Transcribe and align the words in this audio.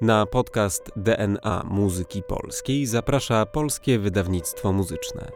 Na 0.00 0.26
podcast 0.26 0.90
DNA 0.96 1.62
Muzyki 1.70 2.22
Polskiej 2.22 2.86
zaprasza 2.86 3.46
Polskie 3.46 3.98
Wydawnictwo 3.98 4.72
Muzyczne. 4.72 5.32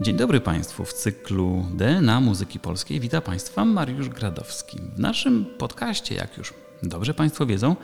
Dzień 0.00 0.16
dobry 0.16 0.40
Państwu. 0.40 0.84
W 0.84 0.92
cyklu 0.92 1.64
DNA 1.74 2.20
Muzyki 2.20 2.60
Polskiej 2.60 3.00
wita 3.00 3.20
Państwa 3.20 3.64
Mariusz 3.64 4.08
Gradowski. 4.08 4.78
W 4.96 4.98
naszym 4.98 5.46
podcaście, 5.58 6.14
jak 6.14 6.38
już 6.38 6.54
dobrze 6.82 7.14
Państwo 7.14 7.46
wiedzą, 7.46 7.76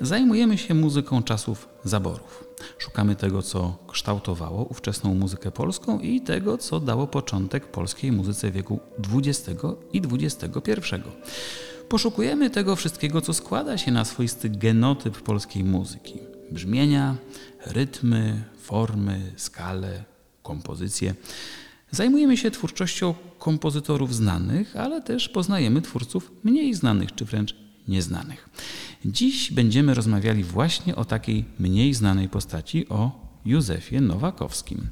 zajmujemy 0.00 0.58
się 0.58 0.74
muzyką 0.74 1.22
czasów 1.22 1.68
zaborów. 1.84 2.44
Szukamy 2.78 3.16
tego, 3.16 3.42
co 3.42 3.76
kształtowało 3.88 4.64
ówczesną 4.64 5.14
muzykę 5.14 5.50
polską 5.50 6.00
i 6.00 6.20
tego, 6.20 6.58
co 6.58 6.80
dało 6.80 7.06
początek 7.06 7.66
polskiej 7.66 8.12
muzyce 8.12 8.50
wieku 8.50 8.80
XX 9.14 9.50
i 9.92 10.02
XXI. 10.12 11.02
Poszukujemy 11.88 12.50
tego 12.50 12.76
wszystkiego, 12.76 13.20
co 13.20 13.34
składa 13.34 13.78
się 13.78 13.92
na 13.92 14.04
swoisty 14.04 14.48
genotyp 14.48 15.22
polskiej 15.22 15.64
muzyki. 15.64 16.14
Brzmienia, 16.50 17.16
rytmy, 17.66 18.44
formy, 18.58 19.32
skale, 19.36 20.04
kompozycje. 20.42 21.14
Zajmujemy 21.90 22.36
się 22.36 22.50
twórczością 22.50 23.14
kompozytorów 23.38 24.14
znanych, 24.14 24.76
ale 24.76 25.02
też 25.02 25.28
poznajemy 25.28 25.82
twórców 25.82 26.32
mniej 26.44 26.74
znanych, 26.74 27.14
czy 27.14 27.24
wręcz 27.24 27.56
nieznanych. 27.88 28.48
Dziś 29.04 29.52
będziemy 29.52 29.94
rozmawiali 29.94 30.44
właśnie 30.44 30.96
o 30.96 31.04
takiej 31.04 31.44
mniej 31.58 31.94
znanej 31.94 32.28
postaci, 32.28 32.88
o 32.88 33.30
Józefie 33.44 34.00
Nowakowskim. 34.00 34.86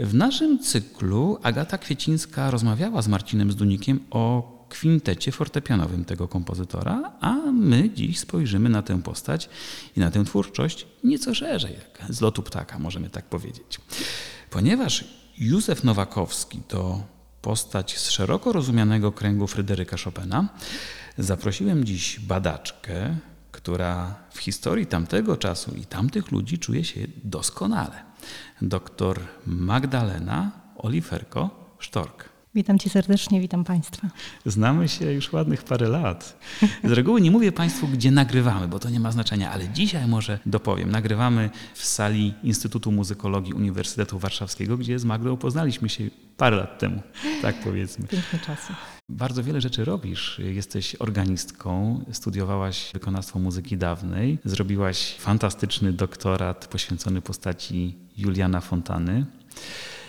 W 0.00 0.14
naszym 0.14 0.58
cyklu 0.58 1.38
Agata 1.42 1.78
Kwiecińska 1.78 2.50
rozmawiała 2.50 3.02
z 3.02 3.08
Marcinem 3.08 3.52
Zdunikiem 3.52 4.00
o 4.10 4.57
kwintecie 4.68 5.32
fortepianowym 5.32 6.04
tego 6.04 6.28
kompozytora, 6.28 7.12
a 7.20 7.34
my 7.52 7.90
dziś 7.90 8.18
spojrzymy 8.18 8.68
na 8.68 8.82
tę 8.82 9.02
postać 9.02 9.48
i 9.96 10.00
na 10.00 10.10
tę 10.10 10.24
twórczość 10.24 10.86
nieco 11.04 11.34
szerzej, 11.34 11.74
jak 11.74 12.12
z 12.12 12.20
lotu 12.20 12.42
ptaka, 12.42 12.78
możemy 12.78 13.10
tak 13.10 13.24
powiedzieć. 13.24 13.80
Ponieważ 14.50 15.04
Józef 15.38 15.84
Nowakowski 15.84 16.60
to 16.68 17.02
postać 17.42 17.98
z 17.98 18.10
szeroko 18.10 18.52
rozumianego 18.52 19.12
kręgu 19.12 19.46
Fryderyka 19.46 19.96
Chopina, 20.04 20.48
zaprosiłem 21.18 21.84
dziś 21.84 22.20
badaczkę, 22.20 23.16
która 23.52 24.14
w 24.30 24.38
historii 24.38 24.86
tamtego 24.86 25.36
czasu 25.36 25.74
i 25.74 25.84
tamtych 25.84 26.32
ludzi 26.32 26.58
czuje 26.58 26.84
się 26.84 27.00
doskonale. 27.24 28.02
Doktor 28.62 29.20
Magdalena 29.46 30.50
Oliferko 30.76 31.50
Sztork. 31.78 32.37
Witam 32.54 32.78
Cię 32.78 32.90
serdecznie, 32.90 33.40
witam 33.40 33.64
Państwa. 33.64 34.08
Znamy 34.46 34.88
się 34.88 35.12
już 35.12 35.32
ładnych 35.32 35.64
parę 35.64 35.88
lat. 35.88 36.38
Z 36.84 36.92
reguły 36.92 37.20
nie 37.20 37.30
mówię 37.30 37.52
Państwu, 37.52 37.88
gdzie 37.88 38.10
nagrywamy, 38.10 38.68
bo 38.68 38.78
to 38.78 38.90
nie 38.90 39.00
ma 39.00 39.12
znaczenia, 39.12 39.50
ale 39.50 39.68
dzisiaj 39.68 40.06
może 40.06 40.38
dopowiem. 40.46 40.90
Nagrywamy 40.90 41.50
w 41.74 41.84
sali 41.84 42.34
Instytutu 42.42 42.92
Muzykologii 42.92 43.52
Uniwersytetu 43.52 44.18
Warszawskiego, 44.18 44.76
gdzie 44.76 44.98
z 44.98 45.04
Magdą 45.04 45.36
poznaliśmy 45.36 45.88
się 45.88 46.04
parę 46.36 46.56
lat 46.56 46.78
temu, 46.78 47.02
tak 47.42 47.56
powiedzmy. 47.64 48.06
Piękne 48.06 48.38
czasy. 48.38 48.72
Bardzo 49.08 49.42
wiele 49.42 49.60
rzeczy 49.60 49.84
robisz. 49.84 50.40
Jesteś 50.44 50.94
organistką, 50.94 52.04
studiowałaś 52.12 52.90
wykonawstwo 52.94 53.38
muzyki 53.38 53.76
dawnej, 53.76 54.38
zrobiłaś 54.44 55.16
fantastyczny 55.18 55.92
doktorat 55.92 56.66
poświęcony 56.66 57.20
postaci 57.22 57.94
Juliana 58.16 58.60
Fontany. 58.60 59.26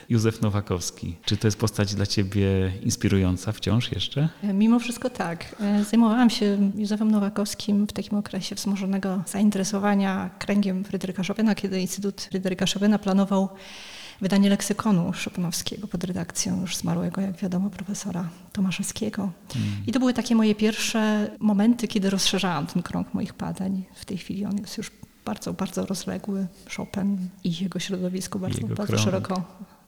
Józef 0.10 0.42
Nowakowski. 0.42 1.16
Czy 1.26 1.38
to 1.38 1.48
jest 1.48 1.58
postać 1.58 1.96
dla 1.96 2.06
Ciebie 2.06 2.72
inspirująca 2.84 3.52
wciąż 3.52 3.92
jeszcze? 3.92 4.30
Mimo 4.54 4.80
wszystko 4.80 5.10
tak. 5.10 5.56
Zajmowałam 5.90 6.30
się 6.30 6.72
Józefem 6.76 7.12
Nowakowskim 7.12 7.88
w 7.88 7.94
takim 7.94 8.18
okresie 8.18 8.56
wzmożonego 8.56 9.24
zainteresowania 9.28 10.30
kręgiem 10.40 10.84
Fryderyka 10.84 11.24
Chopina, 11.24 11.56
kiedy 11.56 11.82
Instytut 11.82 12.22
Fryderyka 12.22 12.66
Chopina 12.74 13.00
planował 13.00 13.50
wydanie 14.22 14.50
leksykonu 14.50 15.12
Chopinowskiego 15.26 15.88
pod 15.88 16.04
redakcją 16.04 16.62
już 16.62 16.76
zmarłego, 16.76 17.22
jak 17.22 17.38
wiadomo, 17.38 17.70
profesora 17.70 18.30
Tomaszewskiego. 18.54 19.32
Hmm. 19.54 19.72
I 19.88 19.92
to 19.92 20.00
były 20.00 20.14
takie 20.14 20.36
moje 20.36 20.56
pierwsze 20.56 21.32
momenty, 21.40 21.88
kiedy 21.88 22.10
rozszerzałam 22.10 22.68
ten 22.68 22.84
krąg 22.84 23.14
moich 23.14 23.34
badań. 23.34 23.84
W 23.96 24.06
tej 24.06 24.18
chwili 24.18 24.46
on 24.46 24.58
jest 24.58 24.78
już 24.78 24.92
bardzo, 25.26 25.54
bardzo 25.54 25.86
rozległy. 25.86 26.48
Chopin 26.78 27.18
i 27.44 27.58
jego 27.64 27.80
środowisko 27.80 28.40
bardzo, 28.40 28.62
jego 28.62 28.76
bardzo 28.76 28.98
szeroko 28.98 29.44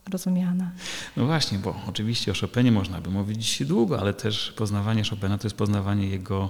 rozumiana. 0.10 0.72
No 1.18 1.26
właśnie, 1.26 1.60
bo 1.60 1.76
oczywiście 1.88 2.32
o 2.32 2.36
Chopinie 2.36 2.72
można 2.72 3.02
by 3.02 3.10
mówić 3.10 3.64
długo, 3.66 4.00
ale 4.00 4.14
też 4.14 4.52
poznawanie 4.52 5.04
Chopina 5.10 5.38
to 5.38 5.48
jest 5.48 5.58
poznawanie 5.58 6.08
jego 6.08 6.50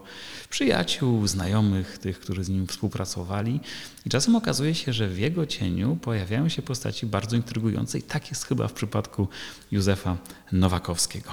przyjaciół, 0.49 1.27
znajomych, 1.27 1.97
tych, 1.97 2.19
którzy 2.19 2.43
z 2.43 2.49
nim 2.49 2.67
współpracowali. 2.67 3.59
I 4.05 4.09
czasem 4.09 4.35
okazuje 4.35 4.75
się, 4.75 4.93
że 4.93 5.07
w 5.07 5.19
jego 5.19 5.45
cieniu 5.45 5.95
pojawiają 5.95 6.49
się 6.49 6.61
postaci 6.61 7.05
bardzo 7.05 7.35
intrygujące 7.35 7.97
i 7.99 8.03
tak 8.03 8.29
jest 8.29 8.45
chyba 8.45 8.67
w 8.67 8.73
przypadku 8.73 9.27
Józefa 9.71 10.17
Nowakowskiego. 10.51 11.31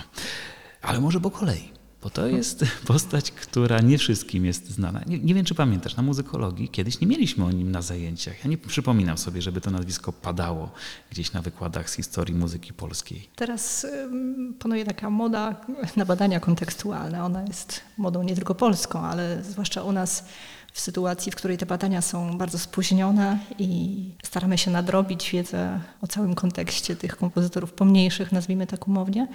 Ale 0.82 1.00
może 1.00 1.20
po 1.20 1.30
kolei. 1.30 1.77
Bo 2.03 2.10
to 2.10 2.26
jest 2.26 2.64
postać, 2.86 3.31
która 3.31 3.81
nie 3.81 3.98
wszystkim 3.98 4.44
jest 4.44 4.70
znana. 4.70 5.00
Nie, 5.06 5.19
nie, 5.19 5.34
wiem, 5.34 5.44
czy 5.44 5.54
pamiętasz, 5.54 5.97
na 5.97 6.03
muzykologii 6.03 6.69
kiedyś 6.69 7.00
nie 7.00 7.06
mieliśmy 7.06 7.44
o 7.44 7.50
nim 7.50 7.70
na 7.70 7.82
zajęciach. 7.82 8.44
Ja 8.44 8.50
nie 8.50 8.59
przypominam 8.59 9.19
sobie, 9.19 9.42
żeby 9.42 9.60
to 9.60 9.70
nazwisko 9.70 10.12
padało 10.12 10.70
gdzieś 11.10 11.32
na 11.32 11.42
wykładach 11.42 11.91
z 11.91 11.94
historii 11.94 12.34
muzyki 12.34 12.72
polskiej. 12.72 13.28
Teraz 13.37 13.87
panuje 14.58 14.84
taka 14.84 15.10
moda 15.10 15.56
na 15.97 16.04
badania 16.04 16.41
kontekstualne. 16.41 17.25
Ona 17.25 17.42
jest 17.42 17.81
modą 17.97 18.22
nie 18.22 18.34
tylko 18.34 18.54
polską, 18.54 19.00
ale 19.00 19.42
zwłaszcza 19.44 19.82
u 19.82 19.92
nas 19.92 20.25
w 20.72 20.81
sytuacji, 20.81 21.32
w 21.32 21.37
której 21.37 21.58
te 21.58 21.66
badania 21.66 22.03
są 22.03 22.38
bardzo 22.38 22.58
spóźnione 22.58 23.38
i 23.58 24.00
staramy 24.22 24.58
się 24.58 24.70
nadrobić 24.70 25.31
wiedzę 25.31 25.81
o 26.03 26.06
całym 26.06 26.34
kontekście 26.34 26.97
tych 26.97 27.16
kompozytorów 27.16 27.72
pomniejszych, 27.72 28.32
nazwijmy 28.32 28.66
tak 28.66 28.88
umownie. 28.88 29.28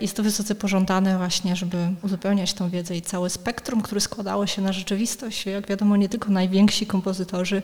Jest 0.00 0.16
to 0.16 0.22
wysoce 0.22 0.54
pożądane 0.54 1.18
właśnie, 1.18 1.56
żeby 1.56 1.76
uzupełniać 2.02 2.54
tą 2.54 2.70
wiedzę 2.70 2.96
i 2.96 3.02
całe 3.02 3.30
spektrum, 3.30 3.82
które 3.82 4.00
składało 4.00 4.46
się 4.46 4.62
na 4.62 4.72
rzeczywistość. 4.72 5.46
Jak 5.46 5.68
wiadomo, 5.68 5.96
nie 5.96 6.08
tylko 6.08 6.30
najwięksi 6.30 6.86
kompozytorzy 6.86 7.62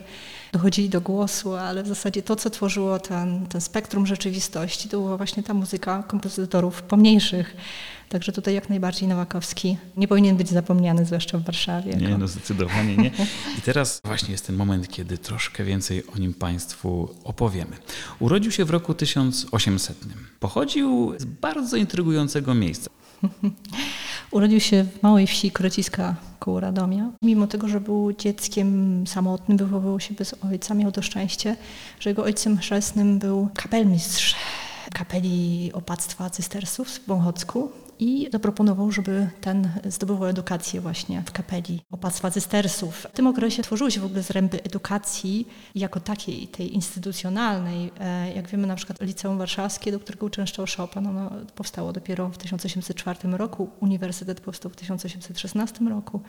dochodzili 0.51 0.89
do 0.89 1.01
głosu, 1.01 1.55
ale 1.55 1.83
w 1.83 1.87
zasadzie 1.87 2.21
to, 2.21 2.35
co 2.35 2.49
tworzyło 2.49 2.99
ten, 2.99 3.47
ten 3.47 3.61
spektrum 3.61 4.07
rzeczywistości, 4.07 4.89
to 4.89 4.97
była 4.97 5.17
właśnie 5.17 5.43
ta 5.43 5.53
muzyka 5.53 6.03
kompozytorów 6.03 6.81
pomniejszych. 6.81 7.55
Także 8.09 8.31
tutaj 8.31 8.53
jak 8.53 8.69
najbardziej 8.69 9.07
Nowakowski 9.09 9.77
nie 9.97 10.07
powinien 10.07 10.37
być 10.37 10.49
zapomniany, 10.49 11.05
zwłaszcza 11.05 11.37
w 11.37 11.43
Warszawie. 11.43 11.93
Nie, 11.95 12.17
no 12.17 12.27
zdecydowanie 12.27 12.97
nie. 12.97 13.11
I 13.59 13.61
teraz 13.65 14.01
właśnie 14.05 14.31
jest 14.31 14.47
ten 14.47 14.55
moment, 14.55 14.87
kiedy 14.87 15.17
troszkę 15.17 15.63
więcej 15.63 16.03
o 16.15 16.17
nim 16.17 16.33
Państwu 16.33 17.15
opowiemy. 17.23 17.77
Urodził 18.19 18.51
się 18.51 18.65
w 18.65 18.69
roku 18.69 18.93
1800. 18.93 19.97
Pochodził 20.39 21.13
z 21.17 21.25
bardzo 21.25 21.77
intrygującego 21.77 22.20
miejsca. 22.59 22.89
Urodził 24.31 24.59
się 24.59 24.83
w 24.83 25.03
małej 25.03 25.27
wsi 25.27 25.51
Krociska 25.51 26.15
koło 26.39 26.59
Radomia. 26.59 27.11
Mimo 27.21 27.47
tego, 27.47 27.67
że 27.67 27.79
był 27.79 28.13
dzieckiem 28.13 29.03
samotnym, 29.07 29.57
wychowywał 29.57 29.99
się 29.99 30.13
bez 30.13 30.35
ojca, 30.51 30.73
miał 30.73 30.91
to 30.91 31.01
szczęście, 31.01 31.55
że 31.99 32.09
jego 32.09 32.23
ojcem 32.23 32.57
chrzestnym 32.57 33.19
był 33.19 33.49
kapelmistrz 33.55 34.35
kapeli 34.93 35.71
opactwa 35.73 36.29
cystersów 36.29 36.87
w 36.87 37.07
Wąchocku 37.07 37.71
i 38.01 38.29
zaproponował, 38.31 38.91
żeby 38.91 39.29
ten 39.41 39.69
zdobywał 39.85 40.27
edukację 40.27 40.81
właśnie 40.81 41.23
w 41.25 41.31
kapeli 41.31 41.81
opactwa 41.91 42.31
cystersów. 42.31 42.95
W 42.95 43.11
tym 43.11 43.27
okresie 43.27 43.63
tworzyły 43.63 43.91
się 43.91 44.01
w 44.01 44.05
ogóle 44.05 44.21
zręby 44.21 44.63
edukacji 44.63 45.47
jako 45.75 45.99
takiej, 45.99 46.47
tej 46.47 46.75
instytucjonalnej. 46.75 47.91
E, 47.99 48.33
jak 48.33 48.47
wiemy 48.47 48.67
na 48.67 48.75
przykład 48.75 49.01
Liceum 49.01 49.37
Warszawskie, 49.37 49.91
do 49.91 49.99
którego 49.99 50.25
uczęszczał 50.25 50.65
Chopin, 50.77 51.07
ono 51.07 51.31
powstało 51.55 51.93
dopiero 51.93 52.29
w 52.29 52.37
1804 52.37 53.37
roku, 53.37 53.69
Uniwersytet 53.79 54.41
powstał 54.41 54.71
w 54.71 54.75
1816 54.75 55.85
roku. 55.85 56.21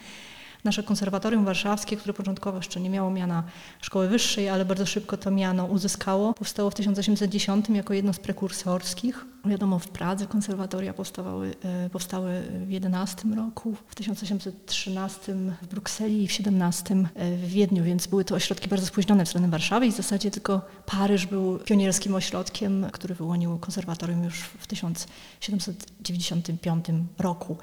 Nasze 0.64 0.82
konserwatorium 0.82 1.44
warszawskie, 1.44 1.96
które 1.96 2.14
początkowo 2.14 2.56
jeszcze 2.56 2.80
nie 2.80 2.90
miało 2.90 3.10
miana 3.10 3.42
szkoły 3.80 4.08
wyższej, 4.08 4.48
ale 4.48 4.64
bardzo 4.64 4.86
szybko 4.86 5.16
to 5.16 5.30
miano 5.30 5.64
uzyskało, 5.64 6.34
powstało 6.34 6.70
w 6.70 6.74
1810 6.74 7.68
jako 7.68 7.94
jedno 7.94 8.12
z 8.12 8.18
prekursorskich. 8.18 9.31
Wiadomo, 9.44 9.78
w 9.78 9.88
Pradze 9.88 10.26
konserwatoria 10.26 10.94
powstawały, 10.94 11.54
e, 11.64 11.90
powstały 11.90 12.42
w 12.66 12.70
11 12.70 13.34
roku, 13.34 13.76
w 13.88 13.94
1813 13.94 15.34
w 15.62 15.66
Brukseli 15.66 16.24
i 16.24 16.28
w 16.28 16.32
17 16.32 17.08
e, 17.14 17.36
w 17.36 17.46
Wiedniu, 17.46 17.84
więc 17.84 18.06
były 18.06 18.24
to 18.24 18.34
ośrodki 18.34 18.68
bardzo 18.68 18.86
spóźnione 18.86 19.24
względem 19.24 19.50
Warszawy 19.50 19.86
i 19.86 19.92
w 19.92 19.96
zasadzie 19.96 20.30
tylko 20.30 20.60
Paryż 20.86 21.26
był 21.26 21.58
pionierskim 21.58 22.14
ośrodkiem, 22.14 22.86
który 22.92 23.14
wyłonił 23.14 23.58
konserwatorium 23.58 24.24
już 24.24 24.40
w 24.40 24.66
1795 24.66 26.86
roku. 27.18 27.56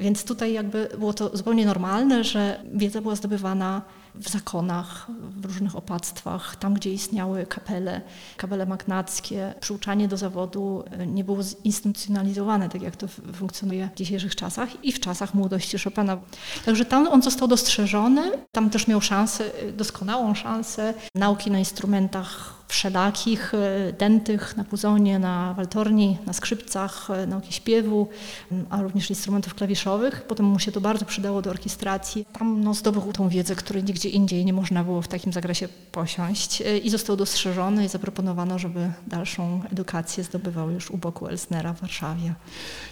Więc 0.00 0.24
tutaj 0.24 0.52
jakby 0.52 0.88
było 0.98 1.14
to 1.14 1.36
zupełnie 1.36 1.66
normalne, 1.66 2.24
że 2.24 2.60
wiedza 2.74 3.00
była 3.00 3.16
zdobywana 3.16 3.82
w 4.18 4.28
zakonach, 4.28 5.06
w 5.36 5.44
różnych 5.44 5.76
opactwach, 5.76 6.56
tam 6.56 6.74
gdzie 6.74 6.92
istniały 6.92 7.46
kapele, 7.46 8.00
kapele 8.36 8.66
magnackie. 8.66 9.54
Przyuczanie 9.60 10.08
do 10.08 10.16
zawodu 10.16 10.84
nie 11.06 11.24
było 11.24 11.42
zinstytucjonalizowane, 11.42 12.68
tak 12.68 12.82
jak 12.82 12.96
to 12.96 13.08
funkcjonuje 13.08 13.88
w 13.94 13.98
dzisiejszych 13.98 14.36
czasach 14.36 14.84
i 14.84 14.92
w 14.92 15.00
czasach 15.00 15.34
młodości 15.34 15.78
Chopina. 15.78 16.18
Także 16.64 16.84
tam 16.84 17.08
on 17.08 17.22
został 17.22 17.48
dostrzeżony, 17.48 18.32
tam 18.52 18.70
też 18.70 18.86
miał 18.88 19.00
szansę, 19.00 19.50
doskonałą 19.76 20.34
szansę 20.34 20.94
nauki 21.14 21.50
na 21.50 21.58
instrumentach 21.58 22.55
wszelakich, 22.68 23.54
e, 23.54 23.92
dętych 23.92 24.56
na 24.56 24.64
puzonie, 24.64 25.18
na 25.18 25.54
waltorni, 25.54 26.18
na 26.26 26.32
skrzypcach, 26.32 27.10
e, 27.10 27.26
nauki 27.26 27.52
śpiewu, 27.52 28.08
a 28.70 28.82
również 28.82 29.10
instrumentów 29.10 29.54
klawiszowych. 29.54 30.22
Potem 30.22 30.46
mu 30.46 30.58
się 30.58 30.72
to 30.72 30.80
bardzo 30.80 31.04
przydało 31.04 31.42
do 31.42 31.50
orkiestracji. 31.50 32.26
Tam 32.32 32.64
no, 32.64 32.74
zdobył 32.74 33.12
tą 33.12 33.28
wiedzę, 33.28 33.56
której 33.56 33.84
nigdzie 33.84 34.08
indziej 34.08 34.44
nie 34.44 34.52
można 34.52 34.84
było 34.84 35.02
w 35.02 35.08
takim 35.08 35.32
zakresie 35.32 35.68
posiąść 35.92 36.62
e, 36.62 36.78
i 36.78 36.90
został 36.90 37.16
dostrzeżony 37.16 37.84
i 37.84 37.88
zaproponowano, 37.88 38.58
żeby 38.58 38.90
dalszą 39.06 39.62
edukację 39.72 40.24
zdobywał 40.24 40.70
już 40.70 40.90
u 40.90 40.96
boku 40.98 41.28
Elsnera 41.28 41.72
w 41.72 41.80
Warszawie. 41.80 42.34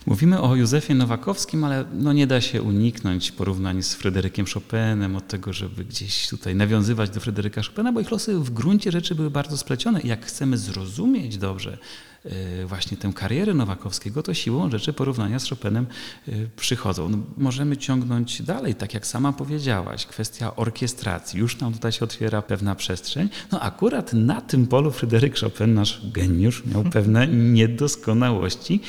Mówimy 0.06 0.40
o 0.40 0.54
Józefie 0.54 0.94
Nowakowskim, 0.94 1.64
ale 1.64 1.84
no 1.92 2.12
nie 2.12 2.26
da 2.26 2.40
się 2.40 2.62
uniknąć 2.62 3.32
porównań 3.32 3.82
z 3.82 3.94
Fryderykiem 3.94 4.46
Chopinem, 4.46 5.16
od 5.16 5.28
tego, 5.28 5.52
żeby 5.52 5.84
gdzieś 5.84 6.28
tutaj 6.28 6.54
nawiązywać 6.54 7.10
do 7.10 7.20
Fryderyka 7.20 7.62
Chopina, 7.62 7.92
bo 7.92 8.00
ich 8.00 8.10
losy 8.10 8.34
w 8.34 8.50
gruncie 8.50 8.92
rzeczy 8.92 9.14
były 9.14 9.30
bardzo 9.30 9.56
splecione. 9.64 10.00
Jak 10.04 10.26
chcemy 10.26 10.58
zrozumieć 10.58 11.38
dobrze 11.38 11.78
właśnie 12.66 12.96
tę 12.96 13.12
karierę 13.14 13.54
Nowakowskiego, 13.54 14.22
to 14.22 14.34
siłą 14.34 14.70
rzeczy 14.70 14.92
porównania 14.92 15.38
z 15.38 15.48
Chopinem 15.48 15.86
e, 16.28 16.32
przychodzą. 16.56 17.08
No, 17.08 17.18
możemy 17.36 17.76
ciągnąć 17.76 18.42
dalej, 18.42 18.74
tak 18.74 18.94
jak 18.94 19.06
sama 19.06 19.32
powiedziałaś, 19.32 20.06
kwestia 20.06 20.56
orkiestracji. 20.56 21.40
Już 21.40 21.60
nam 21.60 21.72
tutaj 21.72 21.92
się 21.92 22.04
otwiera 22.04 22.42
pewna 22.42 22.74
przestrzeń. 22.74 23.28
No 23.52 23.60
akurat 23.60 24.12
na 24.12 24.40
tym 24.40 24.66
polu 24.66 24.90
Fryderyk 24.90 25.38
Chopin, 25.38 25.74
nasz 25.74 26.10
geniusz, 26.12 26.62
miał 26.66 26.84
pewne 26.96 27.26
niedoskonałości. 27.28 28.80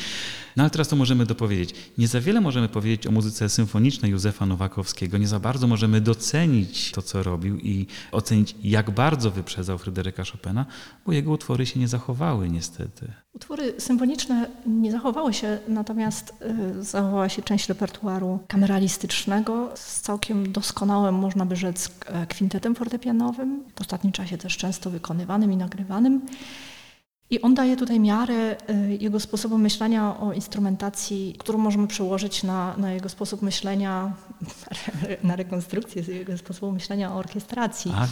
No 0.56 0.64
ale 0.64 0.70
teraz 0.70 0.88
to 0.88 0.96
możemy 0.96 1.26
dopowiedzieć. 1.26 1.76
Nie 1.98 2.08
za 2.08 2.22
wiele 2.22 2.42
możemy 2.42 2.70
powiedzieć 2.70 3.08
o 3.08 3.12
muzyce 3.12 3.50
symfonicznej 3.50 4.12
Józefa 4.12 4.46
Nowakowskiego. 4.46 5.18
Nie 5.18 5.28
za 5.28 5.40
bardzo 5.40 5.68
możemy 5.68 6.02
docenić 6.02 6.92
to, 6.92 7.02
co 7.02 7.24
robił 7.24 7.60
i 7.60 7.88
ocenić, 8.12 8.56
jak 8.64 8.92
bardzo 8.92 9.32
wyprzedzał 9.32 9.78
Fryderyka 9.78 10.24
Chopina, 10.24 10.66
bo 11.06 11.12
jego 11.12 11.32
utwory 11.32 11.66
się 11.66 11.80
nie 11.80 11.88
zachowały 11.88 12.50
niestety. 12.50 13.25
Utwory 13.36 13.74
symfoniczne 13.78 14.48
nie 14.66 14.92
zachowały 14.92 15.34
się, 15.34 15.58
natomiast 15.68 16.34
y, 16.80 16.84
zachowała 16.84 17.30
się 17.30 17.42
część 17.42 17.70
repertuaru 17.70 18.40
kameralistycznego 18.48 19.72
z 19.76 20.02
całkiem 20.02 20.52
doskonałym, 20.52 21.16
można 21.16 21.46
by 21.46 21.56
rzec, 21.56 21.90
kwintetem 22.30 22.76
fortepianowym, 22.76 23.64
w 23.76 23.82
ostatnim 23.82 24.14
czasie 24.14 24.38
też 24.38 24.58
często 24.58 24.90
wykonywanym 24.90 25.52
i 25.52 25.58
nagrywanym. 25.58 26.22
I 27.30 27.42
on 27.42 27.54
daje 27.54 27.78
tutaj 27.78 28.00
miarę 28.00 28.56
y, 28.70 28.98
jego 29.00 29.20
sposobu 29.20 29.58
myślenia 29.58 30.20
o 30.20 30.34
instrumentacji, 30.34 31.36
którą 31.38 31.58
możemy 31.58 31.88
przełożyć 31.88 32.44
na, 32.44 32.78
na 32.78 32.94
jego 32.94 33.10
sposób 33.10 33.42
myślenia, 33.42 34.14
na 35.24 35.36
rekonstrukcję 35.36 36.02
jego 36.02 36.38
sposobu 36.38 36.72
myślenia 36.72 37.14
o 37.14 37.18
orkiestracji. 37.18 37.92
A, 37.96 38.08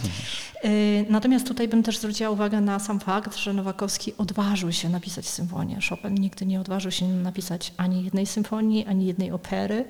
y, 0.66 1.06
Natomiast 1.10 1.46
tutaj 1.46 1.68
bym 1.68 1.82
też 1.82 1.98
zwróciła 1.98 2.30
uwagę 2.30 2.60
na 2.60 2.78
sam 2.78 3.00
fakt, 3.00 3.36
że 3.36 3.52
Nowakowski 3.52 4.12
odważył 4.18 4.72
się 4.72 4.88
napisać 4.88 5.28
symfonię. 5.28 5.78
Chopin 5.90 6.14
nigdy 6.14 6.46
nie 6.46 6.60
odważył 6.60 6.90
się 6.90 7.08
napisać 7.08 7.72
ani 7.76 8.04
jednej 8.04 8.26
symfonii, 8.26 8.86
ani 8.86 9.06
jednej 9.06 9.30
opery. 9.30 9.84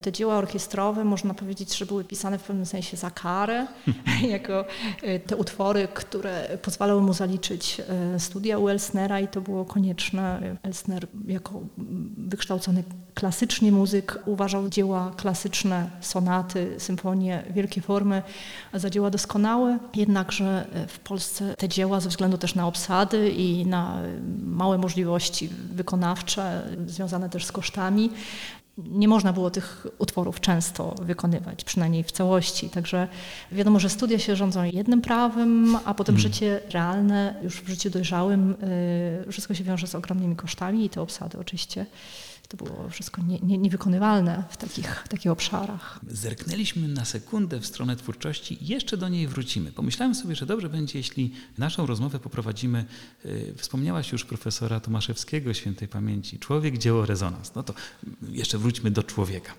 Te 0.00 0.12
dzieła 0.12 0.36
orkiestrowe 0.36 1.04
można 1.04 1.34
powiedzieć, 1.34 1.76
że 1.76 1.86
były 1.86 2.04
pisane 2.04 2.38
w 2.38 2.42
pewnym 2.42 2.66
sensie 2.66 2.96
za 2.96 3.10
karę, 3.10 3.66
jako 4.28 4.64
e, 5.02 5.18
te 5.18 5.36
utwory, 5.36 5.88
które 5.94 6.58
pozwalały 6.62 7.00
mu 7.02 7.12
zaliczyć 7.12 7.80
e, 8.14 8.20
studia 8.20 8.58
u 8.58 8.68
Elsnera 8.68 9.20
i 9.20 9.28
to 9.28 9.40
było 9.40 9.64
konieczne. 9.64 10.56
Elsner 10.62 11.06
jako 11.26 11.60
wykształcony 12.18 12.84
klasycznie 13.14 13.72
muzyk 13.72 14.18
uważał 14.26 14.68
dzieła 14.68 15.12
klasyczne, 15.16 15.90
sonaty, 16.00 16.74
symfonie, 16.78 17.42
wielkie 17.50 17.80
formy 17.80 18.22
za 18.74 18.90
dzieła 18.90 19.10
doskonałe, 19.10 19.78
jednakże 19.94 20.66
e, 20.72 20.86
w 20.86 20.98
Polsce 20.98 21.54
te 21.58 21.68
dzieła 21.68 22.00
ze 22.00 22.08
względu 22.08 22.38
też 22.38 22.54
na 22.54 22.66
obsady 22.66 23.30
i 23.30 23.66
na 23.66 24.02
małe 24.42 24.78
możliwości 24.78 25.48
wykonawcze, 25.72 26.62
związane 26.86 27.30
też 27.30 27.46
z 27.46 27.52
kosztami, 27.52 28.10
nie 28.78 29.08
można 29.08 29.32
było 29.32 29.50
tych 29.50 29.86
utworów 29.98 30.40
często 30.40 30.94
wykonywać, 31.02 31.64
przynajmniej 31.64 32.04
w 32.04 32.12
całości. 32.12 32.70
Także 32.70 33.08
wiadomo, 33.52 33.80
że 33.80 33.88
studia 33.88 34.18
się 34.18 34.36
rządzą 34.36 34.64
jednym 34.64 35.00
prawem, 35.00 35.76
a 35.84 35.94
potem 35.94 36.16
hmm. 36.16 36.32
życie 36.32 36.60
realne, 36.70 37.34
już 37.42 37.60
w 37.60 37.68
życiu 37.68 37.90
dojrzałym, 37.90 38.54
y, 39.28 39.32
wszystko 39.32 39.54
się 39.54 39.64
wiąże 39.64 39.86
z 39.86 39.94
ogromnymi 39.94 40.36
kosztami 40.36 40.84
i 40.84 40.90
te 40.90 41.02
obsady 41.02 41.38
oczywiście 41.38 41.86
to 42.48 42.56
było 42.56 42.88
wszystko 42.88 43.22
nie, 43.22 43.38
nie, 43.38 43.58
niewykonywalne 43.58 44.44
w 44.50 44.56
takich, 44.56 45.02
w 45.04 45.08
takich 45.08 45.32
obszarach. 45.32 46.00
Zerknęliśmy 46.08 46.88
na 46.88 47.04
sekundę 47.04 47.60
w 47.60 47.66
stronę 47.66 47.96
twórczości 47.96 48.64
i 48.64 48.66
jeszcze 48.66 48.96
do 48.96 49.08
niej 49.08 49.28
wrócimy. 49.28 49.72
Pomyślałem 49.72 50.14
sobie, 50.14 50.36
że 50.36 50.46
dobrze 50.46 50.68
będzie, 50.68 50.98
jeśli 50.98 51.32
naszą 51.58 51.86
rozmowę 51.86 52.18
poprowadzimy. 52.18 52.84
Yy, 53.24 53.54
wspomniałaś 53.56 54.12
już 54.12 54.24
profesora 54.24 54.80
Tomaszewskiego 54.80 55.54
świętej 55.54 55.88
pamięci. 55.88 56.38
Człowiek, 56.38 56.78
dzieło, 56.78 57.06
rezonans. 57.06 57.54
No 57.54 57.62
to 57.62 57.74
jeszcze 58.28 58.58
wróćmy 58.58 58.90
do 58.90 59.02
człowieka. 59.02 59.52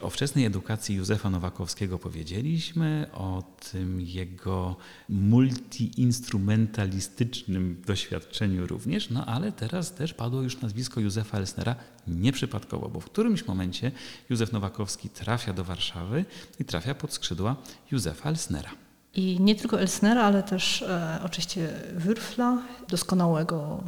O 0.00 0.10
wczesnej 0.10 0.44
edukacji 0.44 0.96
Józefa 0.96 1.30
Nowakowskiego 1.30 1.98
powiedzieliśmy, 1.98 3.06
o 3.12 3.42
tym 3.72 4.00
jego 4.00 4.76
multiinstrumentalistycznym 5.08 7.82
doświadczeniu 7.86 8.66
również, 8.66 9.10
no 9.10 9.26
ale 9.26 9.52
teraz 9.52 9.94
też 9.94 10.14
padło 10.14 10.42
już 10.42 10.60
nazwisko 10.60 11.00
Józefa 11.00 11.38
Elsnera 11.38 11.76
nieprzypadkowo, 12.06 12.88
bo 12.88 13.00
w 13.00 13.04
którymś 13.04 13.46
momencie 13.46 13.92
Józef 14.30 14.52
Nowakowski 14.52 15.08
trafia 15.08 15.52
do 15.52 15.64
Warszawy 15.64 16.24
i 16.58 16.64
trafia 16.64 16.94
pod 16.94 17.12
skrzydła 17.12 17.56
Józefa 17.90 18.28
Elsnera. 18.28 18.70
I 19.14 19.40
nie 19.40 19.54
tylko 19.54 19.80
Elsnera, 19.80 20.22
ale 20.22 20.42
też 20.42 20.82
e, 20.82 21.18
oczywiście 21.24 21.68
Wyrfla, 21.94 22.62
doskonałego 22.88 23.84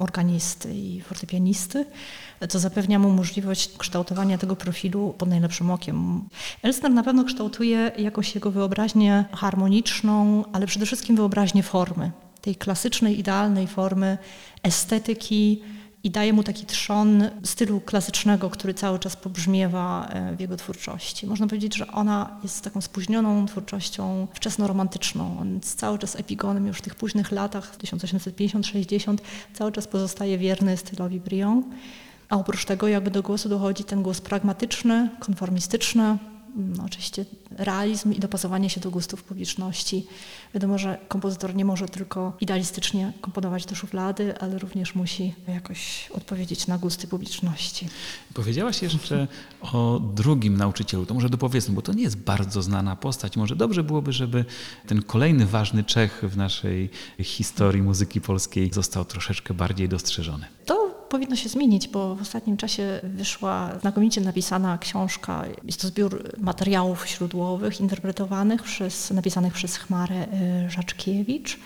organisty 0.00 0.74
i 0.74 1.00
fortepianisty, 1.00 1.86
co 2.48 2.58
zapewnia 2.58 2.98
mu 2.98 3.10
możliwość 3.10 3.76
kształtowania 3.78 4.38
tego 4.38 4.56
profilu 4.56 5.14
pod 5.18 5.28
najlepszym 5.28 5.70
okiem. 5.70 6.28
Elsner 6.62 6.90
na 6.90 7.02
pewno 7.02 7.24
kształtuje 7.24 7.92
jakoś 7.98 8.34
jego 8.34 8.50
wyobraźnię 8.50 9.24
harmoniczną, 9.32 10.44
ale 10.52 10.66
przede 10.66 10.86
wszystkim 10.86 11.16
wyobraźnię 11.16 11.62
formy, 11.62 12.10
tej 12.40 12.56
klasycznej, 12.56 13.18
idealnej 13.18 13.66
formy 13.66 14.18
estetyki, 14.62 15.62
i 16.04 16.10
daje 16.10 16.32
mu 16.32 16.42
taki 16.42 16.66
trzon 16.66 17.30
stylu 17.44 17.80
klasycznego, 17.80 18.50
który 18.50 18.74
cały 18.74 18.98
czas 18.98 19.16
pobrzmiewa 19.16 20.08
e, 20.08 20.36
w 20.36 20.40
jego 20.40 20.56
twórczości. 20.56 21.26
Można 21.26 21.46
powiedzieć, 21.46 21.76
że 21.76 21.86
ona 21.86 22.38
jest 22.42 22.64
taką 22.64 22.80
spóźnioną 22.80 23.46
twórczością 23.46 24.26
wczesnoromantyczną. 24.34 25.36
On 25.40 25.54
jest 25.54 25.78
cały 25.78 25.98
czas 25.98 26.16
epigonem 26.16 26.66
już 26.66 26.78
w 26.78 26.82
tych 26.82 26.94
późnych 26.94 27.32
latach, 27.32 27.76
1850-60, 27.78 29.16
cały 29.54 29.72
czas 29.72 29.86
pozostaje 29.86 30.38
wierny 30.38 30.76
stylowi 30.76 31.20
Brion. 31.20 31.64
A 32.28 32.36
oprócz 32.36 32.64
tego 32.64 32.88
jakby 32.88 33.10
do 33.10 33.22
głosu 33.22 33.48
dochodzi 33.48 33.84
ten 33.84 34.02
głos 34.02 34.20
pragmatyczny, 34.20 35.08
konformistyczny, 35.20 36.18
no, 36.56 36.84
oczywiście 36.84 37.24
realizm 37.50 38.12
i 38.12 38.18
dopasowanie 38.18 38.70
się 38.70 38.80
do 38.80 38.90
gustów 38.90 39.22
publiczności. 39.22 40.06
Wiadomo, 40.54 40.78
że 40.78 40.98
kompozytor 41.08 41.54
nie 41.54 41.64
może 41.64 41.88
tylko 41.88 42.32
idealistycznie 42.40 43.12
komponować 43.20 43.66
do 43.66 43.74
szuflady, 43.74 44.38
ale 44.38 44.58
również 44.58 44.94
musi 44.94 45.34
jakoś 45.48 46.10
odpowiedzieć 46.14 46.66
na 46.66 46.78
gusty 46.78 47.06
publiczności. 47.06 47.88
Powiedziałaś 48.34 48.82
jeszcze 48.82 49.28
o 49.60 50.00
drugim 50.14 50.56
nauczycielu, 50.56 51.06
to 51.06 51.14
może 51.14 51.30
dopowiedzmy, 51.30 51.74
bo 51.74 51.82
to 51.82 51.92
nie 51.92 52.02
jest 52.02 52.16
bardzo 52.16 52.62
znana 52.62 52.96
postać. 52.96 53.36
Może 53.36 53.56
dobrze 53.56 53.82
byłoby, 53.82 54.12
żeby 54.12 54.44
ten 54.86 55.02
kolejny 55.02 55.46
ważny 55.46 55.84
Czech 55.84 56.22
w 56.22 56.36
naszej 56.36 56.90
historii 57.22 57.82
muzyki 57.82 58.20
polskiej 58.20 58.70
został 58.72 59.04
troszeczkę 59.04 59.54
bardziej 59.54 59.88
dostrzeżony. 59.88 60.46
To 60.66 60.99
powinno 61.10 61.36
się 61.36 61.48
zmienić, 61.48 61.88
bo 61.88 62.14
w 62.14 62.22
ostatnim 62.22 62.56
czasie 62.56 63.00
wyszła 63.02 63.70
znakomicie 63.80 64.20
napisana 64.20 64.78
książka. 64.78 65.44
Jest 65.64 65.80
to 65.80 65.88
zbiór 65.88 66.22
materiałów 66.38 67.08
źródłowych 67.08 67.80
interpretowanych 67.80 68.62
przez, 68.62 69.10
napisanych 69.10 69.52
przez 69.52 69.76
Chmarę 69.76 70.26
y, 70.66 70.70
Rzaczkiewicz 70.70 71.58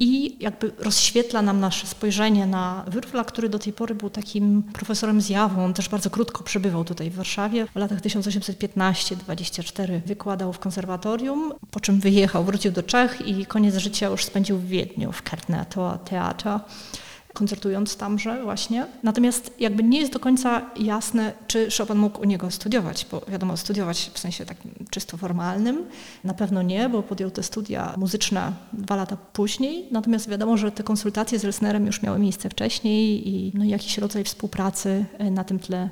i 0.00 0.36
jakby 0.40 0.72
rozświetla 0.78 1.42
nam 1.42 1.60
nasze 1.60 1.86
spojrzenie 1.86 2.46
na 2.46 2.84
Wyrfla, 2.86 3.24
który 3.24 3.48
do 3.48 3.58
tej 3.58 3.72
pory 3.72 3.94
był 3.94 4.10
takim 4.10 4.62
profesorem 4.62 5.20
zjawą. 5.20 5.64
On 5.64 5.74
też 5.74 5.88
bardzo 5.88 6.10
krótko 6.10 6.44
przebywał 6.44 6.84
tutaj 6.84 7.10
w 7.10 7.14
Warszawie. 7.14 7.66
W 7.66 7.76
latach 7.76 8.00
1815-24 8.00 10.00
wykładał 10.06 10.52
w 10.52 10.58
konserwatorium, 10.58 11.52
po 11.70 11.80
czym 11.80 12.00
wyjechał, 12.00 12.44
wrócił 12.44 12.72
do 12.72 12.82
Czech 12.82 13.26
i 13.26 13.46
koniec 13.46 13.76
życia 13.76 14.06
już 14.06 14.24
spędził 14.24 14.58
w 14.58 14.66
Wiedniu, 14.66 15.12
w 15.12 15.22
Kartneto 15.22 15.98
Teatra. 16.04 16.60
Koncertując 17.34 17.96
tamże 17.96 18.42
właśnie. 18.42 18.86
Natomiast 19.02 19.54
jakby 19.60 19.82
nie 19.82 20.00
jest 20.00 20.12
do 20.12 20.20
końca 20.20 20.70
jasne, 20.76 21.32
czy 21.46 21.68
Chopin 21.78 21.96
mógł 21.96 22.20
u 22.20 22.24
niego 22.24 22.50
studiować, 22.50 23.06
bo 23.10 23.22
wiadomo, 23.28 23.56
studiować 23.56 24.10
w 24.14 24.18
sensie 24.18 24.46
takim 24.46 24.70
czysto 24.90 25.16
formalnym. 25.16 25.84
Na 26.24 26.34
pewno 26.34 26.62
nie, 26.62 26.88
bo 26.88 27.02
podjął 27.02 27.30
te 27.30 27.42
studia 27.42 27.94
muzyczne 27.96 28.52
dwa 28.72 28.96
lata 28.96 29.16
później. 29.32 29.86
Natomiast 29.90 30.28
wiadomo, 30.28 30.56
że 30.56 30.72
te 30.72 30.82
konsultacje 30.82 31.38
z 31.38 31.44
Elsnerem 31.44 31.86
już 31.86 32.02
miały 32.02 32.18
miejsce 32.18 32.50
wcześniej 32.50 33.28
i 33.28 33.52
no, 33.54 33.64
jakiś 33.64 33.98
rodzaj 33.98 34.24
współpracy 34.24 35.04
na 35.30 35.44
tym 35.44 35.58
tle 35.58 35.88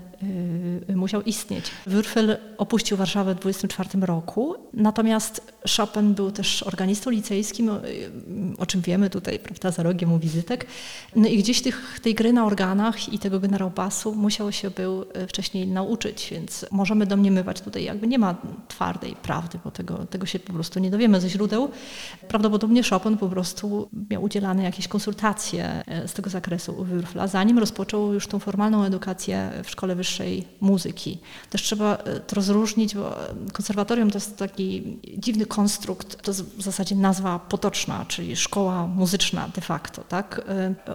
musiał 0.96 1.23
istnieć. 1.23 1.64
Würfel 1.87 2.37
opuścił 2.58 2.96
Warszawę 2.96 3.35
w 3.35 3.38
24 3.38 3.88
roku, 4.00 4.54
natomiast 4.73 5.54
Chopin 5.76 6.14
był 6.14 6.30
też 6.30 6.62
organistą 6.62 7.11
licejskim, 7.11 7.68
o, 7.68 7.80
o 8.58 8.66
czym 8.66 8.80
wiemy 8.80 9.11
tutaj, 9.11 9.38
prawda, 9.38 9.70
za 9.70 9.82
rogiem 9.82 10.12
u 10.12 10.18
wizytek. 10.18 10.66
No 11.16 11.28
i 11.28 11.38
gdzieś 11.38 11.62
tych, 11.62 12.00
tej 12.02 12.14
gry 12.14 12.32
na 12.32 12.46
organach 12.46 13.12
i 13.12 13.18
tego 13.18 13.40
generał 13.40 13.70
basu 13.70 14.14
musiał 14.14 14.52
się 14.52 14.70
był 14.70 15.04
wcześniej 15.28 15.66
nauczyć, 15.66 16.28
więc 16.30 16.66
możemy 16.70 17.06
domniemywać 17.06 17.61
tutaj, 17.61 17.85
jakby 17.85 18.06
nie 18.06 18.18
ma 18.18 18.35
twardej 18.68 19.16
prawdy, 19.23 19.58
bo 19.64 19.70
tego, 19.70 19.96
tego 19.96 20.26
się 20.26 20.38
po 20.38 20.52
prostu 20.52 20.80
nie 20.80 20.90
dowiemy 20.90 21.20
ze 21.20 21.28
źródeł. 21.28 21.70
Prawdopodobnie 22.28 22.82
Chopin 22.82 23.16
po 23.16 23.28
prostu 23.28 23.88
miał 24.11 24.23
udzielane 24.23 24.62
jakieś 24.62 24.88
konsultacje 24.88 25.85
z 26.06 26.12
tego 26.12 26.30
zakresu 26.30 26.73
u 26.73 26.85
Würfla, 26.85 27.28
zanim 27.28 27.58
rozpoczął 27.58 28.14
już 28.14 28.26
tą 28.26 28.38
formalną 28.38 28.85
edukację 28.85 29.50
w 29.64 29.70
szkole 29.70 29.94
wyższej 29.94 30.05
muzyki. 30.60 31.18
Też 31.50 31.62
trzeba 31.62 31.96
to 31.96 32.36
rozróżnić, 32.36 32.94
bo 32.94 33.16
konserwatorium 33.52 34.10
to 34.10 34.16
jest 34.16 34.36
taki 34.36 34.98
dziwny 35.18 35.46
konstrukt, 35.46 36.22
to 36.22 36.32
w 36.32 36.62
zasadzie 36.62 36.96
nazwa 36.96 37.38
potoczna, 37.38 38.04
czyli 38.08 38.36
szkoła 38.36 38.86
muzyczna 38.86 39.48
de 39.54 39.60
facto. 39.60 40.02
Tak? 40.08 40.40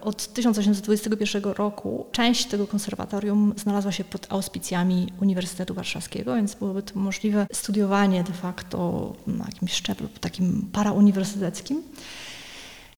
Od 0.02 0.34
1821 0.34 1.44
roku 1.44 2.06
część 2.12 2.46
tego 2.46 2.68
konserwatorium 2.68 3.54
znalazła 3.58 3.92
się 3.92 4.04
pod 4.04 4.28
auspicjami 4.30 5.14
Uniwersytetu 5.22 5.74
Warszawskiego, 5.74 6.36
więc 6.36 6.56
byłoby 6.56 6.84
to 6.84 7.00
możliwe 7.00 7.48
studiowanie 7.54 8.24
de 8.24 8.34
facto 8.34 9.14
na 9.28 9.46
jakimś 9.46 9.74
szczeblu 9.74 10.08
takim 10.22 10.70
parauniwersyteckim. 10.72 11.84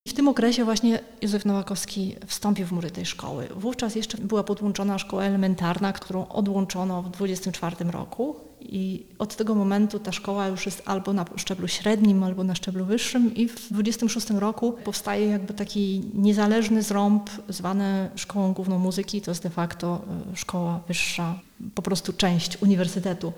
W 0.08 0.12
tym 0.12 0.28
okresie 0.28 0.64
właśnie 0.64 1.00
Józef 1.22 1.44
Nowakowski 1.44 2.16
wstąpił 2.26 2.66
w 2.66 2.72
mury 2.72 2.90
tej 2.90 3.06
szkoły. 3.06 3.48
Wówczas 3.56 3.94
jeszcze 3.94 4.18
była 4.18 4.44
podłączona 4.44 4.98
szkoła 4.98 5.24
elementarna, 5.24 5.92
którą 5.92 6.28
odłączono 6.28 7.02
w 7.02 7.10
24 7.10 7.76
roku 7.90 8.36
i 8.60 9.06
od 9.18 9.36
tego 9.36 9.54
momentu 9.54 9.98
ta 9.98 10.12
szkoła 10.12 10.46
już 10.46 10.66
jest 10.66 10.82
albo 10.84 11.12
na 11.12 11.24
szczeblu 11.36 11.68
średnim, 11.68 12.22
albo 12.22 12.44
na 12.44 12.54
szczeblu 12.54 12.84
wyższym 12.84 13.34
i 13.34 13.48
w 13.48 13.72
26 13.72 14.30
roku 14.30 14.72
powstaje 14.72 15.26
jakby 15.26 15.54
taki 15.54 16.02
niezależny 16.14 16.82
zrąb 16.82 17.30
zwany 17.48 18.10
Szkołą 18.16 18.52
Główną 18.52 18.78
Muzyki, 18.78 19.20
to 19.20 19.30
jest 19.30 19.42
de 19.42 19.50
facto 19.50 20.02
szkoła 20.34 20.80
wyższa, 20.88 21.38
po 21.74 21.82
prostu 21.82 22.12
część 22.12 22.62
uniwersytetu. 22.62 23.32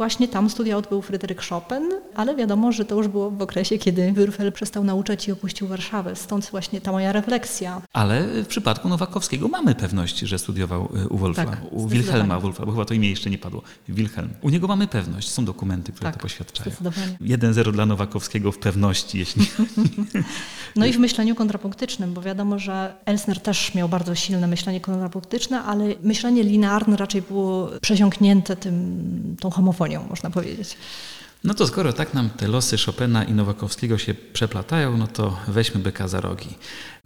Właśnie 0.00 0.28
tam 0.28 0.50
studia 0.50 0.76
odbył 0.76 1.02
Fryderyk 1.02 1.42
Chopin, 1.42 1.90
ale 2.14 2.36
wiadomo, 2.36 2.72
że 2.72 2.84
to 2.84 2.94
już 2.94 3.08
było 3.08 3.30
w 3.30 3.42
okresie, 3.42 3.78
kiedy 3.78 4.12
Würfel 4.12 4.52
przestał 4.52 4.84
nauczać 4.84 5.28
i 5.28 5.32
opuścił 5.32 5.68
Warszawę. 5.68 6.16
Stąd 6.16 6.50
właśnie 6.50 6.80
ta 6.80 6.92
moja 6.92 7.12
refleksja. 7.12 7.82
Ale 7.92 8.26
w 8.42 8.46
przypadku 8.46 8.88
Nowakowskiego 8.88 9.48
mamy 9.48 9.74
pewność, 9.74 10.18
że 10.18 10.38
studiował 10.38 10.88
u 11.10 11.16
Wolfa, 11.18 11.44
Tak, 11.44 11.60
u 11.70 11.88
Wilhelma 11.88 12.40
Wolfa, 12.40 12.66
bo 12.66 12.72
chyba 12.72 12.84
to 12.84 12.94
imię 12.94 13.10
jeszcze 13.10 13.30
nie 13.30 13.38
padło. 13.38 13.62
Wilhelm. 13.88 14.30
U 14.42 14.50
niego 14.50 14.68
mamy 14.68 14.86
pewność, 14.86 15.30
są 15.30 15.44
dokumenty, 15.44 15.92
które 15.92 16.10
Tak, 16.10 16.16
to 16.16 16.22
poświadczają. 16.22 16.70
zdecydowanie. 16.70 17.16
1-0 17.20 17.72
dla 17.72 17.86
Nowakowskiego 17.86 18.52
w 18.52 18.58
pewności, 18.58 19.18
jeśli 19.18 19.46
No 20.76 20.86
i 20.86 20.92
w 20.92 20.98
myśleniu 20.98 21.34
kontrapunktycznym, 21.34 22.14
bo 22.14 22.22
wiadomo, 22.22 22.58
że 22.58 22.94
Elsner 23.04 23.40
też 23.40 23.74
miał 23.74 23.88
bardzo 23.88 24.14
silne 24.14 24.46
myślenie 24.46 24.80
kontrapunktyczne, 24.80 25.62
ale 25.62 25.94
myślenie 26.02 26.42
linearne 26.42 26.96
raczej 26.96 27.22
było 27.22 27.68
przesiąknięte 27.80 28.56
tym, 28.56 29.36
tą 29.40 29.50
homofonią, 29.50 29.89
można 29.98 30.30
powiedzieć. 30.30 30.76
No 31.44 31.54
to 31.54 31.66
skoro 31.66 31.92
tak 31.92 32.14
nam 32.14 32.30
te 32.30 32.48
losy 32.48 32.76
Chopina 32.78 33.24
i 33.24 33.32
Nowakowskiego 33.32 33.98
się 33.98 34.14
przeplatają, 34.14 34.96
no 34.96 35.06
to 35.06 35.36
weźmy 35.48 35.80
byka 35.80 36.08
za 36.08 36.20
rogi. 36.20 36.48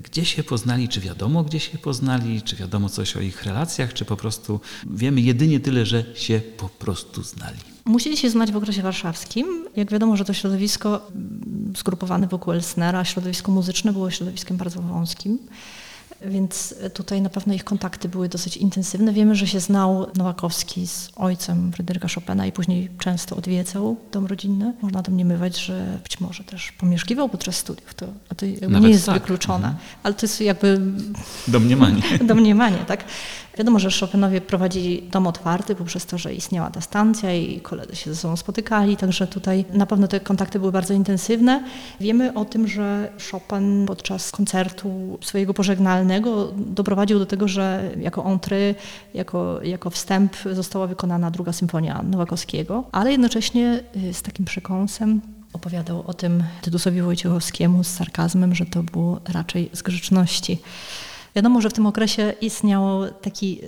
Gdzie 0.00 0.24
się 0.24 0.44
poznali? 0.44 0.88
Czy 0.88 1.00
wiadomo, 1.00 1.44
gdzie 1.44 1.60
się 1.60 1.78
poznali? 1.78 2.42
Czy 2.42 2.56
wiadomo 2.56 2.88
coś 2.88 3.16
o 3.16 3.20
ich 3.20 3.44
relacjach? 3.44 3.92
Czy 3.92 4.04
po 4.04 4.16
prostu 4.16 4.60
wiemy 4.90 5.20
jedynie 5.20 5.60
tyle, 5.60 5.86
że 5.86 6.04
się 6.14 6.40
po 6.56 6.68
prostu 6.68 7.22
znali? 7.22 7.58
Musieli 7.84 8.16
się 8.16 8.30
znać 8.30 8.52
w 8.52 8.56
okresie 8.56 8.82
warszawskim. 8.82 9.68
Jak 9.76 9.90
wiadomo, 9.90 10.16
że 10.16 10.24
to 10.24 10.32
środowisko 10.32 11.00
mm, 11.10 11.72
zgrupowane 11.76 12.26
wokół 12.26 12.52
Elsnera, 12.52 13.04
środowisko 13.04 13.52
muzyczne 13.52 13.92
było 13.92 14.10
środowiskiem 14.10 14.56
bardzo 14.56 14.82
wąskim. 14.82 15.38
Więc 16.28 16.74
tutaj 16.94 17.22
na 17.22 17.30
pewno 17.30 17.54
ich 17.54 17.64
kontakty 17.64 18.08
były 18.08 18.28
dosyć 18.28 18.56
intensywne. 18.56 19.12
Wiemy, 19.12 19.34
że 19.34 19.46
się 19.46 19.60
znał 19.60 20.06
Nowakowski 20.16 20.86
z 20.86 21.10
ojcem 21.16 21.72
Fryderyka 21.72 22.08
Chopina 22.14 22.46
i 22.46 22.52
później 22.52 22.90
często 22.98 23.36
odwiedzał 23.36 23.96
dom 24.12 24.26
rodzinny. 24.26 24.74
Można 24.82 25.02
domniemywać, 25.02 25.58
że 25.60 25.98
być 26.02 26.20
może 26.20 26.44
też 26.44 26.72
pomieszkiwał 26.72 27.28
podczas 27.28 27.56
studiów. 27.56 27.94
To, 27.94 28.06
to 28.36 28.46
nie 28.80 28.88
jest 28.88 29.06
tak. 29.06 29.14
wykluczone. 29.14 29.66
Mhm. 29.66 29.76
Ale 30.02 30.14
to 30.14 30.26
jest 30.26 30.40
jakby 30.40 30.80
Domniemanie. 31.48 32.02
domniemanie, 32.26 32.78
tak? 32.86 33.04
Wiadomo, 33.58 33.78
że 33.78 33.88
Chopinowie 34.00 34.40
prowadzili 34.40 35.02
dom 35.02 35.26
otwarty 35.26 35.74
poprzez 35.74 36.06
to, 36.06 36.18
że 36.18 36.34
istniała 36.34 36.70
ta 36.70 36.80
stacja 36.80 37.34
i 37.34 37.60
koledzy 37.60 37.96
się 37.96 38.14
ze 38.14 38.20
sobą 38.20 38.36
spotykali, 38.36 38.96
także 38.96 39.26
tutaj 39.26 39.64
na 39.72 39.86
pewno 39.86 40.08
te 40.08 40.20
kontakty 40.20 40.58
były 40.58 40.72
bardzo 40.72 40.94
intensywne. 40.94 41.64
Wiemy 42.00 42.34
o 42.34 42.44
tym, 42.44 42.68
że 42.68 43.12
Chopin 43.30 43.86
podczas 43.86 44.30
koncertu 44.30 45.18
swojego 45.22 45.54
pożegnalnego 45.54 46.52
doprowadził 46.56 47.18
do 47.18 47.26
tego, 47.26 47.48
że 47.48 47.90
jako 48.00 48.24
entry, 48.24 48.74
jako, 49.14 49.62
jako 49.62 49.90
wstęp 49.90 50.36
została 50.52 50.86
wykonana 50.86 51.30
druga 51.30 51.52
symfonia 51.52 52.02
Nowakowskiego, 52.02 52.84
ale 52.92 53.10
jednocześnie 53.10 53.80
y, 53.96 54.14
z 54.14 54.22
takim 54.22 54.44
przekąsem 54.44 55.20
opowiadał 55.52 56.02
o 56.06 56.14
tym 56.14 56.44
Tytusowi 56.62 57.02
Wojciechowskiemu 57.02 57.84
z 57.84 57.88
sarkazmem, 57.88 58.54
że 58.54 58.66
to 58.66 58.82
było 58.82 59.20
raczej 59.28 59.70
z 59.72 59.82
grzeczności. 59.82 60.58
Wiadomo, 61.36 61.60
że 61.60 61.70
w 61.70 61.72
tym 61.72 61.86
okresie 61.86 62.34
istniał 62.40 63.12
taki. 63.22 63.60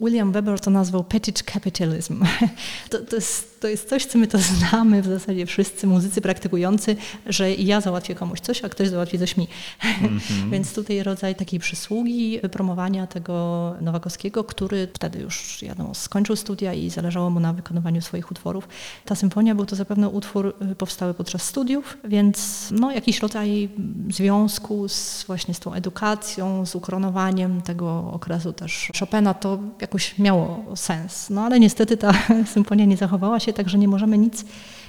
William 0.00 0.32
Weber 0.32 0.60
to 0.60 0.70
nazwał 0.70 1.04
petty 1.04 1.32
capitalism. 1.32 2.24
To, 2.90 2.98
to, 2.98 3.16
jest, 3.16 3.51
to 3.62 3.68
jest 3.68 3.88
coś, 3.88 4.06
co 4.06 4.18
my 4.18 4.26
to 4.26 4.38
znamy 4.38 5.02
w 5.02 5.06
zasadzie 5.06 5.46
wszyscy 5.46 5.86
muzycy 5.86 6.20
praktykujący, 6.20 6.96
że 7.26 7.52
ja 7.54 7.80
załatwię 7.80 8.14
komuś 8.14 8.40
coś, 8.40 8.64
a 8.64 8.68
ktoś 8.68 8.88
załatwi 8.88 9.18
coś 9.18 9.36
mi. 9.36 9.48
Więc 10.52 10.74
tutaj 10.74 11.02
rodzaj 11.02 11.34
takiej 11.34 11.60
przysługi, 11.60 12.40
promowania 12.52 13.06
tego 13.06 13.74
Nowakowskiego, 13.80 14.44
który 14.44 14.88
wtedy 14.94 15.18
już 15.18 15.58
wiadomo, 15.62 15.94
skończył 15.94 16.36
studia 16.36 16.74
i 16.74 16.90
zależało 16.90 17.30
mu 17.30 17.40
na 17.40 17.52
wykonywaniu 17.52 18.00
swoich 18.00 18.30
utworów. 18.30 18.68
Ta 19.04 19.14
symfonia 19.14 19.54
był 19.54 19.66
to 19.66 19.76
zapewne 19.76 20.08
utwór 20.08 20.54
y, 20.72 20.74
powstały 20.74 21.14
podczas 21.14 21.42
studiów, 21.42 21.98
więc 22.04 22.68
no, 22.70 22.92
jakiś 22.92 23.20
rodzaj 23.20 23.68
związku 24.10 24.88
z, 24.88 25.24
właśnie 25.26 25.54
z 25.54 25.60
tą 25.60 25.74
edukacją, 25.74 26.66
z 26.66 26.74
ukoronowaniem 26.74 27.62
tego 27.62 28.10
okresu 28.12 28.52
też 28.52 28.90
Chopina, 29.00 29.34
to 29.34 29.58
jakoś 29.80 30.18
miało 30.18 30.64
sens. 30.76 31.30
No 31.30 31.40
ale 31.40 31.60
niestety 31.60 31.96
ta 31.96 32.12
symfonia 32.54 32.84
nie 32.84 32.96
zachowała 32.96 33.40
się, 33.40 33.51
także 33.52 33.78
nie 33.78 33.88
możemy 33.88 34.18
nic 34.18 34.44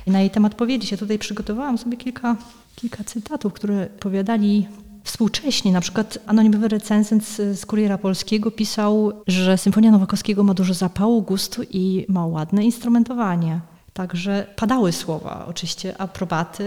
na 0.08 0.20
jej 0.20 0.30
temat 0.30 0.56
powiedzieć. 0.56 0.92
Ja 0.92 0.98
tutaj 0.98 1.20
przygotowałam 1.20 1.78
sobie 1.78 1.98
kilka, 1.98 2.36
kilka 2.76 3.04
cytatów, 3.04 3.54
które 3.54 3.88
powiadali 4.00 4.68
współcześnie. 5.04 5.72
Na 5.72 5.82
przykład 5.82 6.18
anonimowy 6.26 6.68
recenzent 6.68 7.26
z, 7.26 7.66
Kuriera 7.66 7.98
Polskiego 7.98 8.52
pisał, 8.52 9.12
że 9.28 9.58
Symfonia 9.58 9.92
Nowakowskiego 9.92 10.44
ma 10.44 10.54
dużo 10.54 10.74
zapału, 10.74 11.22
gustu 11.22 11.62
i 11.70 12.06
ma 12.10 12.26
ładne 12.26 12.64
instrumentowanie. 12.64 13.60
Także 13.94 14.48
padały 14.56 14.92
słowa, 14.92 15.46
oczywiście 15.48 16.02
aprobaty. 16.02 16.64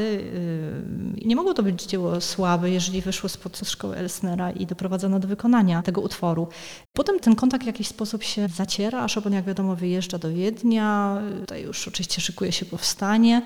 Yy, 1.17 1.27
Nie 1.27 1.37
mogło 1.37 1.55
to 1.55 1.63
być 1.63 1.83
dzieło 1.83 2.21
słabe, 2.21 2.71
jeżeli 2.71 3.03
wyszło 3.03 3.29
spod 3.29 3.61
szkoły 3.65 3.97
Elsnera 3.97 4.51
i 4.51 4.67
doprowadzono 4.67 5.19
do 5.21 5.29
wykonania 5.29 5.83
tego 5.83 6.01
utworu. 6.01 6.49
Potem 6.93 7.21
ten 7.21 7.35
kontakt 7.35 7.65
w 7.65 7.67
jakiś 7.67 7.89
sposób 7.89 8.23
się 8.23 8.49
zaciera, 8.49 9.03
a 9.03 9.09
Chopin, 9.15 9.33
jak 9.33 9.45
wiadomo, 9.45 9.77
wyjeżdża 9.77 10.19
do 10.19 10.31
Wiednia. 10.31 11.19
Tutaj 11.41 11.63
już 11.63 11.89
oczywiście 11.89 12.21
szykuje 12.21 12.53
się 12.53 12.67
powstanie. 12.67 13.43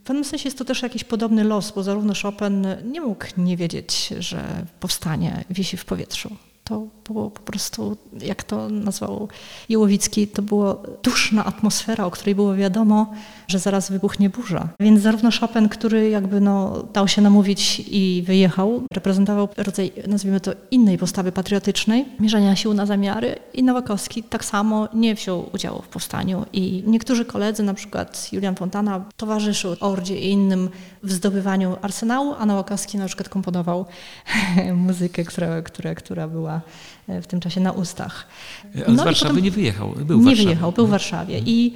W 0.00 0.02
pewnym 0.04 0.24
sensie 0.24 0.46
jest 0.46 0.58
to 0.58 0.64
też 0.64 0.82
jakiś 0.82 1.04
podobny 1.04 1.44
los, 1.44 1.72
bo 1.72 1.82
zarówno 1.82 2.12
Chopin 2.22 2.66
nie 2.84 3.00
mógł 3.00 3.24
nie 3.36 3.56
wiedzieć, 3.56 4.08
że 4.18 4.66
powstanie 4.80 5.44
wisi 5.50 5.76
w 5.76 5.84
powietrzu. 5.84 6.36
To 6.70 6.86
było 7.04 7.30
po 7.30 7.40
prostu, 7.40 7.96
jak 8.22 8.44
to 8.44 8.68
nazwał 8.68 9.28
Jełowicki, 9.68 10.28
to 10.28 10.42
była 10.42 10.76
duszna 11.02 11.44
atmosfera, 11.44 12.04
o 12.04 12.10
której 12.10 12.34
było 12.34 12.54
wiadomo, 12.54 13.12
że 13.48 13.58
zaraz 13.58 13.90
wybuchnie 13.90 14.30
burza. 14.30 14.68
Więc 14.80 15.00
zarówno 15.00 15.30
Chopin, 15.40 15.68
który 15.68 16.10
jakby 16.10 16.40
no, 16.40 16.82
dał 16.92 17.08
się 17.08 17.22
namówić 17.22 17.82
i 17.88 18.22
wyjechał, 18.26 18.82
reprezentował 18.94 19.48
rodzaj, 19.56 19.92
nazwijmy 20.08 20.40
to, 20.40 20.52
innej 20.70 20.98
postawy 20.98 21.32
patriotycznej, 21.32 22.04
mierzenia 22.20 22.56
sił 22.56 22.74
na 22.74 22.86
zamiary 22.86 23.36
i 23.54 23.62
Nowakowski 23.62 24.22
tak 24.22 24.44
samo 24.44 24.88
nie 24.94 25.14
wziął 25.14 25.50
udziału 25.52 25.82
w 25.82 25.88
powstaniu 25.88 26.46
i 26.52 26.82
niektórzy 26.86 27.24
koledzy, 27.24 27.62
na 27.62 27.74
przykład 27.74 28.32
Julian 28.32 28.54
Fontana, 28.54 29.04
towarzyszył 29.16 29.76
Ordzie 29.80 30.20
i 30.20 30.30
innym 30.30 30.68
w 31.02 31.12
zdobywaniu 31.12 31.76
arsenału, 31.82 32.34
a 32.38 32.46
Nowakowski 32.46 32.98
na 32.98 33.06
przykład 33.06 33.28
komponował 33.28 33.86
muzykę, 34.86 35.24
która, 35.24 35.62
która, 35.62 35.94
która 35.94 36.28
była 36.28 36.60
w 37.08 37.26
tym 37.26 37.40
czasie 37.40 37.60
na 37.60 37.72
ustach. 37.72 38.26
Ale 38.74 38.84
no 38.88 39.02
z 39.02 39.04
Warszawy 39.04 39.30
potem... 39.30 39.44
nie 39.44 39.50
wyjechał, 39.50 39.88
był 39.88 40.18
w 40.18 40.20
Nie 40.20 40.26
Warszawie. 40.26 40.44
wyjechał, 40.44 40.72
był 40.72 40.86
w 40.86 40.90
Warszawie 40.90 41.38
i 41.46 41.74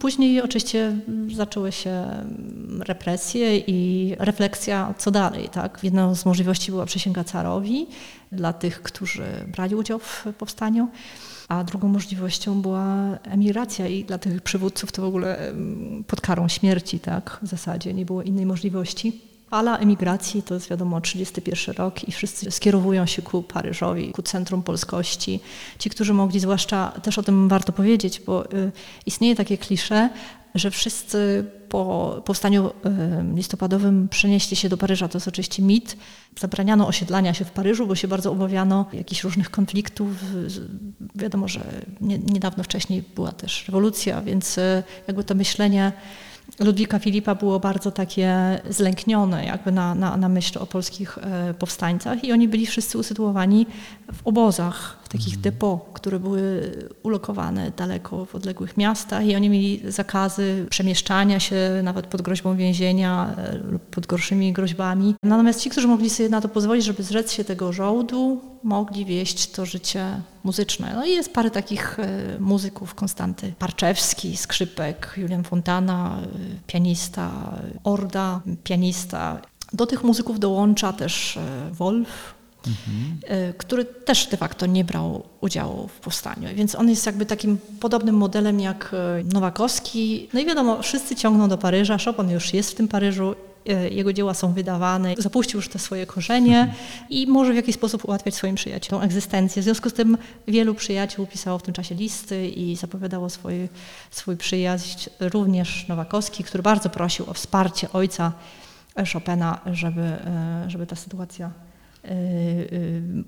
Później 0.00 0.42
oczywiście 0.42 0.96
zaczęły 1.34 1.72
się 1.72 2.06
represje 2.78 3.58
i 3.58 4.14
refleksja, 4.18 4.94
co 4.98 5.10
dalej. 5.10 5.48
Tak? 5.48 5.78
Jedną 5.82 6.14
z 6.14 6.24
możliwości 6.24 6.70
była 6.70 6.86
przysięga 6.86 7.24
carowi 7.24 7.86
dla 8.32 8.52
tych, 8.52 8.82
którzy 8.82 9.24
brali 9.46 9.74
udział 9.74 9.98
w 9.98 10.26
powstaniu, 10.38 10.88
a 11.48 11.64
drugą 11.64 11.88
możliwością 11.88 12.62
była 12.62 13.18
emigracja 13.22 13.86
i 13.86 14.04
dla 14.04 14.18
tych 14.18 14.42
przywódców 14.42 14.92
to 14.92 15.02
w 15.02 15.04
ogóle 15.04 15.52
pod 16.06 16.20
karą 16.20 16.48
śmierci, 16.48 17.00
tak? 17.00 17.38
w 17.42 17.46
zasadzie 17.46 17.94
nie 17.94 18.04
było 18.04 18.22
innej 18.22 18.46
możliwości. 18.46 19.20
Fala 19.50 19.78
emigracji 19.78 20.42
to 20.42 20.54
jest 20.54 20.70
wiadomo 20.70 21.00
31 21.00 21.74
rok 21.74 22.08
i 22.08 22.12
wszyscy 22.12 22.50
skierowują 22.50 23.06
się 23.06 23.22
ku 23.22 23.42
Paryżowi, 23.42 24.12
ku 24.12 24.22
centrum 24.22 24.62
polskości. 24.62 25.40
Ci, 25.78 25.90
którzy 25.90 26.14
mogli, 26.14 26.40
zwłaszcza 26.40 26.88
też 27.02 27.18
o 27.18 27.22
tym 27.22 27.48
warto 27.48 27.72
powiedzieć, 27.72 28.20
bo 28.26 28.52
y, 28.52 28.72
istnieje 29.06 29.36
takie 29.36 29.58
klisze, 29.58 30.10
że 30.54 30.70
wszyscy 30.70 31.44
po 31.68 32.22
powstaniu 32.24 32.66
y, 32.66 32.70
listopadowym 33.34 34.08
przenieśli 34.08 34.56
się 34.56 34.68
do 34.68 34.76
Paryża. 34.76 35.08
To 35.08 35.18
jest 35.18 35.28
oczywiście 35.28 35.62
mit. 35.62 35.96
Zabraniano 36.38 36.86
osiedlania 36.86 37.34
się 37.34 37.44
w 37.44 37.50
Paryżu, 37.50 37.86
bo 37.86 37.94
się 37.94 38.08
bardzo 38.08 38.32
obawiano 38.32 38.86
jakichś 38.92 39.24
różnych 39.24 39.50
konfliktów. 39.50 40.08
Wiadomo, 41.14 41.48
że 41.48 41.60
nie, 42.00 42.18
niedawno 42.18 42.64
wcześniej 42.64 43.04
była 43.14 43.32
też 43.32 43.68
rewolucja, 43.68 44.22
więc 44.22 44.58
y, 44.58 44.82
jakby 45.06 45.24
to 45.24 45.34
myślenie 45.34 45.92
Ludwika 46.60 46.98
Filipa 46.98 47.34
było 47.34 47.60
bardzo 47.60 47.90
takie 47.90 48.60
zlęknione 48.70 49.44
jakby 49.44 49.72
na, 49.72 49.94
na, 49.94 50.16
na 50.16 50.28
myśl 50.28 50.58
o 50.58 50.66
polskich 50.66 51.18
e, 51.18 51.54
powstańcach 51.54 52.24
i 52.24 52.32
oni 52.32 52.48
byli 52.48 52.66
wszyscy 52.66 52.98
usytuowani 52.98 53.66
w 54.12 54.26
obozach, 54.26 54.98
w 55.08 55.12
takich 55.12 55.34
mhm. 55.34 55.42
depo, 55.42 55.88
które 55.92 56.18
były 56.20 56.72
ulokowane 57.02 57.72
daleko 57.76 58.24
w 58.24 58.34
odległych 58.34 58.76
miastach 58.76 59.26
i 59.26 59.36
oni 59.36 59.50
mieli 59.50 59.82
zakazy 59.88 60.66
przemieszczania 60.70 61.40
się 61.40 61.80
nawet 61.82 62.06
pod 62.06 62.22
groźbą 62.22 62.56
więzienia 62.56 63.34
e, 63.36 63.58
lub 63.58 63.82
pod 63.82 64.06
gorszymi 64.06 64.52
groźbami. 64.52 65.14
Natomiast 65.22 65.60
ci, 65.60 65.70
którzy 65.70 65.88
mogli 65.88 66.10
sobie 66.10 66.28
na 66.28 66.40
to 66.40 66.48
pozwolić, 66.48 66.84
żeby 66.84 67.02
zrzec 67.02 67.32
się 67.32 67.44
tego 67.44 67.72
żołdu, 67.72 68.40
mogli 68.62 69.04
wieść 69.04 69.50
to 69.50 69.66
życie 69.66 70.20
muzyczne. 70.44 70.92
No 70.94 71.04
i 71.04 71.10
jest 71.10 71.32
parę 71.32 71.50
takich 71.50 71.98
e, 71.98 72.36
muzyków 72.40 72.94
Konstanty. 72.94 73.52
Parczewski, 73.58 74.36
skrzypek, 74.36 75.14
Julian 75.16 75.44
Fontana, 75.44 76.18
e, 76.22 76.26
pianista, 76.66 77.30
Orda, 77.84 78.40
pianista. 78.64 79.40
Do 79.72 79.86
tych 79.86 80.04
muzyków 80.04 80.40
dołącza 80.40 80.92
też 80.92 81.38
Wolf, 81.72 82.37
Mhm. 82.66 83.52
który 83.58 83.84
też 83.84 84.26
de 84.26 84.36
facto 84.36 84.66
nie 84.66 84.84
brał 84.84 85.22
udziału 85.40 85.88
w 85.88 86.00
powstaniu. 86.00 86.48
Więc 86.54 86.74
on 86.74 86.90
jest 86.90 87.06
jakby 87.06 87.26
takim 87.26 87.58
podobnym 87.80 88.14
modelem 88.14 88.60
jak 88.60 88.94
Nowakowski. 89.24 90.28
No 90.32 90.40
i 90.40 90.46
wiadomo, 90.46 90.82
wszyscy 90.82 91.16
ciągną 91.16 91.48
do 91.48 91.58
Paryża, 91.58 91.96
Chopin 92.04 92.30
już 92.30 92.54
jest 92.54 92.70
w 92.70 92.74
tym 92.74 92.88
Paryżu, 92.88 93.34
jego 93.90 94.12
dzieła 94.12 94.34
są 94.34 94.52
wydawane, 94.52 95.14
zapuścił 95.18 95.58
już 95.58 95.68
te 95.68 95.78
swoje 95.78 96.06
korzenie 96.06 96.60
mhm. 96.60 96.78
i 97.10 97.26
może 97.26 97.52
w 97.52 97.56
jakiś 97.56 97.74
sposób 97.74 98.04
ułatwiać 98.04 98.34
swoim 98.34 98.54
przyjaciołom 98.54 99.04
egzystencję. 99.04 99.62
W 99.62 99.64
związku 99.64 99.90
z 99.90 99.92
tym 99.92 100.18
wielu 100.48 100.74
przyjaciół 100.74 101.26
pisało 101.26 101.58
w 101.58 101.62
tym 101.62 101.74
czasie 101.74 101.94
listy 101.94 102.48
i 102.48 102.76
zapowiadało 102.76 103.30
swój, 103.30 103.68
swój 104.10 104.36
przyjaźń. 104.36 105.10
Również 105.20 105.88
Nowakowski, 105.88 106.44
który 106.44 106.62
bardzo 106.62 106.90
prosił 106.90 107.30
o 107.30 107.34
wsparcie 107.34 107.92
ojca 107.92 108.32
Chopina, 109.12 109.60
żeby, 109.66 110.16
żeby 110.68 110.86
ta 110.86 110.96
sytuacja 110.96 111.50
Y, 111.50 111.50
y, 111.50 111.67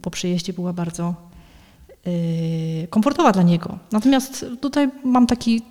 po 0.03 0.11
przyjeździe 0.11 0.53
była 0.53 0.73
bardzo 0.73 1.15
y, 2.07 2.87
komfortowa 2.91 3.33
dla 3.33 3.43
niego. 3.43 3.79
Natomiast 3.93 4.47
tutaj 4.61 4.89
mam 5.05 5.27
taki, 5.27 5.63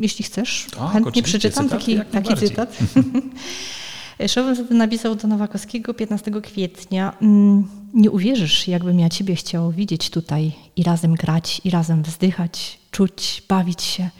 jeśli 0.00 0.24
chcesz, 0.24 0.66
tak, 0.78 0.90
chętnie 0.90 1.22
przeczytam 1.22 1.64
cytat, 1.64 1.80
taki, 1.80 2.00
taki 2.12 2.36
cytat. 2.36 2.78
Szowem 4.28 4.56
napisał 4.70 5.14
do 5.14 5.28
Nowakowskiego 5.28 5.94
15 5.94 6.30
kwietnia. 6.42 7.16
Mm, 7.22 7.68
nie 7.94 8.10
uwierzysz, 8.10 8.68
jakbym 8.68 9.00
ja 9.00 9.08
ciebie 9.08 9.34
chciał 9.34 9.72
widzieć 9.72 10.10
tutaj 10.10 10.52
i 10.76 10.82
razem 10.82 11.14
grać, 11.14 11.60
i 11.64 11.70
razem 11.70 12.02
wzdychać, 12.02 12.78
czuć, 12.90 13.42
bawić 13.48 13.82
się. 13.82 14.10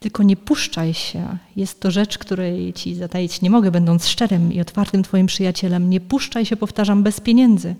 Tylko 0.00 0.22
nie 0.22 0.36
puszczaj 0.36 0.94
się. 0.94 1.38
Jest 1.56 1.80
to 1.80 1.90
rzecz, 1.90 2.18
której 2.18 2.72
ci 2.72 2.94
zataić 2.94 3.42
nie 3.42 3.50
mogę, 3.50 3.70
będąc 3.70 4.08
szczerym 4.08 4.52
i 4.52 4.60
otwartym 4.60 5.02
twoim 5.02 5.26
przyjacielem. 5.26 5.90
Nie 5.90 6.00
puszczaj 6.00 6.46
się, 6.46 6.56
powtarzam, 6.56 7.02
bez 7.02 7.20
pieniędzy, 7.20 7.74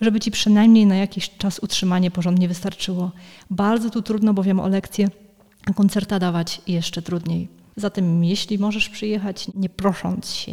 żeby 0.00 0.20
ci 0.20 0.30
przynajmniej 0.30 0.86
na 0.86 0.96
jakiś 0.96 1.30
czas 1.38 1.58
utrzymanie 1.58 2.10
porządnie 2.10 2.48
wystarczyło. 2.48 3.10
Bardzo 3.50 3.90
tu 3.90 4.02
trudno 4.02 4.34
bowiem 4.34 4.60
o 4.60 4.68
lekcje, 4.68 5.08
a 5.66 5.72
koncerta 5.72 6.18
dawać 6.18 6.60
jeszcze 6.66 7.02
trudniej. 7.02 7.48
Zatem 7.76 8.24
jeśli 8.24 8.58
możesz 8.58 8.88
przyjechać, 8.88 9.46
nie 9.54 9.68
prosząc 9.68 10.34
się 10.34 10.52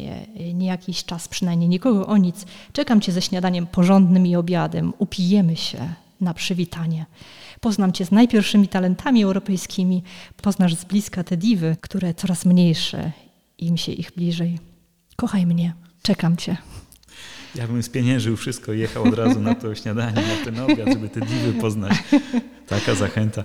nie 0.53 0.67
jakiś 0.67 1.05
czas, 1.05 1.27
przynajmniej 1.27 1.69
nikogo 1.69 2.07
o 2.07 2.17
nic, 2.17 2.45
czekam 2.73 3.01
cię 3.01 3.11
ze 3.11 3.21
śniadaniem 3.21 3.67
porządnym 3.67 4.27
i 4.27 4.35
obiadem, 4.35 4.93
upijemy 4.97 5.55
się 5.55 5.93
na 6.21 6.33
przywitanie. 6.33 7.05
Poznam 7.61 7.91
Cię 7.91 8.05
z 8.05 8.11
najpierwszymi 8.11 8.67
talentami 8.67 9.23
europejskimi, 9.23 10.03
poznasz 10.41 10.75
z 10.75 10.85
bliska 10.85 11.23
te 11.23 11.37
diwy, 11.37 11.77
które 11.81 12.13
coraz 12.13 12.45
mniejsze, 12.45 13.11
im 13.57 13.77
się 13.77 13.91
ich 13.91 14.11
bliżej. 14.11 14.59
Kochaj 15.15 15.45
mnie, 15.45 15.73
czekam 16.01 16.37
Cię. 16.37 16.57
Ja 17.55 17.67
bym 17.67 17.83
spieniężył 17.83 18.37
wszystko 18.37 18.73
i 18.73 18.79
jechał 18.79 19.03
od 19.03 19.13
razu 19.13 19.39
na 19.39 19.55
to 19.55 19.75
śniadanie, 19.81 20.21
na 20.21 20.45
ten 20.45 20.59
obiad, 20.59 20.89
żeby 20.93 21.09
te 21.09 21.19
diwy 21.19 21.53
poznać. 21.61 21.93
Taka 22.67 22.95
zachęta. 22.95 23.43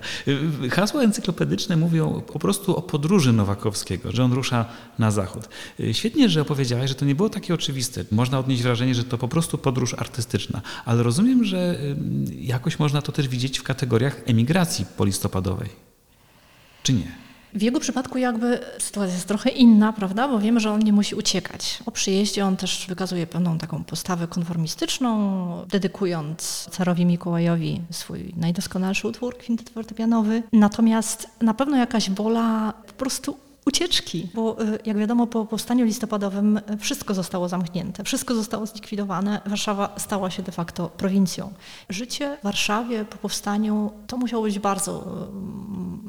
Hasła 0.70 1.02
encyklopedyczne 1.02 1.76
mówią 1.76 2.22
po 2.32 2.38
prostu 2.38 2.76
o 2.76 2.82
podróży 2.82 3.32
Nowakowskiego, 3.32 4.12
że 4.12 4.24
on 4.24 4.32
rusza 4.32 4.64
na 4.98 5.10
zachód. 5.10 5.48
Świetnie, 5.92 6.28
że 6.28 6.42
opowiedziałaś, 6.42 6.88
że 6.88 6.94
to 6.94 7.04
nie 7.04 7.14
było 7.14 7.30
takie 7.30 7.54
oczywiste. 7.54 8.04
Można 8.10 8.38
odnieść 8.38 8.62
wrażenie, 8.62 8.94
że 8.94 9.04
to 9.04 9.18
po 9.18 9.28
prostu 9.28 9.58
podróż 9.58 9.94
artystyczna, 9.94 10.62
ale 10.84 11.02
rozumiem, 11.02 11.44
że 11.44 11.78
jakoś 12.40 12.78
można 12.78 13.02
to 13.02 13.12
też 13.12 13.28
widzieć 13.28 13.58
w 13.58 13.62
kategoriach 13.62 14.20
emigracji 14.26 14.86
polistopadowej. 14.96 15.68
Czy 16.82 16.92
nie? 16.92 17.23
W 17.54 17.62
jego 17.62 17.80
przypadku 17.80 18.18
jakby 18.18 18.60
sytuacja 18.78 19.14
jest 19.14 19.28
trochę 19.28 19.50
inna, 19.50 19.92
prawda, 19.92 20.28
bo 20.28 20.38
wiemy, 20.38 20.60
że 20.60 20.70
on 20.70 20.80
nie 20.80 20.92
musi 20.92 21.14
uciekać. 21.14 21.78
Po 21.84 21.90
przyjeździe 21.90 22.46
on 22.46 22.56
też 22.56 22.86
wykazuje 22.88 23.26
pewną 23.26 23.58
taką 23.58 23.84
postawę 23.84 24.26
konformistyczną, 24.28 25.66
dedykując 25.68 26.68
carowi 26.70 27.06
Mikołajowi 27.06 27.80
swój 27.90 28.32
najdoskonalszy 28.36 29.08
utwór, 29.08 29.38
kwintet 29.38 29.70
fortepianowy. 29.70 30.42
Natomiast 30.52 31.30
na 31.40 31.54
pewno 31.54 31.76
jakaś 31.76 32.10
wola 32.10 32.74
po 32.86 32.92
prostu 32.92 33.36
ucieczki, 33.66 34.28
bo 34.34 34.62
y, 34.62 34.78
jak 34.86 34.98
wiadomo 34.98 35.26
po 35.26 35.46
powstaniu 35.46 35.84
listopadowym 35.84 36.60
wszystko 36.80 37.14
zostało 37.14 37.48
zamknięte, 37.48 38.04
wszystko 38.04 38.34
zostało 38.34 38.66
zlikwidowane, 38.66 39.40
Warszawa 39.46 39.94
stała 39.96 40.30
się 40.30 40.42
de 40.42 40.52
facto 40.52 40.88
prowincją. 40.88 41.52
Życie 41.88 42.36
w 42.40 42.44
Warszawie 42.44 43.04
po 43.04 43.16
powstaniu 43.16 43.90
to 44.06 44.16
musiało 44.16 44.42
być 44.42 44.58
bardzo, 44.58 45.04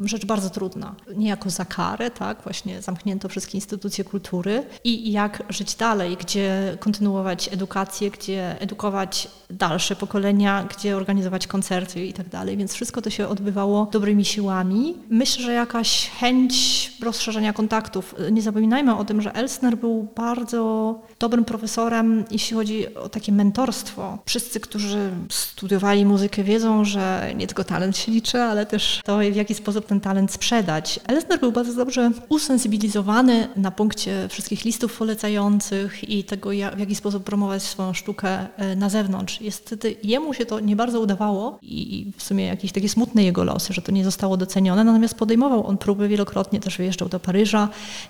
y, 0.04 0.08
rzecz 0.08 0.26
bardzo 0.26 0.50
trudna. 0.50 0.96
Niejako 1.15 1.50
za 1.50 1.65
karę, 1.65 2.12
tak, 2.12 2.41
właśnie 2.44 2.82
zamknięto 2.82 3.30
wszystkie 3.30 3.58
instytucje 3.58 4.04
kultury 4.04 4.63
i 4.84 5.12
jak 5.12 5.44
żyć 5.50 5.76
dalej, 5.76 6.18
gdzie 6.18 6.78
kontynuować 6.80 7.54
edukację, 7.54 8.12
gdzie 8.12 8.62
edukować 8.62 9.28
dalsze 9.50 9.96
pokolenia, 9.96 10.68
gdzie 10.78 10.98
organizować 10.98 11.48
koncerty 11.48 12.06
i 12.06 12.13
tak 12.13 12.30
dalej, 12.30 12.58
więc 12.58 12.74
wszystko 12.74 13.02
to 13.02 13.10
się 13.10 13.28
odbywało 13.28 13.86
dobrymi 13.91 14.26
siłami. 14.26 14.98
Myślę, 15.10 15.46
że 15.46 15.54
jakaś 15.54 16.10
chęć 16.10 16.91
rozszerzenia 17.02 17.44
nawiązywania 17.45 17.53
kontaktów. 17.53 18.15
Nie 18.31 18.41
zapominajmy 18.41 18.95
o 18.95 19.05
tym, 19.05 19.21
że 19.21 19.36
Elsner 19.36 19.77
był 19.77 20.08
bardzo 20.15 20.95
dobrym 21.19 21.45
profesorem, 21.45 22.25
jeśli 22.31 22.55
chodzi 22.55 22.95
o 22.95 23.10
takie 23.10 23.31
mentorstwo. 23.31 24.17
Wszyscy, 24.25 24.60
którzy 24.60 25.10
studiowali 25.29 26.05
muzykę, 26.05 26.43
wiedzą, 26.43 26.86
że 26.86 27.34
nie 27.36 27.47
tylko 27.47 27.63
talent 27.63 27.97
się 27.97 28.12
liczy, 28.12 28.41
ale 28.41 28.65
też 28.65 29.01
to, 29.03 29.17
w 29.17 29.36
jaki 29.36 29.53
sposób 29.53 29.86
ten 29.86 29.99
talent 29.99 30.31
sprzedać. 30.31 30.99
Elsner 31.08 31.39
był 31.39 31.51
bardzo 31.51 31.73
dobrze 31.73 32.12
usensybilizowany 32.29 33.47
na 33.55 33.71
punkcie 33.71 34.27
wszystkich 34.29 34.65
listów 34.65 34.97
polecających 34.97 36.10
i 36.10 36.23
tego, 36.23 36.49
w 36.75 36.79
jaki 36.79 36.95
sposób 36.95 37.23
promować 37.23 37.63
swoją 37.63 37.93
sztukę 37.93 38.47
e, 38.58 38.75
na 38.75 38.89
zewnątrz. 38.89 39.41
Niestety 39.41 39.95
jemu 40.03 40.34
się 40.34 40.45
to 40.45 40.60
nie 40.60 40.75
bardzo 40.75 40.99
udawało 40.99 41.60
i 41.62 42.12
w 42.17 42.23
sumie 42.23 42.45
jakieś 42.45 42.71
takie 42.71 42.89
smutne 42.89 43.23
jego 43.23 43.43
losy, 43.43 43.73
że 43.73 43.81
to 43.81 43.91
nie 43.91 44.03
zostało 44.03 44.38
docenione, 44.38 44.84
natomiast 44.84 45.15
podejmował 45.15 45.67
on 45.67 45.77
próby 45.77 46.08
wielokrotnie, 46.08 46.60
też 46.60 46.77
wyjeżdżał 46.77 47.10
do 47.10 47.19
Paryża 47.19 47.35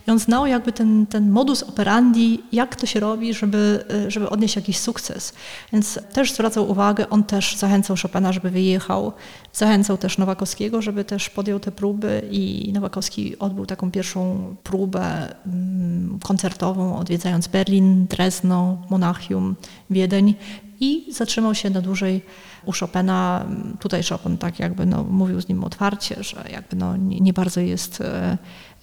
i 0.08 0.12
on 0.12 0.20
znał 0.20 0.46
jakby 0.46 0.72
ten, 0.72 1.06
ten 1.06 1.32
modus 1.32 1.64
operandi, 1.64 2.44
jak 2.52 2.76
to 2.76 2.86
się 2.86 3.00
robi, 3.00 3.34
żeby, 3.34 3.86
e, 4.06 4.12
żeby 4.12 4.30
odnieść 4.30 4.56
jakiś 4.56 4.78
sukces. 4.78 5.34
Więc 5.74 6.00
też 6.14 6.34
zwracał 6.34 6.72
uwagę, 6.72 7.10
on 7.10 7.24
też 7.24 7.56
zachęcał 7.56 7.96
Chopina, 8.02 8.32
żeby 8.32 8.50
wyjechał, 8.50 9.14
zachęcał 9.54 9.98
też 9.98 10.18
Nowakowskiego, 10.18 10.82
żeby 10.82 11.06
też 11.06 11.30
podjął 11.30 11.60
te 11.60 11.72
próby 11.72 12.22
i 12.32 12.72
Nowakowski 12.74 13.40
odbył 13.40 13.66
taką 13.66 13.92
pierwszą 13.92 14.56
próbę 14.64 15.36
mm, 15.46 16.20
koncertową, 16.24 16.98
odwiedzając 16.98 17.48
Berlin, 17.48 18.06
Drezno, 18.08 18.78
Monachium, 18.90 19.56
Wiedeń 19.90 20.36
i 20.80 21.14
zatrzymał 21.14 21.56
się 21.56 21.70
na 21.70 21.82
dłużej 21.82 22.22
u 22.66 22.72
Chopina. 22.80 23.46
Tutaj 23.80 24.04
Chopin 24.04 24.38
tak 24.38 24.60
jakby 24.60 24.86
no, 24.86 25.04
mówił 25.04 25.42
z 25.42 25.48
nim 25.48 25.64
otwarcie, 25.64 26.24
że 26.24 26.46
jakby 26.52 26.76
no, 26.76 26.98
nie, 26.98 27.20
nie 27.20 27.34
bardzo 27.34 27.62
jest 27.62 28.02
e, 28.02 28.38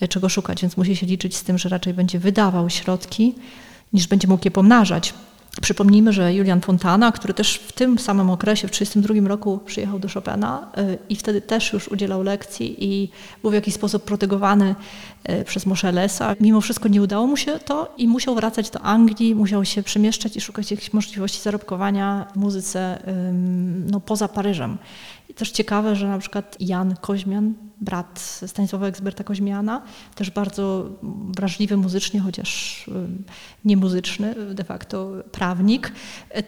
czego 0.09 0.29
szukać, 0.29 0.63
więc 0.63 0.77
musi 0.77 0.97
się 0.97 1.07
liczyć 1.07 1.37
z 1.37 1.43
tym, 1.43 1.59
że 1.59 1.69
raczej 1.69 1.95
będzie 1.95 2.19
wydawał 2.19 2.71
środki, 2.71 3.35
niż 3.93 4.07
będzie 4.07 4.29
mógł 4.29 4.45
je 4.45 4.51
pomnażać. 4.51 5.15
Przypomnijmy, 5.61 6.13
że 6.13 6.35
Julian 6.35 6.61
Fontana, 6.61 7.13
który 7.13 7.35
też 7.35 7.57
w 7.57 7.73
tym 7.73 7.99
samym 7.99 8.31
okresie, 8.31 8.69
w 8.69 8.71
1932 8.71 9.29
roku 9.29 9.61
przyjechał 9.67 9.99
do 9.99 10.09
Chopina 10.09 10.69
y, 10.79 10.99
i 11.09 11.17
wtedy 11.17 11.41
też 11.41 11.73
już 11.73 11.89
udzielał 11.89 12.23
lekcji 12.23 12.85
i 12.85 13.11
był 13.43 13.51
w 13.51 13.55
jakiś 13.55 13.75
sposób 13.75 14.05
protegowany 14.05 14.75
przez 15.45 15.67
Moszelesa. 15.67 16.35
Mimo 16.41 16.61
wszystko 16.61 16.89
nie 16.89 17.03
udało 17.03 17.27
mu 17.27 17.37
się 17.37 17.59
to 17.59 17.95
i 17.97 18.09
musiał 18.09 18.35
wracać 18.35 18.71
do 18.71 18.81
Anglii, 18.81 19.35
musiał 19.35 19.65
się 19.65 19.83
przemieszczać 19.83 20.37
i 20.37 20.41
szukać 20.41 20.71
jakichś 20.71 20.93
możliwości 20.93 21.43
zarobkowania 21.43 22.27
w 22.33 22.37
muzyce 22.37 23.03
no, 23.91 24.01
poza 24.01 24.29
Paryżem. 24.29 24.79
I 25.29 25.35
też 25.35 25.51
ciekawe, 25.51 25.97
że 25.97 26.09
na 26.09 26.19
przykład 26.19 26.57
Jan 26.61 26.97
Koźmian, 27.01 27.55
brat 27.81 28.43
Stanisława 28.47 28.87
Eksberta 28.87 29.25
Koźmiana, 29.25 29.83
też 30.15 30.31
bardzo 30.31 30.89
wrażliwy 31.37 31.77
muzycznie, 31.77 32.21
chociaż 32.21 32.85
nie 33.65 33.77
muzyczny, 33.77 34.35
de 34.55 34.65
facto 34.65 35.13
prawnik, 35.33 35.93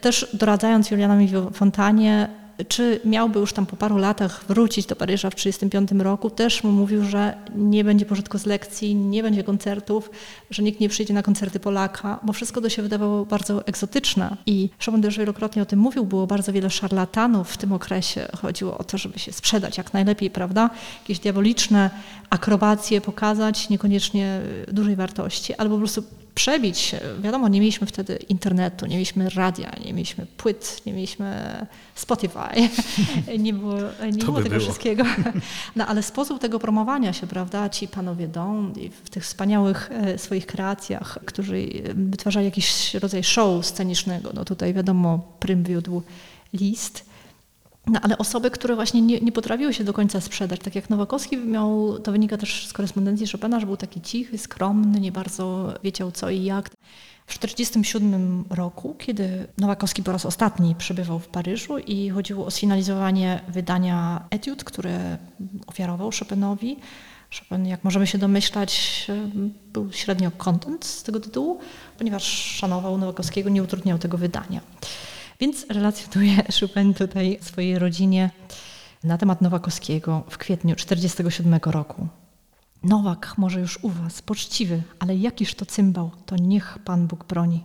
też 0.00 0.30
doradzając 0.34 0.90
Julianowi 0.90 1.28
Fontanie, 1.52 2.43
czy 2.68 3.00
miałby 3.04 3.40
już 3.40 3.52
tam 3.52 3.66
po 3.66 3.76
paru 3.76 3.96
latach 3.96 4.44
wrócić 4.48 4.86
do 4.86 4.96
Paryża 4.96 5.30
w 5.30 5.34
1935 5.34 6.04
roku, 6.04 6.30
też 6.30 6.64
mu 6.64 6.72
mówił, 6.72 7.04
że 7.04 7.34
nie 7.54 7.84
będzie 7.84 8.06
pożytku 8.06 8.38
z 8.38 8.46
lekcji, 8.46 8.94
nie 8.94 9.22
będzie 9.22 9.44
koncertów, 9.44 10.10
że 10.50 10.62
nikt 10.62 10.80
nie 10.80 10.88
przyjdzie 10.88 11.14
na 11.14 11.22
koncerty 11.22 11.60
Polaka, 11.60 12.20
bo 12.22 12.32
wszystko 12.32 12.60
to 12.60 12.68
się 12.68 12.82
wydawało 12.82 13.26
bardzo 13.26 13.66
egzotyczne. 13.66 14.36
I 14.46 14.68
Chopin 14.84 15.02
też 15.02 15.18
wielokrotnie 15.18 15.62
o 15.62 15.66
tym 15.66 15.78
mówił, 15.78 16.04
było 16.04 16.26
bardzo 16.26 16.52
wiele 16.52 16.70
szarlatanów 16.70 17.50
w 17.50 17.56
tym 17.56 17.72
okresie. 17.72 18.28
Chodziło 18.42 18.78
o 18.78 18.84
to, 18.84 18.98
żeby 18.98 19.18
się 19.18 19.32
sprzedać 19.32 19.78
jak 19.78 19.92
najlepiej, 19.92 20.30
prawda? 20.30 20.70
Jakieś 21.02 21.18
diaboliczne 21.18 21.90
akrobacje 22.30 23.00
pokazać, 23.00 23.68
niekoniecznie 23.68 24.40
dużej 24.72 24.96
wartości, 24.96 25.54
albo 25.54 25.74
po 25.74 25.78
prostu 25.78 26.02
przebić 26.34 26.78
się. 26.78 27.00
Wiadomo, 27.20 27.48
nie 27.48 27.60
mieliśmy 27.60 27.86
wtedy 27.86 28.16
internetu, 28.16 28.86
nie 28.86 28.94
mieliśmy 28.94 29.30
radia, 29.30 29.72
nie 29.84 29.92
mieliśmy 29.92 30.26
płyt, 30.26 30.82
nie 30.86 30.92
mieliśmy 30.92 31.66
Spotify, 31.94 32.38
nie 33.38 33.52
było, 33.52 33.76
nie 34.12 34.24
było 34.24 34.36
tego 34.36 34.48
było. 34.48 34.60
wszystkiego. 34.60 35.04
No 35.76 35.86
ale 35.86 36.02
sposób 36.02 36.40
tego 36.40 36.58
promowania 36.58 37.12
się, 37.12 37.26
prawda, 37.26 37.68
ci 37.68 37.88
panowie 37.88 38.28
Don 38.28 38.72
w 39.04 39.10
tych 39.10 39.22
wspaniałych 39.22 39.90
e, 39.92 40.18
swoich 40.18 40.46
kreacjach, 40.46 41.18
którzy 41.24 41.68
wytwarzali 41.94 42.46
jakiś 42.46 42.94
rodzaj 42.94 43.24
show 43.24 43.66
scenicznego, 43.66 44.30
no 44.34 44.44
tutaj 44.44 44.74
wiadomo, 44.74 45.18
prym 45.40 45.64
wiódł 45.64 46.02
list, 46.52 47.13
no, 47.86 48.00
ale 48.02 48.18
osoby, 48.18 48.50
które 48.50 48.74
właśnie 48.74 49.02
nie, 49.02 49.20
nie, 49.20 49.32
potrafiły 49.32 49.74
się 49.74 49.84
do 49.84 49.92
końca 49.92 50.20
sprzedać, 50.20 50.60
tak 50.60 50.74
jak 50.74 50.90
Nowakowski 50.90 51.36
miał, 51.36 51.98
to 51.98 52.12
wynika 52.12 52.36
też 52.36 52.66
z 52.66 52.72
korespondencji 52.72 53.26
Chopina, 53.26 53.60
że 53.60 53.66
był 53.66 53.76
taki 53.76 54.00
cichy, 54.00 54.38
skromny, 54.38 55.00
nie 55.00 55.12
bardzo 55.12 55.74
wiedział 55.82 56.12
co 56.12 56.30
i 56.30 56.44
jak. 56.44 56.70
W 57.26 57.38
1947 57.38 58.44
roku, 58.50 58.94
kiedy 58.98 59.46
Nowakowski 59.58 60.02
po 60.02 60.12
raz 60.12 60.26
ostatni 60.26 60.74
przybywał 60.74 61.18
w 61.18 61.28
Paryżu 61.28 61.78
i 61.78 62.10
chodziło 62.10 62.46
o 62.46 62.50
sfinalizowanie 62.50 63.40
wydania 63.48 64.24
etiud, 64.30 64.64
które 64.64 65.18
ofiarował 65.66 66.10
Chopinowi, 66.18 66.76
Chopin, 67.38 67.66
jak 67.66 67.84
możemy 67.84 68.06
się 68.06 68.18
domyślać, 68.18 69.06
był 69.72 69.92
średnio 69.92 70.30
kontent 70.30 70.84
z 70.84 71.02
tego 71.02 71.20
tytułu, 71.20 71.58
ponieważ 71.98 72.24
szanował 72.32 72.98
Nowakowskiego, 72.98 73.50
nie 73.50 73.62
utrudniał 73.62 73.98
tego 73.98 74.18
wydania. 74.18 74.60
Więc 75.40 75.66
relacjonuje 75.68 76.42
Chopin 76.60 76.94
tutaj 76.94 77.38
swojej 77.40 77.78
rodzinie 77.78 78.30
na 79.04 79.18
temat 79.18 79.40
Nowakowskiego 79.40 80.22
w 80.30 80.38
kwietniu 80.38 80.74
1947 80.74 81.72
roku. 81.72 82.08
Nowak 82.82 83.34
może 83.38 83.60
już 83.60 83.78
u 83.84 83.88
was, 83.88 84.22
poczciwy, 84.22 84.82
ale 84.98 85.16
jakiż 85.16 85.54
to 85.54 85.66
cymbał, 85.66 86.10
to 86.26 86.36
niech 86.36 86.78
Pan 86.84 87.06
Bóg 87.06 87.24
broni. 87.24 87.64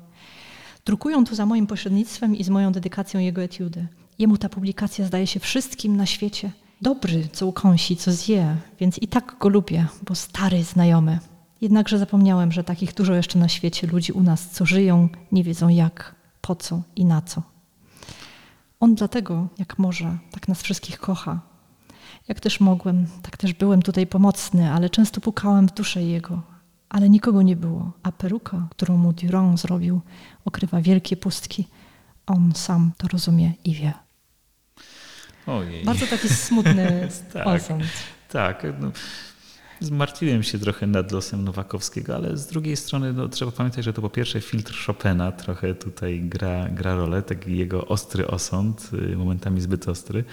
Drukują 0.86 1.26
tu 1.26 1.36
za 1.36 1.46
moim 1.46 1.68
pośrednictwem 1.68 2.36
i 2.36 2.44
z 2.44 2.50
moją 2.50 2.72
dedykacją 2.72 3.20
jego 3.20 3.42
etiudy. 3.42 3.88
Jemu 4.20 4.38
ta 4.38 4.50
publikacja 4.50 5.06
zdaje 5.06 5.28
się 5.28 5.40
wszystkim 5.40 5.98
na 5.98 6.06
świecie. 6.06 6.52
Dobry, 6.82 7.28
co 7.34 7.48
ukąsi, 7.48 7.98
co 7.98 8.12
zje, 8.12 8.56
więc 8.80 8.98
i 8.98 9.08
tak 9.08 9.36
go 9.40 9.50
lubię, 9.50 9.88
bo 10.08 10.16
stary, 10.16 10.64
znajomy. 10.64 11.20
Jednakże 11.62 11.98
zapomniałem, 11.98 12.52
że 12.52 12.64
takich 12.64 12.94
dużo 12.94 13.14
jeszcze 13.14 13.40
na 13.40 13.48
świecie 13.48 13.88
ludzi 13.88 14.12
u 14.12 14.24
nas, 14.24 14.50
co 14.50 14.66
żyją, 14.66 15.10
nie 15.32 15.44
wiedzą 15.44 15.70
jak, 15.70 16.16
po 16.42 16.56
co 16.56 16.82
i 16.96 17.06
na 17.06 17.22
co. 17.22 17.59
On 18.80 18.96
dlatego, 18.96 19.48
jak 19.58 19.78
może, 19.78 20.18
tak 20.32 20.48
nas 20.48 20.62
wszystkich 20.62 21.00
kocha. 21.00 21.40
Jak 22.28 22.40
też 22.40 22.60
mogłem, 22.60 23.08
tak 23.22 23.38
też 23.38 23.54
byłem 23.54 23.82
tutaj 23.82 24.08
pomocny, 24.08 24.72
ale 24.72 24.90
często 24.90 25.22
pukałem 25.22 25.68
w 25.68 25.74
duszę 25.74 26.04
jego. 26.04 26.42
Ale 26.90 27.10
nikogo 27.10 27.42
nie 27.42 27.56
było, 27.56 27.92
a 28.04 28.12
peruka, 28.12 28.68
którą 28.72 28.98
mu 28.98 29.14
Durand 29.14 29.60
zrobił, 29.60 30.02
okrywa 30.46 30.82
wielkie 30.82 31.18
pustki. 31.18 31.68
On 32.28 32.52
sam 32.56 32.92
to 32.98 33.08
rozumie 33.08 33.54
i 33.64 33.74
wie. 33.74 33.94
Ojej. 35.48 35.86
Bardzo 35.86 36.08
taki 36.08 36.30
smutny 36.30 37.10
tak, 37.34 37.48
osąd. 37.48 37.84
Tak. 38.30 38.64
No, 38.80 38.92
Zmartwiłem 39.82 40.44
się 40.44 40.60
trochę 40.60 40.88
nad 40.88 41.12
losem 41.12 41.44
Nowakowskiego, 41.44 42.16
ale 42.16 42.38
z 42.38 42.48
drugiej 42.48 42.78
strony 42.78 43.14
no, 43.14 43.30
trzeba 43.30 43.52
pamiętać, 43.52 43.86
że 43.86 43.94
to 43.94 44.02
po 44.02 44.10
pierwsze 44.10 44.42
filtr 44.42 44.86
Chopina 44.86 45.32
trochę 45.32 45.76
tutaj 45.76 46.22
gra, 46.22 46.70
gra 46.70 46.96
rolę, 46.96 47.22
taki 47.22 47.58
jego 47.58 47.88
ostry 47.88 48.28
osąd, 48.28 48.90
y, 49.14 49.18
momentami 49.18 49.62
zbyt 49.62 49.88
ostry, 49.88 50.24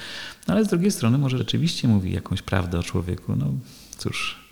no, 0.49 0.55
ale 0.55 0.65
z 0.65 0.69
drugiej 0.69 0.91
strony 0.91 1.19
może 1.19 1.39
rzeczywiście 1.39 1.89
mówi 1.89 2.13
jakąś 2.13 2.43
prawdę 2.43 2.79
o 2.79 2.83
człowieku. 2.83 3.37
No 3.37 3.47
cóż, 3.99 4.47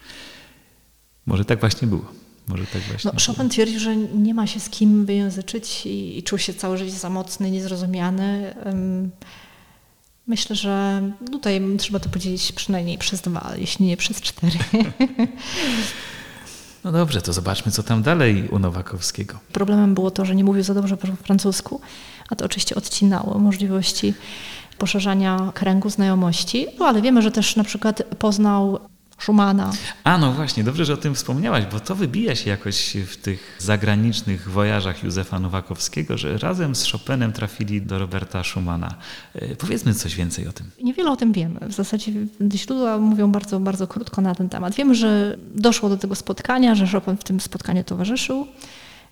może 1.26 1.44
tak 1.44 1.60
właśnie 1.60 1.88
było. 1.88 2.12
Może 2.48 2.66
tak 2.66 2.82
właśnie 2.82 3.10
no, 3.14 3.20
Chopin 3.26 3.48
twierdził, 3.48 3.80
że 3.80 3.96
nie 3.96 4.34
ma 4.34 4.46
się 4.46 4.60
z 4.60 4.70
kim 4.70 5.06
wyjęzyczyć 5.06 5.86
i, 5.86 6.18
i 6.18 6.22
czuł 6.22 6.38
się 6.38 6.54
całe 6.54 6.78
życie 6.78 6.92
samotny, 6.92 7.50
niezrozumiany. 7.50 8.54
Um, 8.64 9.10
Myślę, 10.26 10.56
że 10.56 11.02
tutaj 11.32 11.60
trzeba 11.78 11.98
to 11.98 12.08
podzielić 12.08 12.52
przynajmniej 12.52 12.98
przez 12.98 13.20
dwa, 13.20 13.52
jeśli 13.56 13.86
nie 13.86 13.96
przez 13.96 14.20
cztery. 14.20 14.58
No 16.84 16.92
dobrze, 16.92 17.22
to 17.22 17.32
zobaczmy, 17.32 17.72
co 17.72 17.82
tam 17.82 18.02
dalej 18.02 18.48
u 18.48 18.58
Nowakowskiego. 18.58 19.38
Problemem 19.52 19.94
było 19.94 20.10
to, 20.10 20.24
że 20.24 20.34
nie 20.34 20.44
mówił 20.44 20.62
za 20.62 20.74
dobrze 20.74 20.96
po 20.96 21.06
francusku, 21.06 21.80
a 22.30 22.36
to 22.36 22.44
oczywiście 22.44 22.74
odcinało 22.74 23.38
możliwości 23.38 24.14
poszerzania 24.78 25.52
kręgu 25.54 25.90
znajomości, 25.90 26.66
no, 26.78 26.86
ale 26.86 27.02
wiemy, 27.02 27.22
że 27.22 27.30
też 27.30 27.56
na 27.56 27.64
przykład 27.64 28.02
poznał 28.18 28.78
Schumana. 29.18 29.72
A 30.04 30.18
no 30.18 30.32
właśnie, 30.32 30.64
dobrze, 30.64 30.84
że 30.84 30.94
o 30.94 30.96
tym 30.96 31.14
wspomniałaś, 31.14 31.64
bo 31.72 31.80
to 31.80 31.94
wybija 31.94 32.34
się 32.34 32.50
jakoś 32.50 32.96
w 33.06 33.16
tych 33.16 33.56
zagranicznych 33.58 34.50
wojażach 34.50 35.04
Józefa 35.04 35.40
Nowakowskiego, 35.40 36.18
że 36.18 36.38
razem 36.38 36.74
z 36.74 36.92
Chopinem 36.92 37.32
trafili 37.32 37.82
do 37.82 37.98
Roberta 37.98 38.44
Schumana. 38.44 38.94
E, 39.34 39.56
powiedzmy 39.56 39.94
coś 39.94 40.14
więcej 40.14 40.48
o 40.48 40.52
tym. 40.52 40.70
Niewiele 40.82 41.10
o 41.10 41.16
tym 41.16 41.32
wiemy. 41.32 41.60
W 41.68 41.72
zasadzie 41.72 42.12
źródła 42.54 42.98
mówią 42.98 43.32
bardzo, 43.32 43.60
bardzo 43.60 43.86
krótko 43.86 44.20
na 44.20 44.34
ten 44.34 44.48
temat. 44.48 44.74
Wiemy, 44.74 44.94
że 44.94 45.36
doszło 45.54 45.88
do 45.88 45.96
tego 45.96 46.14
spotkania, 46.14 46.74
że 46.74 46.86
Chopin 46.86 47.16
w 47.16 47.24
tym 47.24 47.40
spotkaniu 47.40 47.84
towarzyszył. 47.84 48.46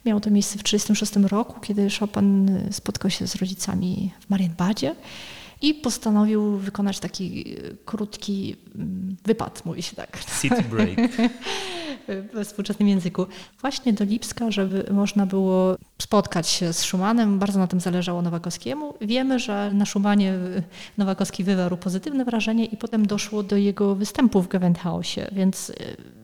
Miało 0.07 0.21
to 0.21 0.31
miejsce 0.31 0.59
w 0.59 0.63
1936 0.63 1.33
roku, 1.33 1.61
kiedy 1.61 1.89
Chopin 2.01 2.61
spotkał 2.71 3.11
się 3.11 3.27
z 3.27 3.37
rodzicami 3.37 4.13
w 4.21 4.31
Marienbadzie. 4.31 4.95
I 5.63 5.75
postanowił 5.75 6.57
wykonać 6.57 7.01
taki 7.01 7.57
krótki 7.85 8.57
mm, 8.75 9.17
wypad, 9.25 9.65
mówi 9.65 9.83
się 9.83 9.97
tak. 9.97 10.19
City 10.41 10.63
break. 10.71 10.99
we 12.35 12.45
współczesnym 12.45 12.89
języku. 12.89 13.27
Właśnie 13.61 13.93
do 13.93 14.05
Lipska, 14.05 14.51
żeby 14.51 14.85
można 14.93 15.27
było 15.27 15.77
spotkać 16.03 16.49
się 16.49 16.73
z 16.73 16.79
Schumannem. 16.79 17.39
Bardzo 17.39 17.59
na 17.59 17.67
tym 17.67 17.81
zależało 17.81 18.23
Nowakowskiemu. 18.23 18.95
Wiemy, 19.01 19.39
że 19.39 19.71
na 19.75 19.87
Schumanie 19.87 20.35
Nowakowski 20.99 21.45
wywarł 21.45 21.77
pozytywne 21.77 22.25
wrażenie 22.25 22.65
i 22.65 22.77
potem 22.77 23.07
doszło 23.07 23.43
do 23.43 23.57
jego 23.57 23.95
występu 23.95 24.43
w 24.43 24.49
Gewandhausie, 24.49 25.29
więc 25.33 25.71
e, 25.71 25.75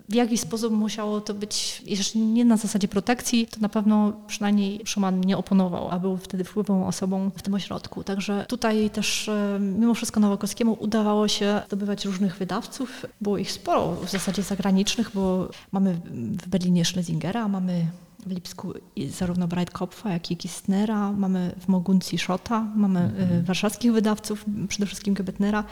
w 0.08 0.14
jaki 0.14 0.38
sposób 0.38 0.72
musiało 0.72 1.20
to 1.20 1.34
być, 1.34 1.82
jeżeli 1.86 2.20
nie 2.20 2.44
na 2.44 2.56
zasadzie 2.56 2.88
protekcji, 2.88 3.46
to 3.46 3.60
na 3.60 3.68
pewno 3.68 4.12
przynajmniej 4.26 4.80
Schumann 4.86 5.20
nie 5.20 5.36
oponował, 5.36 5.88
a 5.90 5.98
był 5.98 6.16
wtedy 6.16 6.44
wpływową 6.44 6.86
osobą 6.86 7.30
w 7.36 7.42
tym 7.42 7.54
ośrodku. 7.54 8.04
Także 8.04 8.44
tutaj 8.48 8.90
też 8.90 9.28
e, 9.28 9.58
mimo 9.60 9.94
wszystko 9.94 10.20
Nowakowskiemu 10.20 10.76
udawało 10.80 11.28
się 11.28 11.62
zdobywać 11.66 12.04
różnych 12.04 12.36
wydawców. 12.36 13.06
Było 13.20 13.38
ich 13.38 13.52
sporo 13.52 13.96
w 14.06 14.10
zasadzie 14.10 14.42
zagranicznych, 14.42 15.10
bo 15.14 15.48
mamy 15.72 15.94
w 16.42 16.48
Berlinie 16.48 16.84
Schlesingera, 16.84 17.48
mamy 17.48 17.86
w 18.26 18.30
Lipsku 18.30 18.74
zarówno 19.10 19.48
Breitkopfa, 19.48 20.10
jak 20.10 20.30
i 20.30 20.36
Kistnera, 20.36 21.12
mamy 21.12 21.54
w 21.60 21.68
Moguncji 21.68 22.18
Szota, 22.18 22.60
mamy 22.76 23.00
mhm. 23.00 23.44
warszawskich 23.44 23.92
wydawców, 23.92 24.44
przede 24.68 24.86
wszystkim 24.86 25.14
Gebetnera, 25.14 25.64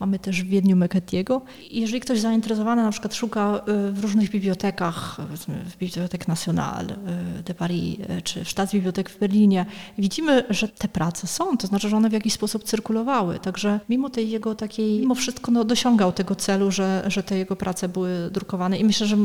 mamy 0.00 0.18
też 0.18 0.42
w 0.42 0.46
Wiedniu 0.46 0.76
Meketiego. 0.76 1.42
Jeżeli 1.70 2.00
ktoś 2.00 2.20
zainteresowany 2.20 2.82
na 2.82 2.90
przykład 2.90 3.14
szuka 3.14 3.60
y, 3.88 3.92
w 3.92 4.02
różnych 4.02 4.30
bibliotekach, 4.30 5.16
w 5.64 5.78
Bibliothèque 5.78 6.28
Nationale 6.28 6.94
y, 7.38 7.42
de 7.42 7.54
Paris, 7.54 7.98
y, 8.00 8.22
czy 8.22 8.44
w 8.44 8.50
Staatsbibliothek 8.50 9.10
w 9.10 9.18
Berlinie, 9.18 9.66
widzimy, 9.98 10.44
że 10.50 10.68
te 10.68 10.88
prace 10.88 11.26
są, 11.26 11.56
to 11.56 11.66
znaczy, 11.66 11.88
że 11.88 11.96
one 11.96 12.10
w 12.10 12.12
jakiś 12.12 12.32
sposób 12.32 12.64
cyrkulowały. 12.64 13.38
Także 13.38 13.80
mimo 13.88 14.10
tej 14.10 14.30
jego 14.30 14.54
takiej, 14.54 15.00
mimo 15.00 15.14
wszystko 15.14 15.52
no, 15.52 15.64
dosiągał 15.64 16.12
tego 16.12 16.34
celu, 16.34 16.70
że, 16.70 17.04
że 17.06 17.22
te 17.22 17.38
jego 17.38 17.56
prace 17.56 17.88
były 17.88 18.30
drukowane 18.32 18.78
i 18.78 18.84
myślę, 18.84 19.06
że 19.06 19.16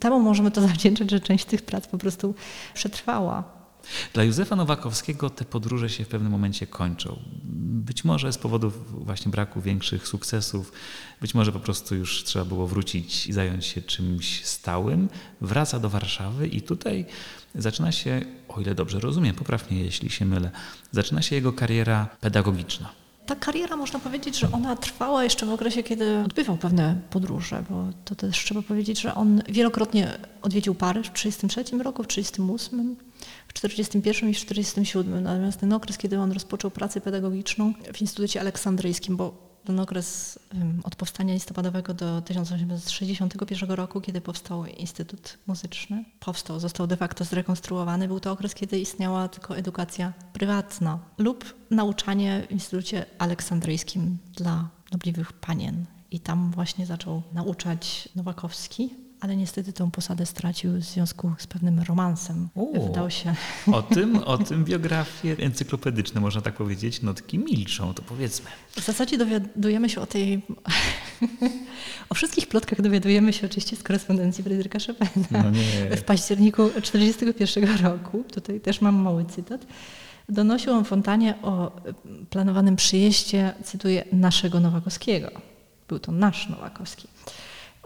temu 0.00 0.20
możemy 0.20 0.50
to 0.50 0.60
zawdzięczać, 0.68 1.10
że 1.10 1.20
część 1.20 1.44
tych 1.44 1.62
prac 1.62 1.86
po 1.86 1.98
prostu 1.98 2.34
przetrwała. 2.74 3.55
Dla 4.12 4.24
Józefa 4.24 4.56
Nowakowskiego 4.56 5.30
te 5.30 5.44
podróże 5.44 5.88
się 5.88 6.04
w 6.04 6.08
pewnym 6.08 6.32
momencie 6.32 6.66
kończą. 6.66 7.18
Być 7.86 8.04
może 8.04 8.32
z 8.32 8.38
powodów 8.38 9.04
właśnie 9.04 9.30
braku 9.30 9.60
większych 9.60 10.08
sukcesów, 10.08 10.72
być 11.20 11.34
może 11.34 11.52
po 11.52 11.60
prostu 11.60 11.94
już 11.94 12.24
trzeba 12.24 12.44
było 12.44 12.66
wrócić 12.66 13.26
i 13.26 13.32
zająć 13.32 13.66
się 13.66 13.82
czymś 13.82 14.44
stałym. 14.44 15.08
Wraca 15.40 15.78
do 15.78 15.90
Warszawy 15.90 16.48
i 16.48 16.62
tutaj 16.62 17.06
zaczyna 17.54 17.92
się, 17.92 18.20
o 18.48 18.60
ile 18.60 18.74
dobrze 18.74 19.00
rozumiem, 19.00 19.34
poprawnie 19.34 19.82
jeśli 19.82 20.10
się 20.10 20.24
mylę, 20.24 20.50
zaczyna 20.92 21.22
się 21.22 21.36
jego 21.36 21.52
kariera 21.52 22.08
pedagogiczna. 22.20 22.90
Ta 23.26 23.36
kariera, 23.36 23.76
można 23.76 23.98
powiedzieć, 23.98 24.38
że 24.38 24.52
ona 24.52 24.76
trwała 24.76 25.24
jeszcze 25.24 25.46
w 25.46 25.50
okresie, 25.50 25.82
kiedy 25.82 26.18
odbywał 26.18 26.56
pewne 26.56 27.00
podróże, 27.10 27.64
bo 27.70 27.84
to 28.04 28.14
też 28.14 28.44
trzeba 28.44 28.62
powiedzieć, 28.62 29.00
że 29.00 29.14
on 29.14 29.42
wielokrotnie 29.48 30.18
odwiedził 30.42 30.74
Paryż 30.74 31.06
w 31.08 31.12
1933 31.12 31.84
roku, 31.84 32.02
w 32.02 32.06
1938, 32.06 32.96
w 32.96 33.05
1941 33.60 34.30
i 34.30 34.34
w 34.34 34.40
1947. 34.40 35.22
Natomiast 35.22 35.60
ten 35.60 35.72
okres, 35.72 35.98
kiedy 35.98 36.18
on 36.18 36.32
rozpoczął 36.32 36.70
pracę 36.70 37.00
pedagogiczną 37.00 37.72
w 37.94 38.00
Instytucie 38.00 38.40
Aleksandryjskim, 38.40 39.16
bo 39.16 39.46
ten 39.64 39.80
okres 39.80 40.38
od 40.84 40.96
powstania 40.96 41.34
listopadowego 41.34 41.94
do 41.94 42.20
1861 42.20 43.70
roku, 43.70 44.00
kiedy 44.00 44.20
powstał 44.20 44.66
Instytut 44.66 45.38
Muzyczny, 45.46 46.04
powstał, 46.20 46.60
został 46.60 46.86
de 46.86 46.96
facto 46.96 47.24
zrekonstruowany, 47.24 48.08
był 48.08 48.20
to 48.20 48.32
okres, 48.32 48.54
kiedy 48.54 48.78
istniała 48.78 49.28
tylko 49.28 49.56
edukacja 49.56 50.12
prywatna 50.32 50.98
lub 51.18 51.54
nauczanie 51.70 52.46
w 52.48 52.52
Instytucie 52.52 53.06
Aleksandryjskim 53.18 54.18
dla 54.36 54.68
nobliwych 54.92 55.32
panien. 55.32 55.84
I 56.10 56.20
tam 56.20 56.50
właśnie 56.50 56.86
zaczął 56.86 57.22
nauczać 57.32 58.08
Nowakowski, 58.16 59.05
ale 59.20 59.36
niestety 59.36 59.72
tą 59.72 59.90
posadę 59.90 60.26
stracił 60.26 60.72
w 60.72 60.82
związku 60.82 61.32
z 61.38 61.46
pewnym 61.46 61.80
romansem. 61.80 62.48
U, 62.54 62.88
Wdał 62.88 63.10
się. 63.10 63.34
O 63.72 63.82
tym, 63.82 64.16
o 64.16 64.38
tym 64.38 64.64
biografie 64.64 65.36
encyklopedyczne, 65.38 66.20
można 66.20 66.40
tak 66.40 66.54
powiedzieć, 66.54 67.02
notki 67.02 67.38
milczą, 67.38 67.94
to 67.94 68.02
powiedzmy. 68.02 68.50
W 68.70 68.84
zasadzie 68.84 69.18
dowiadujemy 69.18 69.88
się 69.88 70.00
o 70.00 70.06
tej... 70.06 70.42
o 72.10 72.14
wszystkich 72.14 72.46
plotkach 72.48 72.82
dowiadujemy 72.82 73.32
się 73.32 73.46
oczywiście 73.46 73.76
z 73.76 73.82
korespondencji 73.82 74.44
Fryderyka 74.44 74.78
Chopina. 74.86 75.42
No 75.90 75.96
w 75.96 76.02
październiku 76.02 76.68
1941 76.68 77.84
roku, 77.84 78.24
tutaj 78.32 78.60
też 78.60 78.80
mam 78.80 78.94
mały 78.94 79.24
cytat, 79.24 79.66
donosił 80.28 80.72
on 80.72 80.84
Fontanie 80.84 81.34
o 81.42 81.80
planowanym 82.30 82.76
przyjeździe, 82.76 83.54
cytuję, 83.64 84.04
naszego 84.12 84.60
Nowakowskiego. 84.60 85.30
Był 85.88 85.98
to 85.98 86.12
nasz 86.12 86.48
Nowakowski. 86.48 87.08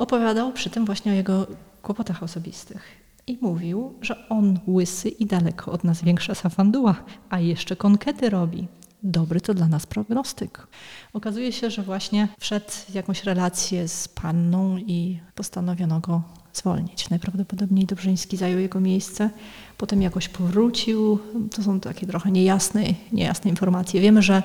Opowiadał 0.00 0.52
przy 0.52 0.70
tym 0.70 0.86
właśnie 0.86 1.12
o 1.12 1.14
jego 1.14 1.46
kłopotach 1.82 2.22
osobistych. 2.22 2.82
I 3.26 3.38
mówił, 3.40 3.94
że 4.02 4.28
on 4.28 4.58
łysy 4.66 5.08
i 5.08 5.26
daleko 5.26 5.72
od 5.72 5.84
nas 5.84 6.02
większa 6.02 6.34
safanduła, 6.34 6.94
a 7.30 7.40
jeszcze 7.40 7.76
konkety 7.76 8.30
robi. 8.30 8.68
Dobry 9.02 9.40
to 9.40 9.54
dla 9.54 9.68
nas 9.68 9.86
prognostyk. 9.86 10.66
Okazuje 11.12 11.52
się, 11.52 11.70
że 11.70 11.82
właśnie 11.82 12.28
wszedł 12.38 12.66
jakąś 12.94 13.24
relację 13.24 13.88
z 13.88 14.08
panną 14.08 14.76
i 14.76 15.20
postanowiono 15.34 16.00
go 16.00 16.22
zwolnić. 16.52 17.10
Najprawdopodobniej 17.10 17.86
Dobrzyński 17.86 18.36
zajął 18.36 18.58
jego 18.58 18.80
miejsce, 18.80 19.30
potem 19.78 20.02
jakoś 20.02 20.28
powrócił. 20.28 21.18
To 21.50 21.62
są 21.62 21.80
takie 21.80 22.06
trochę 22.06 22.30
niejasne, 22.30 22.82
niejasne 23.12 23.50
informacje. 23.50 24.00
Wiemy, 24.00 24.22
że 24.22 24.42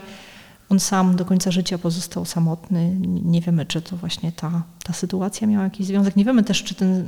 on 0.70 0.80
sam 0.80 1.16
do 1.16 1.26
końca 1.26 1.52
życia 1.52 1.78
pozostał 1.78 2.26
samotny. 2.26 2.96
Nie 3.06 3.42
wiemy, 3.42 3.66
czy 3.66 3.82
to 3.82 3.98
właśnie 3.98 4.32
ta, 4.32 4.64
ta 4.84 4.94
sytuacja 4.94 5.48
miała 5.48 5.64
jakiś 5.64 5.88
związek. 5.88 6.16
Nie 6.16 6.26
wiemy 6.26 6.44
też, 6.44 6.64
czy, 6.64 6.76
ten, 6.76 7.06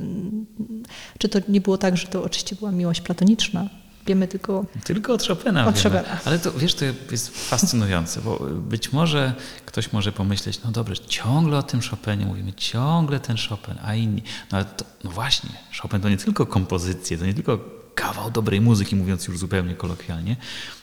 czy 1.17 1.29
to 1.29 1.39
nie 1.47 1.61
było 1.61 1.77
tak, 1.77 1.97
że 1.97 2.07
to 2.07 2.23
oczywiście 2.23 2.55
była 2.55 2.71
miłość 2.71 3.01
platoniczna. 3.01 3.69
Wiemy 4.07 4.27
tylko. 4.27 4.65
Tylko 4.83 5.13
od 5.13 5.23
Chopina. 5.23 5.67
Od 5.67 5.79
Chopina. 5.79 6.03
Ale 6.25 6.39
to 6.39 6.51
wiesz, 6.51 6.75
to 6.75 6.85
jest 7.11 7.49
fascynujące, 7.49 8.21
bo 8.21 8.39
być 8.69 8.93
może 8.93 9.33
ktoś 9.65 9.93
może 9.93 10.11
pomyśleć, 10.11 10.63
no 10.63 10.71
dobrze, 10.71 10.95
ciągle 11.07 11.57
o 11.57 11.63
tym 11.63 11.81
Chopinie 11.81 12.25
mówimy, 12.25 12.53
ciągle 12.53 13.19
ten 13.19 13.37
Chopin, 13.49 13.75
a 13.83 13.95
inni. 13.95 14.23
No 14.51 14.57
ale 14.57 14.65
to, 14.65 14.85
no 15.03 15.11
właśnie, 15.11 15.49
Chopin 15.81 16.01
to 16.01 16.09
nie 16.09 16.17
tylko 16.17 16.45
kompozycje, 16.45 17.17
to 17.17 17.25
nie 17.25 17.33
tylko 17.33 17.59
kawał 17.97 18.31
dobrej 18.31 18.61
muzyki, 18.61 18.95
mówiąc 18.95 19.27
już 19.27 19.37
zupełnie 19.37 19.75
kolokwialnie, 19.75 20.35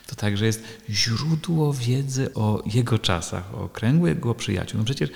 to 0.07 0.15
także 0.15 0.45
jest 0.45 0.63
źródło 0.89 1.73
wiedzy 1.73 2.33
o 2.33 2.63
jego 2.73 2.99
czasach, 2.99 3.55
o 3.55 3.69
kręgu 3.69 4.07
jego 4.07 4.35
przyjaciół. 4.35 4.77
No 4.79 4.85
przecież 4.85 5.09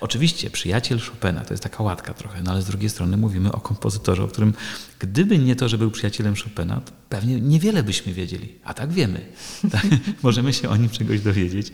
oczywiście 0.00 0.50
przyjaciel 0.50 1.00
Chopina 1.00 1.40
to 1.40 1.54
jest 1.54 1.62
taka 1.62 1.82
łatka 1.82 2.14
trochę, 2.14 2.42
no 2.42 2.50
ale 2.50 2.62
z 2.62 2.66
drugiej 2.66 2.90
strony 2.90 3.16
mówimy 3.16 3.52
o 3.52 3.60
kompozytorze, 3.60 4.24
o 4.24 4.28
którym 4.28 4.54
gdyby 4.98 5.38
nie 5.38 5.56
to, 5.56 5.68
że 5.68 5.78
był 5.78 5.90
przyjacielem 5.90 6.34
Chopina, 6.36 6.80
to 6.80 6.92
pewnie 7.08 7.40
niewiele 7.40 7.82
byśmy 7.82 8.12
wiedzieli, 8.12 8.54
a 8.64 8.74
tak 8.74 8.92
wiemy. 8.92 9.20
Tak? 9.72 9.86
Możemy 10.22 10.52
się 10.52 10.68
o 10.68 10.76
nim 10.76 10.88
czegoś 10.88 11.20
dowiedzieć. 11.20 11.72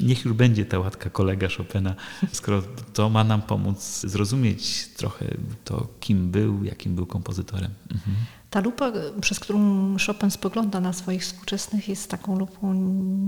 Niech 0.00 0.24
już 0.24 0.34
będzie 0.34 0.64
ta 0.64 0.78
łatka 0.78 1.10
kolega 1.10 1.48
Chopina, 1.56 1.94
skoro 2.32 2.62
to 2.92 3.10
ma 3.10 3.24
nam 3.24 3.42
pomóc 3.42 4.00
zrozumieć 4.04 4.88
trochę 4.96 5.26
to, 5.64 5.88
kim 6.00 6.30
był, 6.30 6.64
jakim 6.64 6.94
był 6.94 7.06
kompozytorem. 7.06 7.70
Mhm. 7.92 8.16
Ta 8.56 8.62
lupa, 8.62 8.92
przez 9.20 9.40
którą 9.40 9.96
Chopin 10.06 10.30
spogląda 10.30 10.80
na 10.80 10.92
swoich 10.92 11.22
współczesnych, 11.22 11.88
jest 11.88 12.10
taką 12.10 12.38
lupą 12.38 12.74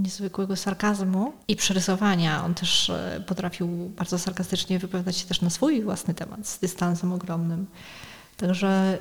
niezwykłego 0.02 0.56
sarkazmu 0.56 1.32
i 1.48 1.56
przerysowania. 1.56 2.44
On 2.44 2.54
też 2.54 2.90
e, 2.90 3.24
potrafił 3.26 3.68
bardzo 3.68 4.18
sarkastycznie 4.18 4.78
wypowiadać 4.78 5.16
się 5.16 5.26
też 5.26 5.40
na 5.40 5.50
swój 5.50 5.82
własny 5.82 6.14
temat, 6.14 6.48
z 6.48 6.58
dystansem 6.58 7.12
ogromnym. 7.12 7.66
Także 8.36 8.98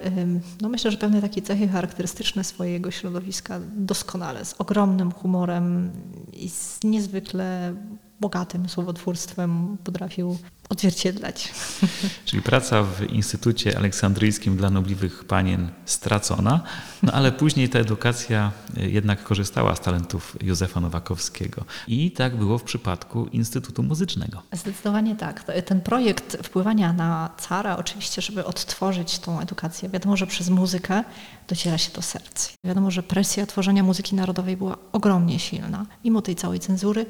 no 0.61 0.69
myślę, 0.69 0.91
że 0.91 0.97
pewne 0.97 1.21
takie 1.21 1.41
cechy 1.41 1.67
charakterystyczne 1.67 2.43
swojego 2.43 2.91
środowiska 2.91 3.59
doskonale, 3.75 4.45
z 4.45 4.53
ogromnym 4.57 5.11
humorem 5.11 5.91
i 6.33 6.49
z 6.49 6.79
niezwykle 6.83 7.75
bogatym 8.19 8.69
słowotwórstwem 8.69 9.77
potrafił 9.83 10.37
odzwierciedlać. 10.69 11.51
Czyli 12.25 12.41
praca 12.41 12.83
w 12.83 13.01
Instytucie 13.09 13.77
Aleksandryjskim 13.77 14.57
dla 14.57 14.69
Nobliwych 14.69 15.23
Panien 15.23 15.69
stracona, 15.85 16.63
no 17.03 17.11
ale 17.13 17.31
później 17.31 17.69
ta 17.69 17.79
edukacja 17.79 18.51
e, 18.77 18.89
jednak 18.89 19.23
korzystała 19.23 19.75
z 19.75 19.79
talentów 19.79 20.37
Józefa 20.43 20.79
Nowakowskiego. 20.79 21.65
I 21.87 22.11
tak 22.11 22.35
było 22.35 22.57
w 22.57 22.63
przypadku 22.63 23.25
Instytutu 23.25 23.83
Muzycznego. 23.83 24.41
Zdecydowanie 24.53 25.15
tak. 25.15 25.43
Ten 25.65 25.81
projekt 25.81 26.37
wpływania 26.43 26.93
na 26.93 27.29
cara, 27.37 27.77
oczywiście, 27.77 28.21
żeby 28.21 28.45
odtworzyć 28.45 29.19
tą 29.19 29.39
edukację, 29.39 29.89
wiadomo, 29.89 30.17
że 30.17 30.27
przez 30.27 30.49
muzykę 30.49 31.03
dociera 31.47 31.77
się 31.77 31.91
do 31.93 32.01
serc. 32.01 32.53
Wiadomo, 32.63 32.91
że 32.91 33.03
presja 33.03 33.45
tworzenia 33.45 33.83
muzyki 33.83 34.15
narodowej 34.15 34.57
była 34.57 34.77
ogromnie 34.91 35.39
silna. 35.39 35.85
Mimo 36.03 36.21
tej 36.21 36.35
całej 36.35 36.59
cenzury 36.59 37.05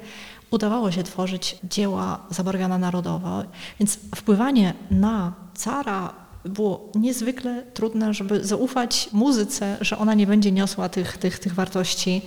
udawało 0.50 0.92
się 0.92 1.02
tworzyć 1.02 1.56
dzieła 1.64 2.26
zabarwione 2.30 2.78
narodowo, 2.78 3.44
więc 3.80 3.98
wpływanie 4.16 4.74
na 4.90 5.34
cara 5.54 6.12
było 6.44 6.92
niezwykle 6.94 7.62
trudne, 7.74 8.14
żeby 8.14 8.44
zaufać 8.44 9.08
muzyce, 9.12 9.76
że 9.80 9.98
ona 9.98 10.14
nie 10.14 10.26
będzie 10.26 10.52
niosła 10.52 10.88
tych, 10.88 11.18
tych, 11.18 11.38
tych 11.38 11.54
wartości 11.54 12.22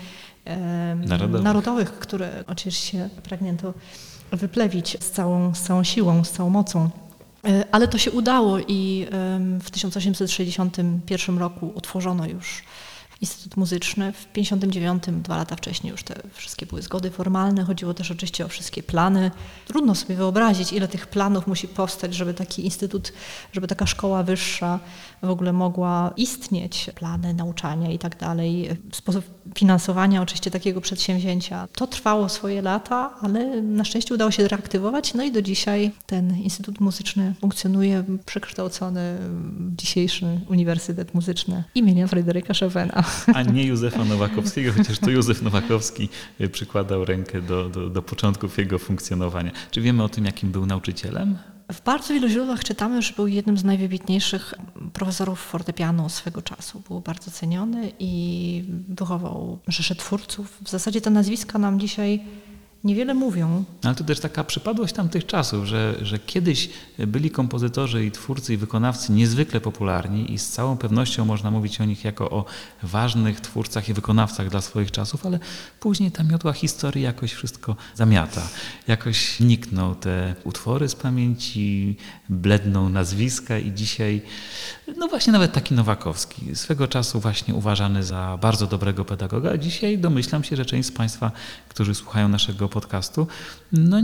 Narodowych. 1.05 1.43
narodowych, 1.43 1.91
które 1.91 2.43
oczywiście 2.47 3.10
pragnięto 3.23 3.73
wyplewić 4.31 4.97
z 4.99 5.12
całą, 5.12 5.55
z 5.55 5.62
całą 5.62 5.84
siłą, 5.84 6.23
z 6.23 6.31
całą 6.31 6.49
mocą. 6.49 6.89
E, 7.47 7.65
Ale 7.71 7.88
to 7.88 7.97
się 7.97 8.12
udało 8.12 8.60
i 8.60 9.07
w 9.60 9.71
1861 9.71 11.38
roku 11.38 11.71
utworzono 11.75 12.25
już 12.25 12.63
Instytut 13.21 13.57
Muzyczny. 13.57 14.12
W 14.12 14.25
1959, 14.25 15.23
dwa 15.23 15.38
lata 15.38 15.55
wcześniej, 15.55 15.91
już 15.91 16.03
te 16.03 16.15
wszystkie 16.34 16.65
były 16.65 16.81
zgody 16.81 17.12
formalne. 17.12 17.63
Chodziło 17.63 17.93
też 17.93 18.12
oczywiście 18.12 18.45
o 18.45 18.47
wszystkie 18.47 18.84
plany. 18.84 19.31
Trudno 19.67 19.95
sobie 19.95 20.15
wyobrazić, 20.15 20.73
ile 20.73 20.88
tych 20.88 21.07
planów 21.07 21.47
musi 21.47 21.67
powstać, 21.67 22.13
żeby 22.13 22.34
taki 22.34 22.65
instytut, 22.65 23.13
żeby 23.53 23.67
taka 23.67 23.86
szkoła 23.86 24.23
wyższa 24.23 24.79
w 25.21 25.29
ogóle 25.29 25.53
mogła 25.53 26.13
istnieć. 26.17 26.89
Plany 26.95 27.34
nauczania 27.34 27.91
i 27.91 27.99
tak 27.99 28.17
dalej. 28.17 28.69
Sposób 28.91 29.25
finansowania 29.55 30.21
oczywiście 30.21 30.51
takiego 30.51 30.81
przedsięwzięcia. 30.81 31.67
To 31.75 31.88
trwało 31.88 32.29
swoje 32.29 32.62
lata, 32.62 33.13
ale 33.21 33.62
na 33.62 33.84
szczęście 33.84 34.13
udało 34.13 34.31
się 34.31 34.47
reaktywować. 34.47 35.13
No 35.13 35.23
i 35.23 35.31
do 35.31 35.41
dzisiaj 35.41 35.91
ten 36.05 36.38
Instytut 36.38 36.79
Muzyczny 36.79 37.34
funkcjonuje 37.41 38.03
przekształcony 38.25 39.17
w 39.19 39.75
dzisiejszy 39.75 40.39
Uniwersytet 40.49 41.13
Muzyczny 41.13 41.63
imienia 41.75 42.07
Fryderyka 42.07 42.53
Chopina. 42.53 43.03
A 43.34 43.41
nie 43.41 43.63
Józefa 43.63 44.06
Nowakowskiego, 44.06 44.74
chociaż 44.78 45.00
to 45.00 45.10
Józef 45.10 45.41
Nowakowski 45.41 46.10
y, 46.41 46.50
przykładał 46.50 47.06
rękę 47.06 47.41
do, 47.41 47.69
do, 47.69 47.89
do 47.89 48.02
początków 48.02 48.58
jego 48.58 48.80
funkcjonowania. 48.80 49.52
Czy 49.71 49.82
wiemy 49.82 50.04
o 50.04 50.10
tym, 50.10 50.26
jakim 50.26 50.52
był 50.52 50.65
nauczycielem? 50.65 51.38
W 51.74 51.84
bardzo 51.84 52.13
wielu 52.13 52.28
źródłach 52.28 52.63
czytamy, 52.63 53.02
że 53.02 53.13
był 53.13 53.28
jednym 53.28 53.58
z 53.58 53.63
najwybitniejszych 53.63 54.54
profesorów 54.93 55.39
fortepianu 55.39 56.10
swego 56.10 56.41
czasu. 56.41 56.82
Był 56.88 57.00
bardzo 57.00 57.32
ceniony 57.32 57.91
i 58.00 58.63
wychował 58.89 59.60
rzeszę 59.67 59.95
twórców. 59.95 60.58
W 60.63 60.69
zasadzie 60.69 61.02
te 61.02 61.10
nazwiska 61.10 61.60
nam 61.60 61.80
dzisiaj 61.80 62.24
niewiele 62.83 63.13
mówią. 63.13 63.63
Ale 63.83 63.95
to 63.95 64.03
też 64.03 64.19
taka 64.19 64.43
przypadłość 64.43 64.93
tamtych 64.93 65.25
czasów, 65.25 65.65
że, 65.65 65.95
że 66.01 66.19
kiedyś 66.19 66.69
byli 66.97 67.31
kompozytorzy 67.31 68.05
i 68.05 68.11
twórcy 68.11 68.53
i 68.53 68.57
wykonawcy 68.57 69.11
niezwykle 69.11 69.61
popularni 69.61 70.33
i 70.33 70.39
z 70.39 70.49
całą 70.49 70.77
pewnością 70.77 71.25
można 71.25 71.51
mówić 71.51 71.81
o 71.81 71.85
nich 71.85 72.03
jako 72.03 72.29
o 72.29 72.45
ważnych 72.83 73.41
twórcach 73.41 73.89
i 73.89 73.93
wykonawcach 73.93 74.49
dla 74.49 74.61
swoich 74.61 74.91
czasów, 74.91 75.25
ale 75.25 75.39
później 75.79 76.11
ta 76.11 76.23
miotła 76.23 76.53
historii 76.53 77.03
jakoś 77.03 77.33
wszystko 77.33 77.75
zamiata. 77.95 78.41
Jakoś 78.87 79.39
nikną 79.39 79.95
te 79.95 80.35
utwory 80.43 80.89
z 80.89 80.95
pamięci, 80.95 81.97
bledną 82.29 82.89
nazwiska 82.89 83.57
i 83.57 83.73
dzisiaj, 83.73 84.21
no 84.97 85.07
właśnie 85.07 85.33
nawet 85.33 85.53
taki 85.53 85.73
Nowakowski, 85.73 86.55
swego 86.55 86.87
czasu 86.87 87.19
właśnie 87.19 87.55
uważany 87.55 88.03
za 88.03 88.37
bardzo 88.41 88.67
dobrego 88.67 89.05
pedagoga, 89.05 89.57
dzisiaj 89.57 89.97
domyślam 89.97 90.43
się, 90.43 90.55
że 90.55 90.65
część 90.65 90.89
z 90.89 90.91
Państwa, 90.91 91.31
którzy 91.69 91.95
słuchają 91.95 92.29
naszego 92.29 92.69
podcastu, 92.71 93.27
no 93.71 93.99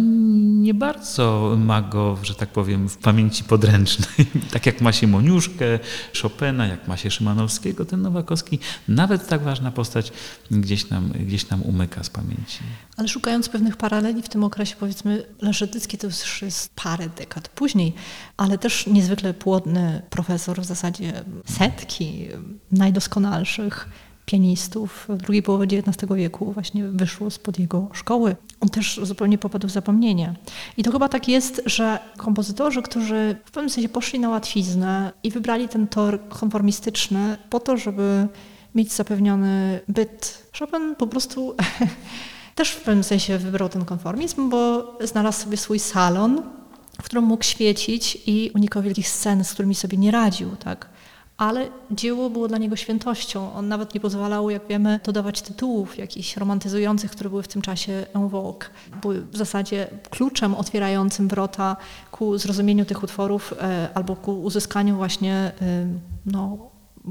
nie 0.62 0.73
bardzo 0.73 1.56
ma 1.58 1.82
go, 1.82 2.17
że 2.23 2.36
tak 2.36 2.49
powiem, 2.49 2.89
w 2.89 2.97
pamięci 2.97 3.43
podręcznej. 3.43 4.27
tak 4.53 4.65
jak 4.65 4.82
ma 4.82 4.91
się 4.91 5.08
Moniuszkę, 5.08 5.80
Chopina, 6.21 6.67
jak 6.67 6.88
ma 6.88 6.97
się 6.97 7.12
Szymanowskiego, 7.12 7.86
ten 7.86 8.01
Nowakowski, 8.01 8.60
nawet 8.88 9.27
tak 9.27 9.41
ważna 9.41 9.71
postać 9.71 10.12
gdzieś 10.51 10.89
nam, 10.89 11.12
gdzieś 11.12 11.49
nam 11.49 11.62
umyka 11.62 12.03
z 12.03 12.10
pamięci. 12.10 12.60
Ale 12.97 13.08
szukając 13.08 13.49
pewnych 13.49 13.77
paraleli 13.77 14.21
w 14.21 14.30
tym 14.30 14.43
okresie, 14.43 14.75
powiedzmy, 14.80 15.23
Leszetycki 15.41 15.97
to 15.97 16.08
już 16.08 16.41
jest 16.41 16.75
parę 16.75 17.10
dekad 17.10 17.49
później, 17.49 17.93
ale 18.38 18.58
też 18.58 18.88
niezwykle 18.88 19.34
płodny 19.34 20.01
profesor, 20.10 20.62
w 20.62 20.65
zasadzie 20.65 21.23
setki 21.45 22.27
najdoskonalszych 22.71 23.89
pianistów 24.27 25.05
w 25.09 25.17
drugiej 25.17 25.43
połowie 25.43 25.65
XIX 25.65 26.13
wieku 26.15 26.51
właśnie 26.51 26.83
wyszło 26.83 27.29
spod 27.29 27.59
jego 27.59 27.87
szkoły. 27.93 28.35
On 28.59 28.69
też 28.69 28.99
zupełnie 29.03 29.37
popadł 29.37 29.67
w 29.67 29.71
zapomnienie. 29.71 30.33
I 30.77 30.83
to 30.83 30.91
chyba 30.91 31.09
tak 31.09 31.27
jest, 31.27 31.61
że 31.65 31.99
kompozytorzy, 32.17 32.81
którzy 32.81 33.35
w 33.45 33.51
pewnym 33.51 33.69
sensie 33.69 33.89
poszli 33.89 34.19
na 34.19 34.29
łatwiznę 34.29 35.11
i 35.23 35.31
wybrali 35.31 35.69
ten 35.69 35.87
tor 35.87 36.19
konformistyczny 36.29 37.37
po 37.49 37.59
to, 37.59 37.77
żeby 37.77 38.27
mieć 38.75 38.93
zapewniony 38.93 39.79
byt. 39.87 40.49
Chopin 40.59 40.95
po 40.95 41.07
prostu 41.07 41.55
też 42.55 42.71
w 42.71 42.81
pewnym 42.81 43.03
sensie 43.03 43.37
wybrał 43.37 43.69
ten 43.69 43.85
konformizm, 43.85 44.49
bo 44.49 44.93
znalazł 45.03 45.43
sobie 45.43 45.57
swój 45.57 45.79
salon, 45.79 46.41
w 47.01 47.03
którym 47.03 47.23
mógł 47.23 47.43
świecić 47.43 48.17
i 48.25 48.51
unikał 48.55 48.83
wielkich 48.83 49.09
scen, 49.09 49.43
z 49.43 49.53
którymi 49.53 49.75
sobie 49.75 49.97
nie 49.97 50.11
radził. 50.11 50.55
Tak? 50.55 50.89
Ale 51.38 51.67
dzieło 51.91 52.30
było 52.30 52.47
dla 52.47 52.58
niego 52.58 52.76
świętością. 52.76 53.54
On 53.54 53.67
nawet 53.67 53.93
nie 53.93 54.00
pozwalał, 54.00 54.50
jak 54.50 54.67
wiemy, 54.67 55.00
dodawać 55.04 55.41
tytułów 55.41 55.97
jakichś 55.97 56.38
romantyzujących, 56.38 57.12
które 57.12 57.30
były 57.30 57.43
w 57.43 57.47
tym 57.47 57.62
czasie 57.62 58.06
en 58.13 58.28
vogue. 58.28 58.65
Były 59.02 59.21
w 59.21 59.38
zasadzie 59.38 59.88
kluczem 60.10 60.56
otwierającym 60.56 61.28
wrota 61.28 61.78
ku 62.12 62.38
zrozumieniu 62.38 62.86
tych 62.86 63.04
utworów 63.04 63.54
e, 63.62 63.89
albo 63.93 64.15
ku 64.15 64.43
uzyskaniu 64.43 64.95
właśnie 64.95 65.52
e, 65.62 65.88
no, 66.26 66.58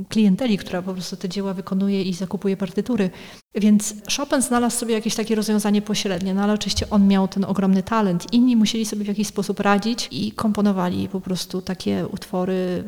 klienteli, 0.09 0.59
która 0.59 0.83
po 0.83 0.93
prostu 0.93 1.17
te 1.17 1.29
dzieła 1.29 1.55
wykonuje 1.55 2.03
i 2.03 2.15
zakupuje 2.15 2.57
partytury. 2.57 3.11
Więc 3.55 3.95
Chopin 4.17 4.43
znalazł 4.43 4.79
sobie 4.79 4.95
jakieś 4.95 5.15
takie 5.15 5.35
rozwiązanie 5.35 5.83
pośrednie, 5.83 6.35
no 6.35 6.43
ale 6.43 6.53
oczywiście 6.53 6.91
on 6.91 7.09
miał 7.09 7.29
ten 7.29 7.45
ogromny 7.45 7.83
talent. 7.83 8.33
Inni 8.33 8.57
musieli 8.57 8.87
sobie 8.87 9.05
w 9.05 9.09
jakiś 9.09 9.29
sposób 9.29 9.61
radzić 9.61 10.09
i 10.11 10.33
komponowali 10.33 11.09
po 11.09 11.21
prostu 11.21 11.63
takie 11.63 12.07
utwory 12.07 12.85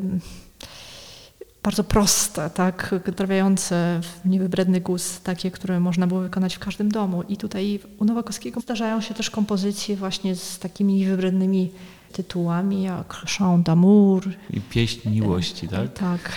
bardzo 1.63 1.85
proste, 1.85 2.51
tak, 2.51 2.95
trafiające 3.17 4.01
w 4.03 4.29
niewybredny 4.29 4.81
gust, 4.81 5.25
takie, 5.25 5.51
które 5.51 5.81
można 5.81 6.07
było 6.07 6.21
wykonać 6.21 6.57
w 6.57 6.59
każdym 6.59 6.89
domu. 6.89 7.23
I 7.23 7.37
tutaj 7.37 7.81
u 7.99 8.05
Nowakowskiego 8.05 8.61
zdarzają 8.61 9.01
się 9.01 9.15
też 9.15 9.31
kompozycje 9.31 9.97
właśnie 9.97 10.37
z 10.37 10.59
takimi 10.59 11.07
wybrednymi 11.07 11.71
tytułami, 12.13 12.83
jak 12.83 13.15
Chant 13.39 13.67
d'amour. 13.67 14.31
I 14.51 14.61
pieśń 14.61 15.11
miłości, 15.11 15.69
tak? 15.69 15.93
Tak. 15.93 16.37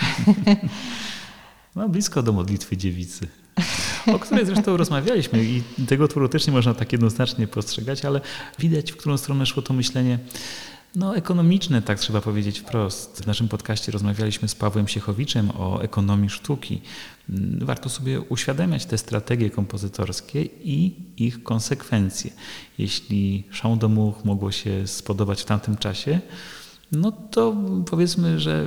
No, 1.76 1.88
blisko 1.88 2.22
do 2.22 2.32
modlitwy 2.32 2.76
dziewicy. 2.76 3.28
O 4.14 4.18
której 4.18 4.46
zresztą 4.46 4.76
rozmawialiśmy 4.76 5.44
i 5.44 5.62
tego 5.88 6.04
utworu 6.04 6.28
też 6.28 6.46
nie 6.46 6.52
można 6.52 6.74
tak 6.74 6.92
jednoznacznie 6.92 7.46
postrzegać, 7.46 8.04
ale 8.04 8.20
widać, 8.58 8.92
w 8.92 8.96
którą 8.96 9.16
stronę 9.16 9.46
szło 9.46 9.62
to 9.62 9.74
myślenie 9.74 10.18
no, 10.96 11.16
ekonomiczne, 11.16 11.82
tak 11.82 11.98
trzeba 11.98 12.20
powiedzieć 12.20 12.60
wprost. 12.60 13.22
W 13.22 13.26
naszym 13.26 13.48
podcaście 13.48 13.92
rozmawialiśmy 13.92 14.48
z 14.48 14.54
Pawłem 14.54 14.88
Siechowiczem 14.88 15.50
o 15.50 15.82
ekonomii 15.82 16.30
sztuki. 16.30 16.80
Warto 17.58 17.88
sobie 17.88 18.20
uświadamiać 18.20 18.86
te 18.86 18.98
strategie 18.98 19.50
kompozytorskie 19.50 20.42
i 20.44 20.96
ich 21.16 21.42
konsekwencje. 21.42 22.30
Jeśli 22.78 23.44
Chant 23.62 23.82
d'amour 23.82 24.12
mogło 24.24 24.52
się 24.52 24.86
spodobać 24.86 25.42
w 25.42 25.44
tamtym 25.44 25.76
czasie, 25.76 26.20
no 26.92 27.12
to 27.12 27.54
powiedzmy, 27.90 28.40
że 28.40 28.66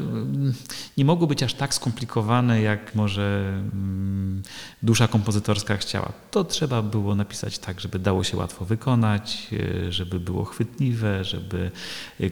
nie 0.98 1.06
mogło 1.06 1.28
być 1.28 1.44
aż 1.44 1.54
tak 1.54 1.74
skomplikowane, 1.74 2.62
jak 2.62 2.96
może 2.96 3.54
dusza 4.84 5.08
kompozytorska 5.08 5.78
chciała. 5.78 6.12
To 6.32 6.44
trzeba 6.44 6.82
było 6.82 7.16
napisać 7.16 7.60
tak, 7.60 7.80
żeby 7.80 8.00
dało 8.00 8.24
się 8.24 8.38
łatwo 8.38 8.66
wykonać, 8.66 9.48
żeby 9.90 10.20
było 10.20 10.46
chwytliwe, 10.46 11.24
żeby 11.24 11.72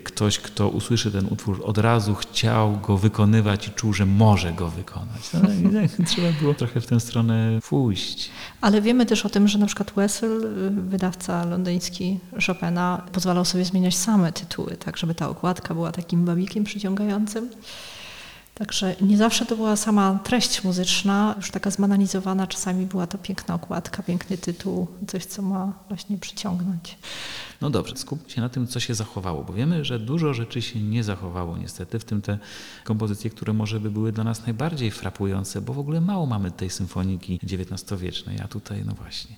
ktoś, 0.04 0.40
kto 0.40 0.70
usłyszy 0.70 1.12
ten 1.12 1.26
utwór 1.26 1.62
od 1.66 1.78
razu 1.78 2.16
chciał 2.16 2.80
go 2.80 2.98
wykonywać 2.98 3.68
i 3.68 3.72
czuł, 3.72 3.94
że 3.94 4.06
może 4.06 4.54
go 4.54 4.70
wykonać. 4.70 5.32
No, 5.34 5.82
i 5.82 6.06
trzeba 6.06 6.28
było 6.42 6.54
trochę 6.54 6.82
w 6.82 6.88
tę 6.88 7.00
stronę 7.00 7.60
pójść. 7.70 8.30
Ale 8.62 8.82
wiemy 8.82 9.06
też 9.06 9.26
o 9.26 9.30
tym, 9.30 9.48
że 9.48 9.58
na 9.58 9.66
przykład 9.66 9.92
Wessel, 9.92 10.54
wydawca 10.72 11.46
londyński 11.46 12.20
Chopina, 12.48 13.02
pozwalał 13.12 13.46
sobie 13.46 13.66
zmieniać 13.66 13.98
same 13.98 14.32
tytuły, 14.32 14.78
tak 14.78 14.98
żeby 14.98 15.16
ta 15.16 15.30
okładka 15.30 15.74
była 15.74 15.83
takim 15.92 16.26
babikiem 16.26 16.64
przyciągającym. 16.64 17.50
Także 18.54 18.96
nie 19.02 19.18
zawsze 19.18 19.46
to 19.46 19.56
była 19.56 19.76
sama 19.76 20.20
treść 20.24 20.64
muzyczna, 20.64 21.34
już 21.38 21.52
taka 21.52 21.72
zbanalizowana, 21.72 22.48
czasami 22.48 22.86
była 22.86 23.08
to 23.08 23.18
piękna 23.18 23.56
okładka, 23.56 24.04
piękny 24.04 24.38
tytuł, 24.38 24.88
coś, 25.08 25.26
co 25.26 25.42
ma 25.42 25.74
właśnie 25.88 26.18
przyciągnąć. 26.18 26.98
No 27.62 27.70
dobrze, 27.70 27.98
skupmy 27.98 28.30
się 28.30 28.42
na 28.42 28.50
tym, 28.50 28.68
co 28.68 28.80
się 28.80 28.96
zachowało, 28.96 29.44
bo 29.44 29.54
wiemy, 29.54 29.86
że 29.86 30.00
dużo 30.00 30.34
rzeczy 30.34 30.62
się 30.62 30.82
nie 30.82 31.04
zachowało 31.04 31.58
niestety, 31.58 32.00
w 32.00 32.06
tym 32.06 32.22
te 32.22 32.38
kompozycje, 32.84 33.30
które 33.30 33.54
może 33.54 33.80
by 33.80 33.92
były 33.92 34.12
dla 34.12 34.24
nas 34.24 34.46
najbardziej 34.46 34.92
frapujące, 34.92 35.62
bo 35.62 35.74
w 35.74 35.80
ogóle 35.80 36.02
mało 36.02 36.26
mamy 36.26 36.52
tej 36.52 36.70
symfoniki 36.70 37.40
XIX-wiecznej, 37.44 38.40
a 38.42 38.48
tutaj 38.48 38.84
no 38.86 38.94
właśnie 38.94 39.36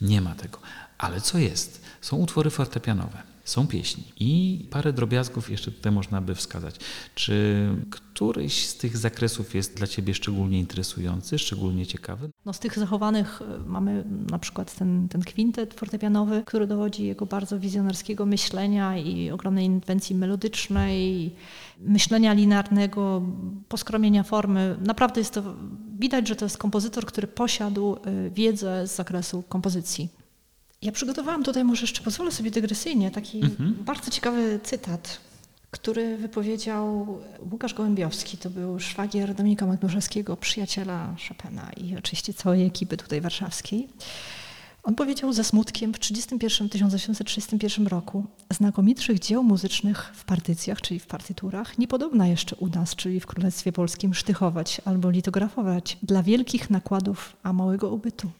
nie 0.00 0.20
ma 0.20 0.34
tego. 0.34 0.58
Ale 0.98 1.20
co 1.20 1.38
jest? 1.38 1.82
Są 2.00 2.16
utwory 2.16 2.50
fortepianowe. 2.50 3.27
Są 3.48 3.66
pieśni. 3.66 4.04
I 4.20 4.64
parę 4.70 4.92
drobiazgów 4.92 5.50
jeszcze 5.50 5.70
tutaj 5.70 5.92
można 5.92 6.20
by 6.20 6.34
wskazać. 6.34 6.76
Czy 7.14 7.68
któryś 7.90 8.66
z 8.66 8.76
tych 8.76 8.96
zakresów 8.96 9.54
jest 9.54 9.76
dla 9.76 9.86
Ciebie 9.86 10.14
szczególnie 10.14 10.58
interesujący, 10.58 11.38
szczególnie 11.38 11.86
ciekawy? 11.86 12.30
No 12.44 12.52
z 12.52 12.58
tych 12.58 12.78
zachowanych 12.78 13.42
y, 13.42 13.68
mamy 13.68 14.04
na 14.30 14.38
przykład 14.38 14.78
ten, 14.78 15.08
ten 15.08 15.20
kwintet 15.22 15.74
fortepianowy, 15.74 16.42
który 16.46 16.66
dowodzi 16.66 17.04
jego 17.04 17.26
bardzo 17.26 17.58
wizjonerskiego 17.58 18.26
myślenia 18.26 18.98
i 18.98 19.30
ogromnej 19.30 19.64
inwencji 19.64 20.16
melodycznej, 20.16 21.34
myślenia 21.80 22.32
linearnego, 22.32 23.22
poskromienia 23.68 24.22
formy. 24.22 24.76
Naprawdę 24.84 25.20
jest 25.20 25.34
to, 25.34 25.42
widać, 25.98 26.28
że 26.28 26.36
to 26.36 26.44
jest 26.44 26.58
kompozytor, 26.58 27.06
który 27.06 27.26
posiadł 27.26 27.96
y, 27.96 28.30
wiedzę 28.30 28.86
z 28.86 28.96
zakresu 28.96 29.42
kompozycji. 29.48 30.17
Ja 30.82 30.92
przygotowałam 30.92 31.44
tutaj, 31.44 31.64
może 31.64 31.82
jeszcze 31.82 32.02
pozwolę 32.02 32.32
sobie 32.32 32.50
dygresyjnie, 32.50 33.10
taki 33.10 33.40
bardzo 33.84 34.10
ciekawy 34.10 34.60
cytat, 34.62 35.20
który 35.70 36.16
wypowiedział 36.16 37.18
Łukasz 37.52 37.74
Gołębiowski. 37.74 38.38
To 38.38 38.50
był 38.50 38.80
szwagier 38.80 39.34
Dominika 39.34 39.66
Magnuszewskiego, 39.66 40.36
przyjaciela 40.36 41.14
Chopina 41.28 41.70
i 41.72 41.96
oczywiście 41.96 42.34
całej 42.34 42.66
ekipy 42.66 42.96
tutaj 42.96 43.20
warszawskiej. 43.20 43.88
On 44.82 44.94
powiedział 44.94 45.32
ze 45.32 45.44
smutkiem 45.44 45.94
w 45.94 45.98
31, 45.98 46.68
1831 46.68 47.86
roku 47.86 48.24
znakomitszych 48.50 49.18
dzieł 49.18 49.42
muzycznych 49.42 50.12
w 50.14 50.24
partycjach, 50.24 50.80
czyli 50.80 51.00
w 51.00 51.06
partyturach, 51.06 51.78
nie 51.78 51.88
podobna 51.88 52.26
jeszcze 52.26 52.56
u 52.56 52.68
nas, 52.68 52.96
czyli 52.96 53.20
w 53.20 53.26
Królestwie 53.26 53.72
Polskim, 53.72 54.14
sztychować 54.14 54.80
albo 54.84 55.10
litografować 55.10 55.98
dla 56.02 56.22
wielkich 56.22 56.70
nakładów, 56.70 57.36
a 57.42 57.52
małego 57.52 57.90
ubytu. 57.90 58.30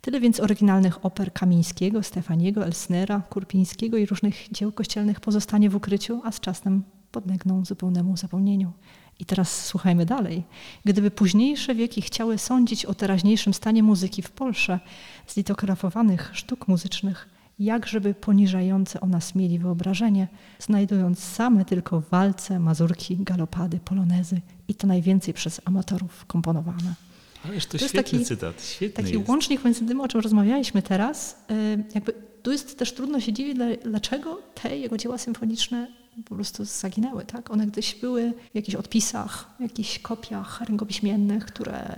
Tyle 0.00 0.20
więc 0.20 0.40
oryginalnych 0.40 1.04
oper 1.04 1.32
Kamińskiego, 1.32 2.02
Stefaniego, 2.02 2.64
Elsnera, 2.64 3.20
Kurpińskiego 3.20 3.96
i 3.96 4.06
różnych 4.06 4.48
dzieł 4.52 4.72
kościelnych 4.72 5.20
pozostanie 5.20 5.70
w 5.70 5.76
ukryciu, 5.76 6.20
a 6.24 6.32
z 6.32 6.40
czasem 6.40 6.82
podlegną 7.12 7.64
zupełnemu 7.64 8.16
zapomnieniu. 8.16 8.72
I 9.20 9.24
teraz 9.24 9.66
słuchajmy 9.66 10.06
dalej. 10.06 10.44
Gdyby 10.84 11.10
późniejsze 11.10 11.74
wieki 11.74 12.02
chciały 12.02 12.38
sądzić 12.38 12.84
o 12.84 12.94
teraźniejszym 12.94 13.54
stanie 13.54 13.82
muzyki 13.82 14.22
w 14.22 14.30
Polsce 14.30 14.80
z 15.26 15.36
litografowanych 15.36 16.30
sztuk 16.32 16.68
muzycznych, 16.68 17.28
jakżeby 17.58 18.14
poniżające 18.14 19.00
o 19.00 19.06
nas 19.06 19.34
mieli 19.34 19.58
wyobrażenie, 19.58 20.28
znajdując 20.58 21.18
same 21.18 21.64
tylko 21.64 22.00
walce, 22.00 22.58
mazurki, 22.58 23.16
galopady, 23.16 23.80
polonezy 23.84 24.40
i 24.68 24.74
to 24.74 24.86
najwięcej 24.86 25.34
przez 25.34 25.60
amatorów 25.64 26.26
komponowane. 26.26 27.07
Ależ 27.44 27.66
to, 27.66 27.72
To 27.72 27.78
świetny 27.78 28.02
taki- 28.02 28.24
cytat, 28.24 28.64
świetny 28.64 29.04
Taki 29.04 29.16
jest. 29.16 29.28
łącznik 29.28 29.64
między 29.64 29.86
tym, 29.86 30.00
o 30.00 30.08
czym 30.08 30.20
rozmawialiśmy 30.20 30.82
teraz, 30.82 31.44
y, 31.50 31.84
jakby 31.94 32.12
tu 32.42 32.52
jest 32.52 32.78
też 32.78 32.92
trudno 32.92 33.20
się 33.20 33.32
dziwić, 33.32 33.54
dla- 33.54 33.76
dlaczego 33.84 34.42
te 34.62 34.76
jego 34.78 34.96
dzieła 34.96 35.18
symfoniczne 35.18 35.86
po 36.28 36.34
prostu 36.34 36.64
zaginęły. 36.64 37.24
Tak? 37.24 37.50
One 37.50 37.66
gdzieś 37.66 37.94
były 37.94 38.32
w 38.52 38.54
jakichś 38.54 38.74
odpisach, 38.74 39.50
w 39.58 39.62
jakichś 39.62 39.98
kopiach 39.98 40.60
rękopiśmiennych, 40.60 41.44
które 41.46 41.96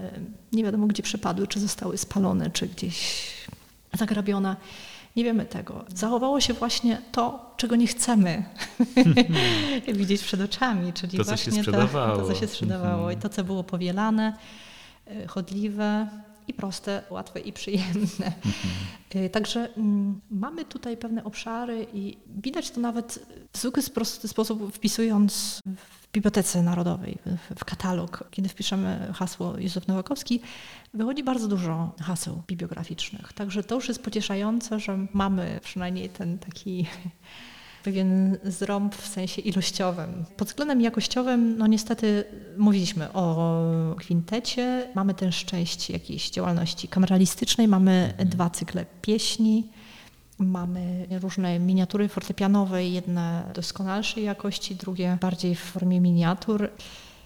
nie 0.52 0.64
wiadomo 0.64 0.86
gdzie 0.86 1.02
przepadły, 1.02 1.46
czy 1.46 1.60
zostały 1.60 1.98
spalone, 1.98 2.50
czy 2.50 2.66
gdzieś 2.68 3.26
zagrabione. 3.98 4.56
Nie 5.16 5.24
wiemy 5.24 5.44
tego. 5.46 5.84
Zachowało 5.94 6.40
się 6.40 6.54
właśnie 6.54 7.02
to, 7.12 7.54
czego 7.56 7.76
nie 7.76 7.86
chcemy 7.86 8.44
widzieć 9.94 10.22
przed 10.22 10.40
oczami, 10.40 10.92
czyli 10.92 11.18
To, 11.18 11.24
co 11.24 11.36
się 11.36 11.44
właśnie 11.50 11.62
sprzedawało. 11.62 12.16
To, 12.16 12.22
to, 12.22 12.34
co 12.34 12.40
się 12.40 12.46
sprzedawało 12.46 13.10
i 13.10 13.16
to, 13.16 13.28
co 13.28 13.44
było 13.44 13.64
powielane, 13.64 14.36
chodliwe 15.28 16.08
i 16.48 16.54
proste, 16.54 17.02
łatwe 17.10 17.40
i 17.40 17.52
przyjemne. 17.52 18.32
Y, 19.14 19.30
Także 19.36 19.68
mm, 19.76 20.20
mamy 20.30 20.64
tutaj 20.64 20.96
pewne 20.96 21.24
obszary 21.24 21.86
i 21.92 22.16
widać 22.26 22.70
to 22.70 22.80
nawet 22.80 23.26
w 23.52 23.58
zwykły 23.58 23.82
prosty 23.82 24.28
sposób 24.28 24.74
wpisując 24.74 25.60
w 25.66 26.12
Bibliotece 26.12 26.62
Narodowej, 26.62 27.18
w, 27.26 27.58
w 27.60 27.64
katalog. 27.64 28.24
Kiedy 28.30 28.48
wpiszemy 28.48 29.12
hasło 29.14 29.58
Józef 29.58 29.88
Nowakowski, 29.88 30.40
wychodzi 30.94 31.22
bardzo 31.24 31.48
dużo 31.48 31.92
haseł 32.00 32.42
bibliograficznych. 32.46 33.32
Także 33.32 33.62
to 33.62 33.74
już 33.74 33.88
jest 33.88 34.02
pocieszające, 34.02 34.80
że 34.80 35.06
mamy 35.12 35.60
przynajmniej 35.62 36.08
ten 36.08 36.38
taki 36.38 36.86
pewien 37.84 38.38
zrąb 38.44 38.94
w 38.94 39.06
sensie 39.06 39.42
ilościowym. 39.42 40.24
Pod 40.36 40.48
względem 40.48 40.80
jakościowym, 40.80 41.58
no 41.58 41.66
niestety 41.66 42.24
mówiliśmy 42.58 43.12
o 43.12 43.94
kwintecie, 43.98 44.88
mamy 44.94 45.14
też 45.14 45.44
część 45.44 45.90
jakiejś 45.90 46.30
działalności 46.30 46.88
kameralistycznej, 46.88 47.68
mamy 47.68 48.14
dwa 48.26 48.50
cykle 48.50 48.86
pieśni, 49.02 49.66
mamy 50.38 51.06
różne 51.22 51.58
miniatury 51.58 52.08
fortepianowe, 52.08 52.86
jedne 52.86 53.50
doskonalszej 53.54 54.24
jakości, 54.24 54.74
drugie 54.74 55.18
bardziej 55.20 55.54
w 55.54 55.60
formie 55.60 56.00
miniatur. 56.00 56.70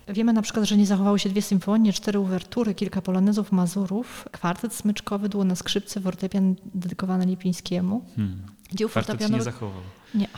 Wiemy 0.08 0.32
na 0.32 0.42
przykład, 0.42 0.64
że 0.64 0.76
nie 0.76 0.86
zachowały 0.86 1.18
się 1.18 1.28
dwie 1.28 1.42
symfonie, 1.42 1.92
cztery 1.92 2.18
uwertury, 2.18 2.74
kilka 2.74 3.02
polonezów, 3.02 3.52
mazurów, 3.52 4.28
kwartet 4.32 4.74
smyczkowy, 4.74 5.28
duo 5.28 5.44
na 5.44 5.54
skrzypce, 5.54 6.00
fortepian 6.00 6.54
dedykowany 6.74 7.26
Lipińskiemu. 7.26 8.02
Hmm. 8.16 8.53
Dzieł 8.72 8.88
Kwartet 8.88 9.06
się 9.08 9.12
nie 9.12 9.18
fortepianowych 9.18 9.54
zachował. 9.54 9.82
nie. 10.14 10.28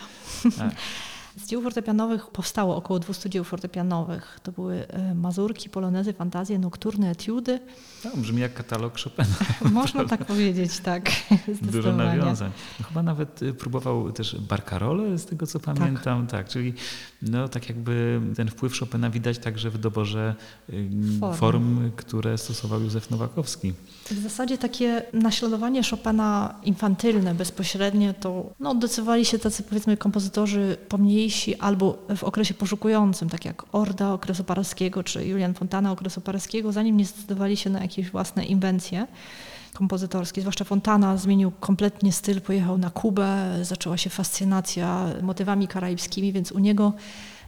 Tak. 0.58 0.70
Z 1.36 1.46
dzieł 1.46 1.62
fortepianowych 1.62 2.26
powstało 2.26 2.76
około 2.76 2.98
200 2.98 3.30
dzieł 3.30 3.44
fortepianowych. 3.44 4.40
To 4.42 4.52
były 4.52 4.88
e, 4.88 5.14
mazurki, 5.14 5.70
polonezy, 5.70 6.12
fantazje, 6.12 6.58
nokturne, 6.58 7.10
etiudy. 7.10 7.60
No, 8.04 8.10
brzmi 8.14 8.40
jak 8.40 8.54
katalog 8.54 9.00
Chopina. 9.00 9.36
Można 9.80 10.04
tak 10.04 10.24
powiedzieć, 10.24 10.80
tak. 10.80 11.10
Dużo 11.62 11.92
nawiązań. 11.92 12.52
No, 12.80 12.86
chyba 12.86 13.02
nawet 13.02 13.42
y, 13.42 13.54
próbował 13.54 14.12
też 14.12 14.40
Barcarolle, 14.40 15.18
z 15.18 15.26
tego 15.26 15.46
co 15.46 15.60
pamiętam. 15.60 16.26
Tak, 16.26 16.48
czyli 16.48 16.74
no, 17.22 17.48
tak 17.48 17.68
jakby 17.68 18.20
ten 18.36 18.48
wpływ 18.48 18.78
Chopina 18.78 19.10
widać 19.10 19.38
także 19.38 19.70
w 19.70 19.78
doborze 19.78 20.34
y, 20.70 20.88
Form. 21.20 21.34
form, 21.34 21.90
które 21.96 22.38
stosował 22.38 22.80
Józef 22.80 23.10
Nowakowski. 23.10 23.72
W 24.10 24.22
zasadzie 24.22 24.58
takie 24.58 25.02
naśladowanie 25.12 25.82
Chopina 25.90 26.54
infantylne, 26.62 27.34
bezpośrednie, 27.34 28.14
to 28.14 28.50
no, 28.60 28.74
decydowali 28.74 29.24
się 29.24 29.38
tacy 29.38 29.62
powiedzmy 29.62 29.96
kompozytorzy 29.96 30.76
albo 31.58 31.98
w 32.16 32.24
okresie 32.24 32.54
poszukującym, 32.54 33.28
tak 33.28 33.44
jak 33.44 33.64
Orda 33.72 34.12
okresu 34.12 34.44
paryskiego 34.44 35.02
czy 35.04 35.26
Julian 35.26 35.54
Fontana 35.54 35.92
okresu 35.92 36.20
paryskiego, 36.20 36.72
zanim 36.72 36.96
nie 36.96 37.04
zdecydowali 37.04 37.56
się 37.56 37.70
na 37.70 37.82
jakieś 37.82 38.10
własne 38.10 38.44
inwencje 38.44 39.06
kompozytorskie. 39.74 40.40
Zwłaszcza 40.40 40.64
Fontana 40.64 41.16
zmienił 41.16 41.52
kompletnie 41.60 42.12
styl, 42.12 42.40
pojechał 42.40 42.78
na 42.78 42.90
Kubę, 42.90 43.58
zaczęła 43.62 43.96
się 43.96 44.10
fascynacja 44.10 45.06
motywami 45.22 45.68
karaibskimi, 45.68 46.32
więc 46.32 46.52
u 46.52 46.58
niego 46.58 46.92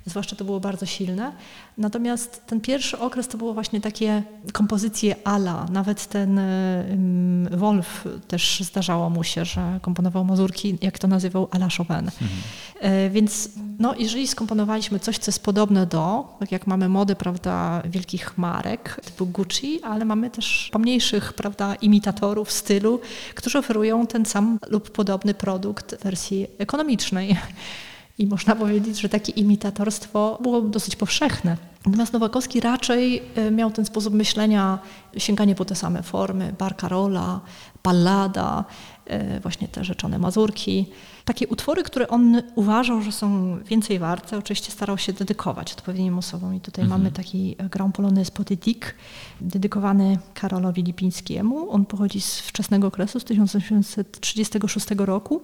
zwłaszcza 0.08 0.36
to 0.36 0.44
było 0.44 0.60
bardzo 0.60 0.86
silne. 0.86 1.32
Natomiast 1.78 2.46
ten 2.46 2.60
pierwszy 2.60 2.98
okres 2.98 3.28
to 3.28 3.38
było 3.38 3.54
właśnie 3.54 3.80
takie 3.80 4.22
kompozycje 4.52 5.16
ala. 5.24 5.66
Nawet 5.72 6.06
ten 6.06 6.38
um, 6.38 7.48
Wolf 7.58 8.04
też 8.28 8.60
zdarzało 8.60 9.10
mu 9.10 9.24
się, 9.24 9.44
że 9.44 9.78
komponował 9.82 10.24
mazurki, 10.24 10.78
jak 10.82 10.98
to 10.98 11.08
nazywał, 11.08 11.48
ala 11.50 11.68
Chopin. 11.76 12.10
E, 12.80 13.10
więc 13.10 13.50
no, 13.78 13.94
jeżeli 13.98 14.28
skomponowaliśmy 14.28 15.00
coś, 15.00 15.18
co 15.18 15.28
jest 15.28 15.44
podobne 15.44 15.86
do, 15.86 16.36
tak 16.40 16.52
jak 16.52 16.66
mamy 16.66 16.88
modę, 16.88 17.16
prawda, 17.16 17.82
wielkich 17.84 18.38
marek 18.38 19.00
typu 19.04 19.26
Gucci, 19.26 19.82
ale 19.82 20.04
mamy 20.04 20.30
też 20.30 20.68
pomniejszych, 20.72 21.32
prawda, 21.32 21.74
imitatorów 21.74 22.52
stylu, 22.52 23.00
którzy 23.34 23.58
oferują 23.58 24.06
ten 24.06 24.26
sam 24.26 24.58
lub 24.68 24.90
podobny 24.90 25.34
produkt 25.34 25.94
w 25.94 26.02
wersji 26.02 26.46
ekonomicznej. 26.58 27.36
I 28.18 28.26
można 28.26 28.56
powiedzieć, 28.56 29.00
że 29.00 29.08
takie 29.08 29.32
imitatorstwo 29.32 30.38
było 30.42 30.60
dosyć 30.60 30.96
powszechne. 30.96 31.56
Natomiast 31.86 32.12
Nowakowski 32.12 32.60
raczej 32.60 33.22
e, 33.34 33.50
miał 33.50 33.70
ten 33.70 33.84
sposób 33.84 34.14
myślenia, 34.14 34.78
sięganie 35.16 35.54
po 35.54 35.64
te 35.64 35.74
same 35.74 36.02
formy, 36.02 36.54
barcarola, 36.58 37.40
ballada, 37.84 38.64
e, 39.06 39.40
właśnie 39.40 39.68
te 39.68 39.84
rzeczone 39.84 40.18
mazurki. 40.18 40.86
Takie 41.24 41.48
utwory, 41.48 41.82
które 41.82 42.08
on 42.08 42.42
uważał, 42.54 43.02
że 43.02 43.12
są 43.12 43.58
więcej 43.64 43.98
warte, 43.98 44.38
oczywiście 44.38 44.72
starał 44.72 44.98
się 44.98 45.12
dedykować 45.12 45.72
odpowiednim 45.72 46.18
osobom. 46.18 46.54
I 46.54 46.60
tutaj 46.60 46.84
mamy 46.84 47.12
taki 47.12 47.56
Grand 47.70 47.94
Polonaise 47.94 48.32
Poetique, 48.32 48.94
dedykowany 49.40 50.18
Karolowi 50.34 50.82
Lipińskiemu. 50.82 51.70
On 51.70 51.86
pochodzi 51.86 52.20
z 52.20 52.40
wczesnego 52.40 52.86
okresu, 52.86 53.20
z 53.20 53.24
1836 53.24 54.86
roku 54.98 55.42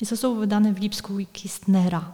i 0.00 0.04
został 0.04 0.34
wydany 0.34 0.72
w 0.72 0.80
Lipsku 0.80 1.18
i 1.18 1.26
Kistnera. 1.26 2.04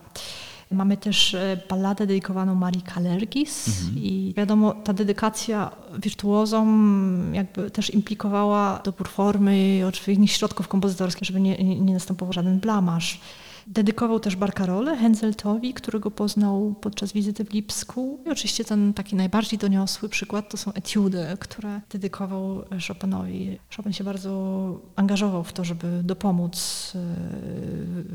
Mamy 0.71 0.97
też 0.97 1.35
e, 1.35 1.61
balladę 1.69 2.07
dedykowaną 2.07 2.55
Marii 2.55 2.83
Kalergis 2.83 3.67
i 3.97 4.35
wiadomo, 4.37 4.73
ta 4.73 4.93
dedykacja 4.93 5.71
wirtuozom 5.99 7.35
jakby 7.35 7.71
też 7.71 7.95
implikowała 7.95 8.81
dobór 8.85 9.09
formy 9.09 9.79
i 9.79 9.83
odpowiednich 9.83 10.33
środków 10.33 10.69
kompozytorskich, 10.69 11.27
żeby 11.27 11.41
nie, 11.41 11.57
nie 11.81 11.95
następował 11.95 12.33
żaden 12.33 12.61
blamaż. 12.61 13.21
Dedykował 13.67 14.21
też 14.21 14.37
Barcarole 14.37 14.97
Henseltowi, 14.97 15.75
którego 15.75 16.11
poznał 16.11 16.75
podczas 16.81 17.13
wizyty 17.13 17.45
w 17.45 17.53
Lipsku. 17.53 18.19
I 18.27 18.31
oczywiście 18.31 18.65
ten 18.65 18.95
taki 18.95 19.17
najbardziej 19.17 19.59
doniosły 19.59 20.09
przykład 20.09 20.51
to 20.51 20.57
są 20.57 20.73
etiudy, 20.73 21.27
które 21.41 21.81
dedykował 21.91 22.65
Chopinowi. 22.89 23.59
Chopin 23.77 23.93
się 23.93 24.05
bardzo 24.05 24.81
angażował 24.97 25.45
w 25.45 25.53
to, 25.53 25.65
żeby 25.65 26.03
dopomóc 26.03 26.93
e, 26.95 26.99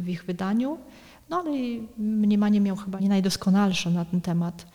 w 0.02 0.10
ich 0.10 0.24
wydaniu. 0.24 0.78
No 1.30 1.38
ale 1.40 1.52
mniemanie 1.98 2.62
miał 2.62 2.76
chyba 2.76 3.00
nie 3.00 3.10
najdoskonalsze 3.10 3.90
na 3.90 4.06
ten 4.06 4.22
temat. 4.22 4.66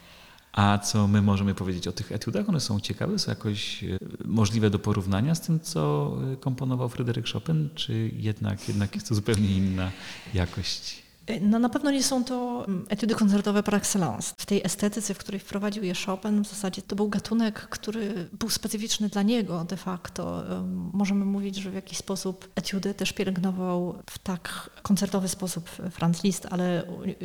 A 0.52 0.78
co 0.78 1.08
my 1.08 1.22
możemy 1.22 1.54
powiedzieć 1.54 1.88
o 1.88 1.92
tych 1.92 2.12
etiudach? 2.12 2.48
One 2.48 2.60
są 2.60 2.80
ciekawe, 2.80 3.18
są 3.18 3.30
jakoś 3.30 3.84
e, 3.84 3.98
możliwe 4.24 4.70
do 4.70 4.78
porównania 4.78 5.34
z 5.34 5.40
tym, 5.40 5.60
co 5.60 6.12
e, 6.32 6.36
komponował 6.36 6.88
Fryderyk 6.88 7.26
Chopin, 7.28 7.70
czy 7.74 8.10
jednak, 8.16 8.68
jednak 8.68 8.94
jest 8.94 9.08
to 9.08 9.14
zupełnie 9.14 9.56
inna 9.56 9.90
jakość? 10.34 11.09
No 11.40 11.58
na 11.58 11.68
pewno 11.68 11.90
nie 11.90 12.02
są 12.02 12.24
to 12.24 12.64
mm, 12.68 12.86
etudy 12.88 13.14
koncertowe 13.14 13.62
par 13.62 13.74
excellence. 13.74 14.34
W 14.38 14.46
tej 14.46 14.60
estetyce, 14.64 15.14
w 15.14 15.18
której 15.18 15.40
wprowadził 15.40 15.84
je 15.84 15.94
Chopin, 16.06 16.44
w 16.44 16.48
zasadzie 16.48 16.82
to 16.82 16.96
był 16.96 17.08
gatunek, 17.08 17.60
który 17.60 18.28
był 18.32 18.50
specyficzny 18.50 19.08
dla 19.08 19.22
niego 19.22 19.64
de 19.64 19.76
facto. 19.76 20.42
Możemy 20.92 21.24
mówić, 21.24 21.56
że 21.56 21.70
w 21.70 21.74
jakiś 21.74 21.98
sposób 21.98 22.48
etiudy 22.54 22.94
też 22.94 23.12
pielęgnował 23.12 23.94
w 24.10 24.18
tak 24.18 24.70
koncertowy 24.82 25.28
sposób 25.28 25.68
Franz 25.68 26.24
Liszt, 26.24 26.46
ale 26.50 26.84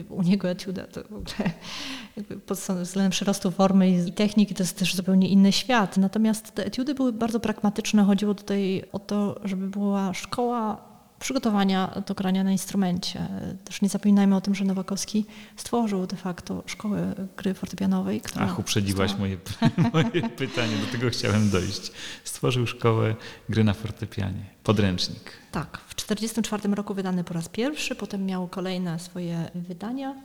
u, 0.09 0.15
u 0.15 0.21
niego 0.21 0.49
etiuda 0.49 0.87
to 0.87 1.03
w 1.03 1.05
ogóle 1.05 1.51
jakby 2.17 2.39
pod 2.39 2.57
względem 2.57 3.11
przyrostu 3.11 3.51
formy 3.51 3.89
i 3.89 4.13
techniki 4.13 4.55
to 4.55 4.63
jest 4.63 4.79
też 4.79 4.95
zupełnie 4.95 5.29
inny 5.29 5.51
świat. 5.51 5.97
Natomiast 5.97 6.51
te 6.51 6.65
etiudy 6.65 6.95
były 6.95 7.13
bardzo 7.13 7.39
pragmatyczne. 7.39 8.03
Chodziło 8.03 8.33
tutaj 8.35 8.83
o 8.91 8.99
to, 8.99 9.39
żeby 9.43 9.67
była 9.67 10.13
szkoła 10.13 10.94
przygotowania 11.26 12.01
do 12.07 12.15
grania 12.15 12.43
na 12.43 12.51
instrumencie. 12.51 13.28
Też 13.63 13.82
nie 13.82 13.89
zapominajmy 13.89 14.36
o 14.36 14.41
tym, 14.41 14.55
że 14.55 14.65
Nowakowski 14.65 15.26
stworzył 15.55 16.07
de 16.07 16.15
facto 16.15 16.63
szkołę 16.65 17.15
gry 17.38 17.53
fortepianowej. 17.53 18.21
Która 18.21 18.45
Ach, 18.45 18.59
uprzedziłaś 18.59 19.17
moje, 19.17 19.38
moje 19.93 20.30
pytanie, 20.30 20.78
do 20.86 20.91
tego 20.91 21.09
chciałem 21.09 21.49
dojść. 21.49 21.91
Stworzył 22.23 22.67
szkołę 22.67 23.15
gry 23.49 23.63
na 23.63 23.73
fortepianie, 23.73 24.45
podręcznik. 24.63 25.32
Tak, 25.55 25.77
w 25.87 25.95
1944 25.95 26.75
roku 26.75 26.93
wydany 26.93 27.23
po 27.23 27.33
raz 27.33 27.49
pierwszy, 27.49 27.95
potem 27.95 28.25
miał 28.25 28.47
kolejne 28.47 28.99
swoje 28.99 29.51
wydania. 29.55 30.15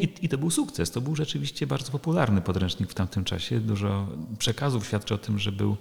I, 0.00 0.08
I, 0.22 0.28
to 0.28 0.38
był 0.38 0.50
sukces, 0.50 0.90
to 0.90 1.00
był 1.00 1.16
rzeczywiście 1.16 1.66
bardzo 1.66 1.92
popularny 1.92 2.40
podręcznik 2.40 2.90
w 2.90 2.94
tamtym 2.94 3.24
czasie. 3.24 3.60
Dużo 3.60 4.06
przekazów 4.38 4.86
świadczy 4.86 5.14
o 5.14 5.18
tym, 5.18 5.38
że 5.38 5.52
był 5.52 5.76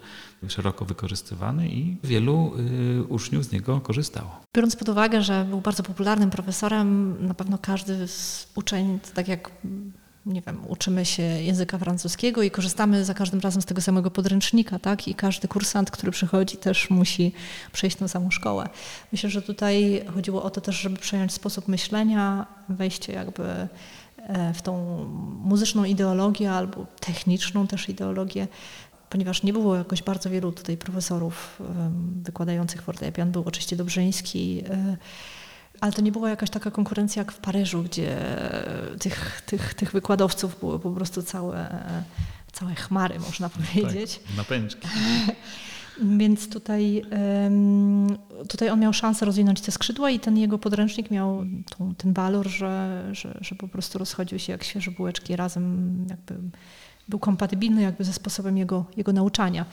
szeroko 0.47 0.85
wykorzystywany 0.85 1.69
i 1.69 1.97
wielu 2.03 2.51
y, 2.99 3.03
uczniów 3.03 3.45
z 3.45 3.51
niego 3.51 3.81
korzystało. 3.81 4.41
Biorąc 4.55 4.75
pod 4.75 4.89
uwagę, 4.89 5.21
że 5.21 5.45
był 5.49 5.61
bardzo 5.61 5.83
popularnym 5.83 6.29
profesorem, 6.29 7.17
na 7.27 7.33
pewno 7.33 7.57
każdy 7.57 8.07
z 8.07 8.47
uczeń, 8.55 8.99
tak 9.13 9.27
jak 9.27 9.51
nie 10.27 10.41
wiem, 10.41 10.61
uczymy 10.67 11.05
się 11.05 11.23
języka 11.23 11.77
francuskiego 11.77 12.43
i 12.43 12.51
korzystamy 12.51 13.05
za 13.05 13.13
każdym 13.13 13.39
razem 13.39 13.61
z 13.61 13.65
tego 13.65 13.81
samego 13.81 14.11
podręcznika, 14.11 14.79
tak? 14.79 15.07
I 15.07 15.15
każdy 15.15 15.47
kursant, 15.47 15.91
który 15.91 16.11
przychodzi, 16.11 16.57
też 16.57 16.89
musi 16.89 17.31
przejść 17.71 17.97
tą 17.97 18.07
samą 18.07 18.31
szkołę. 18.31 18.69
Myślę, 19.11 19.29
że 19.29 19.41
tutaj 19.41 20.05
chodziło 20.13 20.43
o 20.43 20.49
to 20.49 20.61
też, 20.61 20.75
żeby 20.75 20.97
przejąć 20.97 21.33
sposób 21.33 21.67
myślenia, 21.67 22.45
wejście 22.69 23.13
jakby 23.13 23.43
e, 23.43 24.53
w 24.53 24.61
tą 24.61 25.05
muzyczną 25.43 25.83
ideologię 25.83 26.51
albo 26.51 26.85
techniczną 26.99 27.67
też 27.67 27.89
ideologię, 27.89 28.47
ponieważ 29.09 29.43
nie 29.43 29.53
było 29.53 29.75
jakoś 29.75 30.03
bardzo 30.03 30.29
wielu 30.29 30.51
tutaj 30.51 30.77
profesorów 30.77 31.61
wykładających 32.23 32.81
fortepian. 32.81 33.31
Był 33.31 33.43
oczywiście 33.45 33.75
Dobrzyński, 33.75 34.63
e, 34.69 34.97
ale 35.81 35.91
to 35.91 36.01
nie 36.01 36.11
była 36.11 36.29
jakaś 36.29 36.49
taka 36.49 36.71
konkurencja 36.71 37.19
jak 37.19 37.31
w 37.31 37.37
Paryżu, 37.37 37.83
gdzie 37.83 38.17
tych, 38.99 39.41
tych, 39.45 39.73
tych 39.73 39.91
wykładowców 39.91 40.59
było 40.59 40.79
po 40.79 40.91
prostu 40.91 41.23
całe, 41.23 41.83
całe 42.51 42.75
chmary, 42.75 43.19
można 43.19 43.49
powiedzieć. 43.49 44.19
Tak, 44.19 44.37
napęczki. 44.37 44.87
Więc 46.17 46.49
tutaj, 46.49 47.03
tutaj 48.49 48.69
on 48.69 48.79
miał 48.79 48.93
szansę 48.93 49.25
rozwinąć 49.25 49.61
te 49.61 49.71
skrzydła 49.71 50.09
i 50.09 50.19
ten 50.19 50.37
jego 50.37 50.57
podręcznik 50.57 51.11
miał 51.11 51.45
tą, 51.77 51.95
ten 51.95 52.13
walor, 52.13 52.47
że, 52.47 53.03
że, 53.11 53.37
że 53.41 53.55
po 53.55 53.67
prostu 53.67 53.97
rozchodził 53.99 54.39
się 54.39 54.51
jak 54.51 54.63
świeże 54.63 54.91
bułeczki 54.91 55.35
razem, 55.35 55.95
jakby 56.09 56.35
był 57.07 57.19
kompatybilny 57.19 57.81
jakby 57.81 58.03
ze 58.03 58.13
sposobem 58.13 58.57
jego, 58.57 58.85
jego 58.97 59.13
nauczania. 59.13 59.65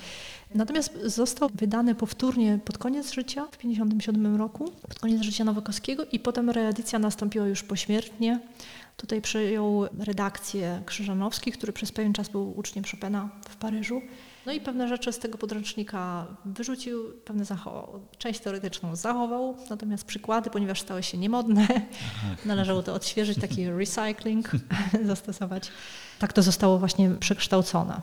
Natomiast 0.54 0.98
został 1.04 1.50
wydany 1.54 1.94
powtórnie 1.94 2.58
pod 2.64 2.78
koniec 2.78 3.12
życia, 3.12 3.44
w 3.44 3.56
1957 3.56 4.36
roku, 4.36 4.72
pod 4.88 4.98
koniec 4.98 5.22
życia 5.22 5.44
Nowakowskiego 5.44 6.04
i 6.12 6.20
potem 6.20 6.50
reedycja 6.50 6.98
nastąpiła 6.98 7.46
już 7.46 7.62
pośmiertnie. 7.62 8.40
Tutaj 8.96 9.22
przejął 9.22 9.86
redakcję 9.98 10.82
Krzyżanowski, 10.86 11.52
który 11.52 11.72
przez 11.72 11.92
pewien 11.92 12.12
czas 12.12 12.28
był 12.28 12.58
uczniem 12.58 12.84
Chopina 12.90 13.28
w 13.48 13.56
Paryżu. 13.56 14.02
No 14.46 14.52
i 14.52 14.60
pewne 14.60 14.88
rzeczy 14.88 15.12
z 15.12 15.18
tego 15.18 15.38
podręcznika 15.38 16.26
wyrzucił, 16.44 17.12
pewne 17.24 17.44
zachował. 17.44 18.00
Część 18.18 18.40
teoretyczną 18.40 18.96
zachował, 18.96 19.56
natomiast 19.70 20.04
przykłady, 20.04 20.50
ponieważ 20.50 20.80
stały 20.80 21.02
się 21.02 21.18
niemodne, 21.18 21.66
należało 22.46 22.82
to 22.82 22.94
odświeżyć, 22.94 23.40
taki 23.40 23.70
recycling 23.70 24.50
zastosować. 25.04 25.70
Tak 26.18 26.32
to 26.32 26.42
zostało 26.42 26.78
właśnie 26.78 27.10
przekształcone. 27.20 28.02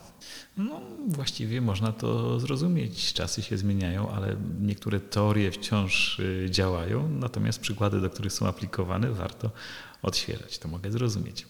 No, 0.57 0.82
właściwie 1.07 1.62
można 1.62 1.91
to 1.91 2.39
zrozumieć. 2.39 3.14
Czasy 3.14 3.41
się 3.41 3.57
zmieniają, 3.57 4.09
ale 4.09 4.36
niektóre 4.62 4.99
teorie 4.99 5.51
wciąż 5.51 6.20
y, 6.20 6.47
działają, 6.49 7.09
natomiast 7.09 7.59
przykłady, 7.59 8.01
do 8.01 8.09
których 8.09 8.34
są 8.34 8.47
aplikowane, 8.47 9.12
warto 9.12 9.51
odświeżać. 10.01 10.59
To 10.59 10.68
mogę 10.68 10.91
zrozumieć. 10.91 11.45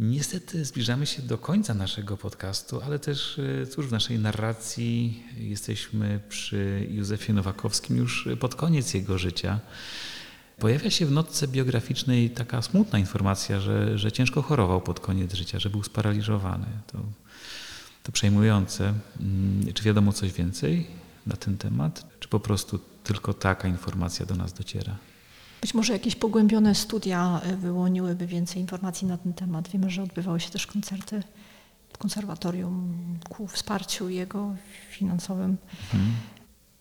Niestety 0.00 0.64
zbliżamy 0.64 1.06
się 1.06 1.22
do 1.22 1.38
końca 1.38 1.74
naszego 1.74 2.16
podcastu, 2.16 2.80
ale 2.84 2.98
też 2.98 3.38
y, 3.38 3.66
cóż, 3.70 3.86
w 3.86 3.92
naszej 3.92 4.18
narracji 4.18 5.22
jesteśmy 5.36 6.20
przy 6.28 6.86
Józefie 6.90 7.32
Nowakowskim 7.32 7.96
już 7.96 8.28
pod 8.40 8.54
koniec 8.54 8.94
jego 8.94 9.18
życia. 9.18 9.60
Pojawia 10.60 10.90
się 10.90 11.06
w 11.06 11.12
notce 11.12 11.48
biograficznej 11.48 12.30
taka 12.30 12.62
smutna 12.62 12.98
informacja, 12.98 13.60
że, 13.60 13.98
że 13.98 14.12
ciężko 14.12 14.42
chorował 14.42 14.80
pod 14.80 15.00
koniec 15.00 15.34
życia, 15.34 15.58
że 15.58 15.70
był 15.70 15.82
sparaliżowany. 15.82 16.66
To, 16.86 16.98
to 18.02 18.12
przejmujące. 18.12 18.94
Mm, 19.20 19.72
czy 19.74 19.82
wiadomo 19.82 20.12
coś 20.12 20.32
więcej 20.32 20.86
na 21.26 21.36
ten 21.36 21.58
temat, 21.58 22.06
czy 22.20 22.28
po 22.28 22.40
prostu 22.40 22.78
tylko 23.04 23.34
taka 23.34 23.68
informacja 23.68 24.26
do 24.26 24.34
nas 24.34 24.52
dociera? 24.52 24.96
Być 25.60 25.74
może 25.74 25.92
jakieś 25.92 26.16
pogłębione 26.16 26.74
studia 26.74 27.40
y, 27.52 27.56
wyłoniłyby 27.56 28.26
więcej 28.26 28.60
informacji 28.62 29.06
na 29.06 29.18
ten 29.18 29.32
temat. 29.32 29.68
Wiemy, 29.68 29.90
że 29.90 30.02
odbywały 30.02 30.40
się 30.40 30.50
też 30.50 30.66
koncerty 30.66 31.22
w 31.92 31.98
konserwatorium 31.98 32.94
ku 33.28 33.46
wsparciu 33.46 34.08
jego 34.08 34.54
finansowym. 34.90 35.56
Mhm. 35.94 36.12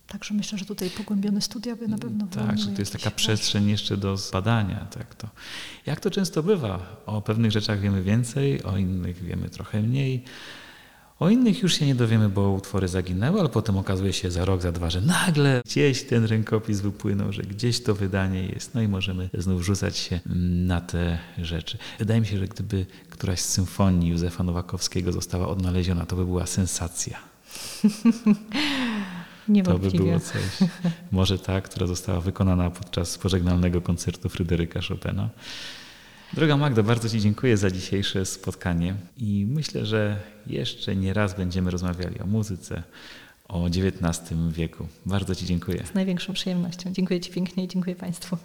Także 0.10 0.34
myślę, 0.34 0.58
że 0.58 0.66
tutaj 0.66 0.90
pogłębione 0.90 1.42
studia 1.42 1.76
by 1.76 1.88
na 1.88 1.98
pewno 1.98 2.28
Tak, 2.28 2.60
że 2.60 2.68
to 2.68 2.82
jest 2.82 2.94
taka 2.94 3.12
przestrzeń 3.12 3.70
jeszcze 3.70 3.98
do 3.98 4.18
zbadania. 4.18 4.88
Tak 4.92 5.16
to. 5.16 5.30
Jak 5.86 6.00
to 6.00 6.12
często 6.12 6.44
bywa, 6.44 7.02
o 7.06 7.22
pewnych 7.22 7.52
rzeczach 7.52 7.80
wiemy 7.80 8.04
więcej, 8.04 8.64
o 8.64 8.78
innych 8.78 9.24
wiemy 9.24 9.50
trochę 9.50 9.82
mniej. 9.82 10.24
O 11.20 11.30
innych 11.30 11.62
już 11.64 11.74
się 11.74 11.86
nie 11.86 11.96
dowiemy, 11.96 12.30
bo 12.30 12.52
utwory 12.52 12.88
zaginęły, 12.88 13.40
ale 13.40 13.50
potem 13.50 13.78
okazuje 13.78 14.14
się 14.14 14.32
za 14.32 14.46
rok, 14.46 14.62
za 14.62 14.72
dwa, 14.72 14.90
że 14.90 15.02
nagle 15.02 15.62
gdzieś 15.66 16.04
ten 16.04 16.26
rękopis 16.26 16.82
wypłynął, 16.82 17.34
że 17.34 17.42
gdzieś 17.42 17.84
to 17.84 17.96
wydanie 17.96 18.46
jest. 18.46 18.76
No 18.76 18.82
i 18.82 18.88
możemy 18.88 19.30
znów 19.34 19.62
rzucać 19.62 19.98
się 19.98 20.20
na 20.66 20.82
te 20.82 21.20
rzeczy. 21.38 21.78
Wydaje 22.00 22.22
mi 22.22 22.28
się, 22.28 22.38
że 22.38 22.48
gdyby 22.48 22.86
któraś 23.10 23.40
z 23.40 23.50
symfonii 23.50 24.10
Józefa 24.10 24.44
Nowakowskiego 24.44 25.12
została 25.12 25.48
odnaleziona, 25.48 26.06
to 26.06 26.16
by 26.16 26.26
była 26.26 26.46
sensacja. 26.46 27.20
To 29.66 29.80
by 29.80 29.92
było 29.92 30.20
coś. 30.20 30.70
Może 31.12 31.40
ta, 31.40 31.62
która 31.62 31.88
została 31.88 32.22
wykonana 32.22 32.70
podczas 32.70 33.18
pożegnalnego 33.18 33.82
koncertu 33.82 34.30
Fryderyka 34.30 34.80
Chopina. 34.82 35.30
Droga 36.34 36.58
Magda, 36.58 36.84
bardzo 36.84 37.10
Ci 37.10 37.20
dziękuję 37.20 37.58
za 37.58 37.72
dzisiejsze 37.72 38.26
spotkanie 38.26 38.96
i 39.18 39.48
myślę, 39.50 39.86
że 39.86 40.20
jeszcze 40.48 40.96
nie 40.96 41.14
raz 41.14 41.38
będziemy 41.38 41.72
rozmawiali 41.72 42.20
o 42.20 42.26
muzyce, 42.26 42.84
o 43.48 43.66
XIX 43.66 44.34
wieku. 44.52 44.88
Bardzo 45.06 45.36
Ci 45.36 45.46
dziękuję. 45.46 45.84
Z 45.92 45.94
największą 45.94 46.34
przyjemnością. 46.34 46.94
Dziękuję 46.94 47.20
Ci 47.20 47.32
pięknie 47.32 47.64
i 47.64 47.68
dziękuję 47.68 47.96
Państwu. 47.96 48.38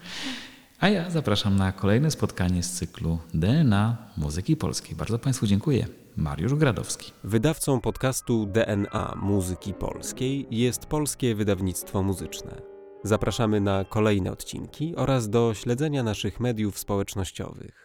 A 0.80 0.88
ja 0.88 1.11
zapraszam 1.11 1.57
na 1.57 1.72
kolejne 1.72 2.11
spotkanie 2.11 2.62
z 2.62 2.72
cyklu 2.72 3.18
DNA 3.34 3.96
Muzyki 4.16 4.57
Polskiej. 4.57 4.96
Bardzo 4.96 5.18
Państwu 5.18 5.46
dziękuję. 5.46 5.86
Mariusz 6.17 6.55
Gradowski. 6.55 7.12
Wydawcą 7.25 7.81
podcastu 7.81 8.47
DNA 8.47 9.15
Muzyki 9.23 9.75
Polskiej 9.75 10.47
jest 10.51 10.87
Polskie 10.87 11.35
Wydawnictwo 11.35 12.03
Muzyczne. 12.03 12.62
Zapraszamy 13.05 13.61
na 13.61 13.85
kolejne 13.85 14.33
odcinki 14.33 14.97
oraz 14.97 15.29
do 15.29 15.55
śledzenia 15.55 16.03
naszych 16.03 16.41
mediów 16.41 16.79
społecznościowych. 16.79 17.84